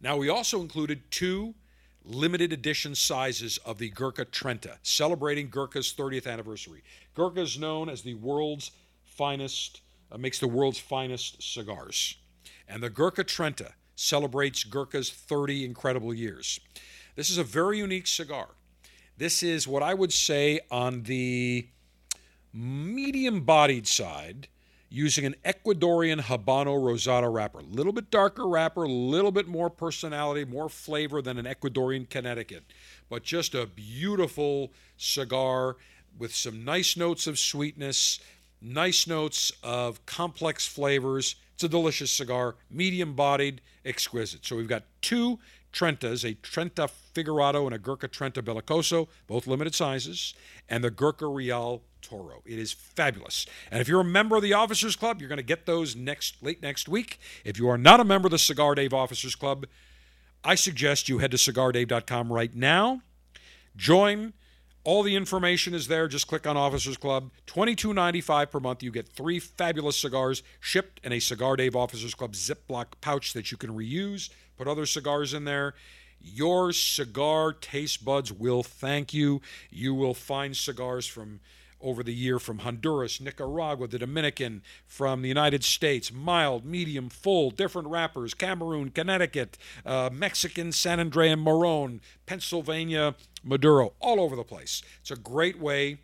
Now, 0.00 0.16
we 0.16 0.28
also 0.28 0.60
included 0.60 1.10
two 1.10 1.54
limited 2.04 2.52
edition 2.52 2.94
sizes 2.94 3.58
of 3.58 3.78
the 3.78 3.90
Gurkha 3.90 4.24
Trenta, 4.24 4.78
celebrating 4.82 5.48
Gurkha's 5.48 5.92
30th 5.92 6.30
anniversary. 6.30 6.82
Gurkha 7.14 7.40
is 7.40 7.58
known 7.58 7.88
as 7.88 8.02
the 8.02 8.14
world's 8.14 8.70
finest, 9.04 9.80
uh, 10.12 10.18
makes 10.18 10.38
the 10.38 10.48
world's 10.48 10.78
finest 10.78 11.42
cigars. 11.42 12.16
And 12.68 12.82
the 12.82 12.90
Gurkha 12.90 13.24
Trenta 13.24 13.72
celebrates 13.96 14.62
Gurkha's 14.62 15.10
30 15.10 15.64
incredible 15.64 16.14
years. 16.14 16.60
This 17.16 17.30
is 17.30 17.38
a 17.38 17.44
very 17.44 17.78
unique 17.78 18.06
cigar. 18.06 18.48
This 19.18 19.42
is 19.42 19.66
what 19.66 19.82
I 19.82 19.94
would 19.94 20.12
say 20.12 20.60
on 20.70 21.02
the 21.02 21.66
medium 22.52 23.40
bodied 23.40 23.86
side 23.86 24.48
using 24.88 25.24
an 25.24 25.34
Ecuadorian 25.44 26.20
Habano 26.20 26.78
Rosado 26.78 27.32
wrapper. 27.32 27.58
A 27.58 27.62
little 27.62 27.92
bit 27.92 28.10
darker 28.10 28.46
wrapper, 28.46 28.84
a 28.84 28.88
little 28.88 29.32
bit 29.32 29.48
more 29.48 29.68
personality, 29.68 30.44
more 30.44 30.68
flavor 30.68 31.20
than 31.20 31.38
an 31.38 31.46
Ecuadorian 31.46 32.08
Connecticut. 32.08 32.64
But 33.08 33.24
just 33.24 33.54
a 33.54 33.66
beautiful 33.66 34.72
cigar 34.96 35.76
with 36.18 36.34
some 36.34 36.64
nice 36.64 36.96
notes 36.96 37.26
of 37.26 37.38
sweetness, 37.38 38.20
nice 38.60 39.06
notes 39.06 39.52
of 39.62 40.04
complex 40.06 40.66
flavors. 40.66 41.36
It's 41.56 41.64
a 41.64 41.70
delicious 41.70 42.10
cigar, 42.10 42.56
medium 42.70 43.14
bodied, 43.14 43.62
exquisite. 43.82 44.44
So 44.44 44.56
we've 44.56 44.68
got 44.68 44.82
two 45.00 45.38
Trentas, 45.72 46.22
a 46.22 46.34
Trenta 46.34 46.86
Figurado 47.14 47.64
and 47.64 47.74
a 47.74 47.78
Gurkha 47.78 48.08
Trenta 48.08 48.42
Bellicoso, 48.42 49.08
both 49.26 49.46
limited 49.46 49.74
sizes, 49.74 50.34
and 50.68 50.84
the 50.84 50.90
Gurkha 50.90 51.26
Real 51.26 51.80
Toro. 52.02 52.42
It 52.44 52.58
is 52.58 52.74
fabulous. 52.74 53.46
And 53.70 53.80
if 53.80 53.88
you're 53.88 54.02
a 54.02 54.04
member 54.04 54.36
of 54.36 54.42
the 54.42 54.52
Officers 54.52 54.96
Club, 54.96 55.18
you're 55.18 55.30
going 55.30 55.38
to 55.38 55.42
get 55.42 55.64
those 55.64 55.96
next 55.96 56.42
late 56.42 56.60
next 56.60 56.90
week. 56.90 57.18
If 57.42 57.58
you 57.58 57.70
are 57.70 57.78
not 57.78 58.00
a 58.00 58.04
member 58.04 58.26
of 58.26 58.32
the 58.32 58.38
Cigar 58.38 58.74
Dave 58.74 58.92
Officers 58.92 59.34
Club, 59.34 59.64
I 60.44 60.56
suggest 60.56 61.08
you 61.08 61.20
head 61.20 61.30
to 61.30 61.38
cigardave.com 61.38 62.30
right 62.30 62.54
now. 62.54 63.00
Join. 63.78 64.34
All 64.86 65.02
the 65.02 65.16
information 65.16 65.74
is 65.74 65.88
there. 65.88 66.06
Just 66.06 66.28
click 66.28 66.46
on 66.46 66.56
Officers 66.56 66.96
Club. 66.96 67.32
$22.95 67.48 68.50
per 68.52 68.60
month. 68.60 68.84
You 68.84 68.92
get 68.92 69.08
three 69.08 69.40
fabulous 69.40 69.98
cigars 69.98 70.44
shipped 70.60 71.00
in 71.02 71.10
a 71.12 71.18
Cigar 71.18 71.56
Dave 71.56 71.74
Officers 71.74 72.14
Club 72.14 72.34
Ziploc 72.34 72.86
pouch 73.00 73.32
that 73.32 73.50
you 73.50 73.56
can 73.56 73.70
reuse. 73.70 74.30
Put 74.56 74.68
other 74.68 74.86
cigars 74.86 75.34
in 75.34 75.44
there. 75.44 75.74
Your 76.20 76.72
cigar 76.72 77.52
taste 77.52 78.04
buds 78.04 78.32
will 78.32 78.62
thank 78.62 79.12
you. 79.12 79.42
You 79.70 79.92
will 79.92 80.14
find 80.14 80.56
cigars 80.56 81.08
from 81.08 81.40
over 81.80 82.02
the 82.02 82.14
year 82.14 82.38
from 82.38 82.60
Honduras, 82.60 83.20
Nicaragua, 83.20 83.86
the 83.86 83.98
Dominican, 83.98 84.62
from 84.86 85.22
the 85.22 85.28
United 85.28 85.62
States, 85.62 86.12
mild, 86.12 86.64
medium, 86.64 87.08
full, 87.08 87.50
different 87.50 87.88
wrappers, 87.88 88.34
Cameroon, 88.34 88.90
Connecticut, 88.90 89.58
uh, 89.84 90.10
Mexican, 90.12 90.72
San 90.72 91.00
Andre 91.00 91.30
and 91.30 91.42
Marron, 91.42 92.00
Pennsylvania, 92.24 93.14
Maduro, 93.44 93.92
all 94.00 94.20
over 94.20 94.36
the 94.36 94.44
place. 94.44 94.82
It's 95.00 95.10
a 95.10 95.16
great 95.16 95.58
way 95.58 95.98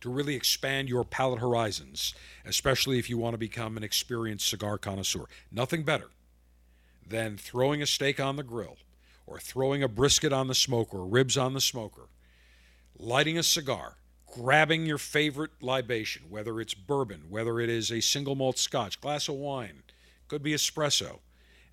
to 0.00 0.10
really 0.10 0.34
expand 0.34 0.88
your 0.88 1.04
palate 1.04 1.40
horizons, 1.40 2.14
especially 2.44 2.98
if 2.98 3.08
you 3.08 3.18
want 3.18 3.34
to 3.34 3.38
become 3.38 3.76
an 3.76 3.82
experienced 3.82 4.48
cigar 4.48 4.78
connoisseur. 4.78 5.26
Nothing 5.50 5.82
better 5.82 6.10
than 7.06 7.36
throwing 7.36 7.82
a 7.82 7.86
steak 7.86 8.20
on 8.20 8.36
the 8.36 8.42
grill 8.42 8.76
or 9.26 9.38
throwing 9.38 9.82
a 9.82 9.88
brisket 9.88 10.32
on 10.32 10.48
the 10.48 10.54
smoker 10.54 11.04
ribs 11.04 11.36
on 11.36 11.54
the 11.54 11.60
smoker, 11.60 12.08
lighting 12.98 13.38
a 13.38 13.42
cigar, 13.42 13.96
grabbing 14.36 14.84
your 14.84 14.98
favorite 14.98 15.50
libation, 15.62 16.24
whether 16.28 16.60
it's 16.60 16.74
bourbon, 16.74 17.22
whether 17.30 17.58
it 17.58 17.70
is 17.70 17.90
a 17.90 18.02
single 18.02 18.34
malt 18.34 18.58
scotch, 18.58 19.00
glass 19.00 19.28
of 19.28 19.36
wine, 19.36 19.82
could 20.28 20.42
be 20.42 20.52
espresso, 20.52 21.20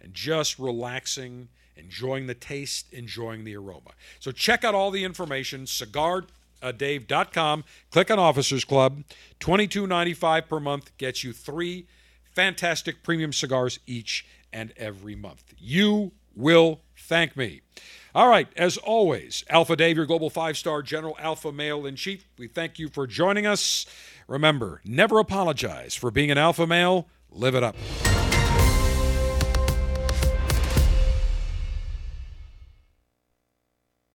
and 0.02 0.14
just 0.14 0.58
relaxing, 0.58 1.50
enjoying 1.76 2.28
the 2.28 2.34
taste, 2.34 2.86
enjoying 2.94 3.44
the 3.44 3.56
aroma. 3.56 3.92
So 4.20 4.32
check 4.32 4.64
out 4.64 4.74
all 4.74 4.92
the 4.92 5.04
information, 5.04 5.66
cigardave.com. 5.66 7.64
Click 7.92 8.12
on 8.12 8.20
Officers 8.20 8.64
Club. 8.64 9.04
$22.95 9.42 10.48
per 10.48 10.60
month 10.62 10.98
gets 10.98 11.22
you 11.24 11.34
three 11.34 11.86
fantastic 12.32 13.04
premium 13.04 13.34
cigars 13.34 13.80
each 13.86 14.26
and 14.54 14.72
every 14.78 15.16
month. 15.16 15.54
You 15.58 16.14
will 16.34 16.80
thank 16.96 17.36
me. 17.36 17.62
All 18.16 18.30
right, 18.30 18.48
as 18.56 18.78
always, 18.78 19.44
Alpha 19.50 19.76
Dave, 19.76 19.98
your 19.98 20.06
global 20.06 20.30
five 20.30 20.56
star 20.56 20.84
general 20.84 21.16
alpha 21.18 21.52
male 21.52 21.84
in 21.88 21.96
chief, 21.96 22.28
we 22.38 22.48
thank 22.48 22.78
you 22.78 22.88
for 22.88 23.08
joining 23.08 23.48
us. 23.48 23.88
Remember, 24.28 24.82
never 24.86 25.18
apologize 25.18 25.96
for 25.96 26.12
being 26.12 26.30
an 26.30 26.38
alpha 26.38 26.68
male. 26.68 27.08
Live 27.32 27.56
it 27.56 27.64
up. 27.64 27.76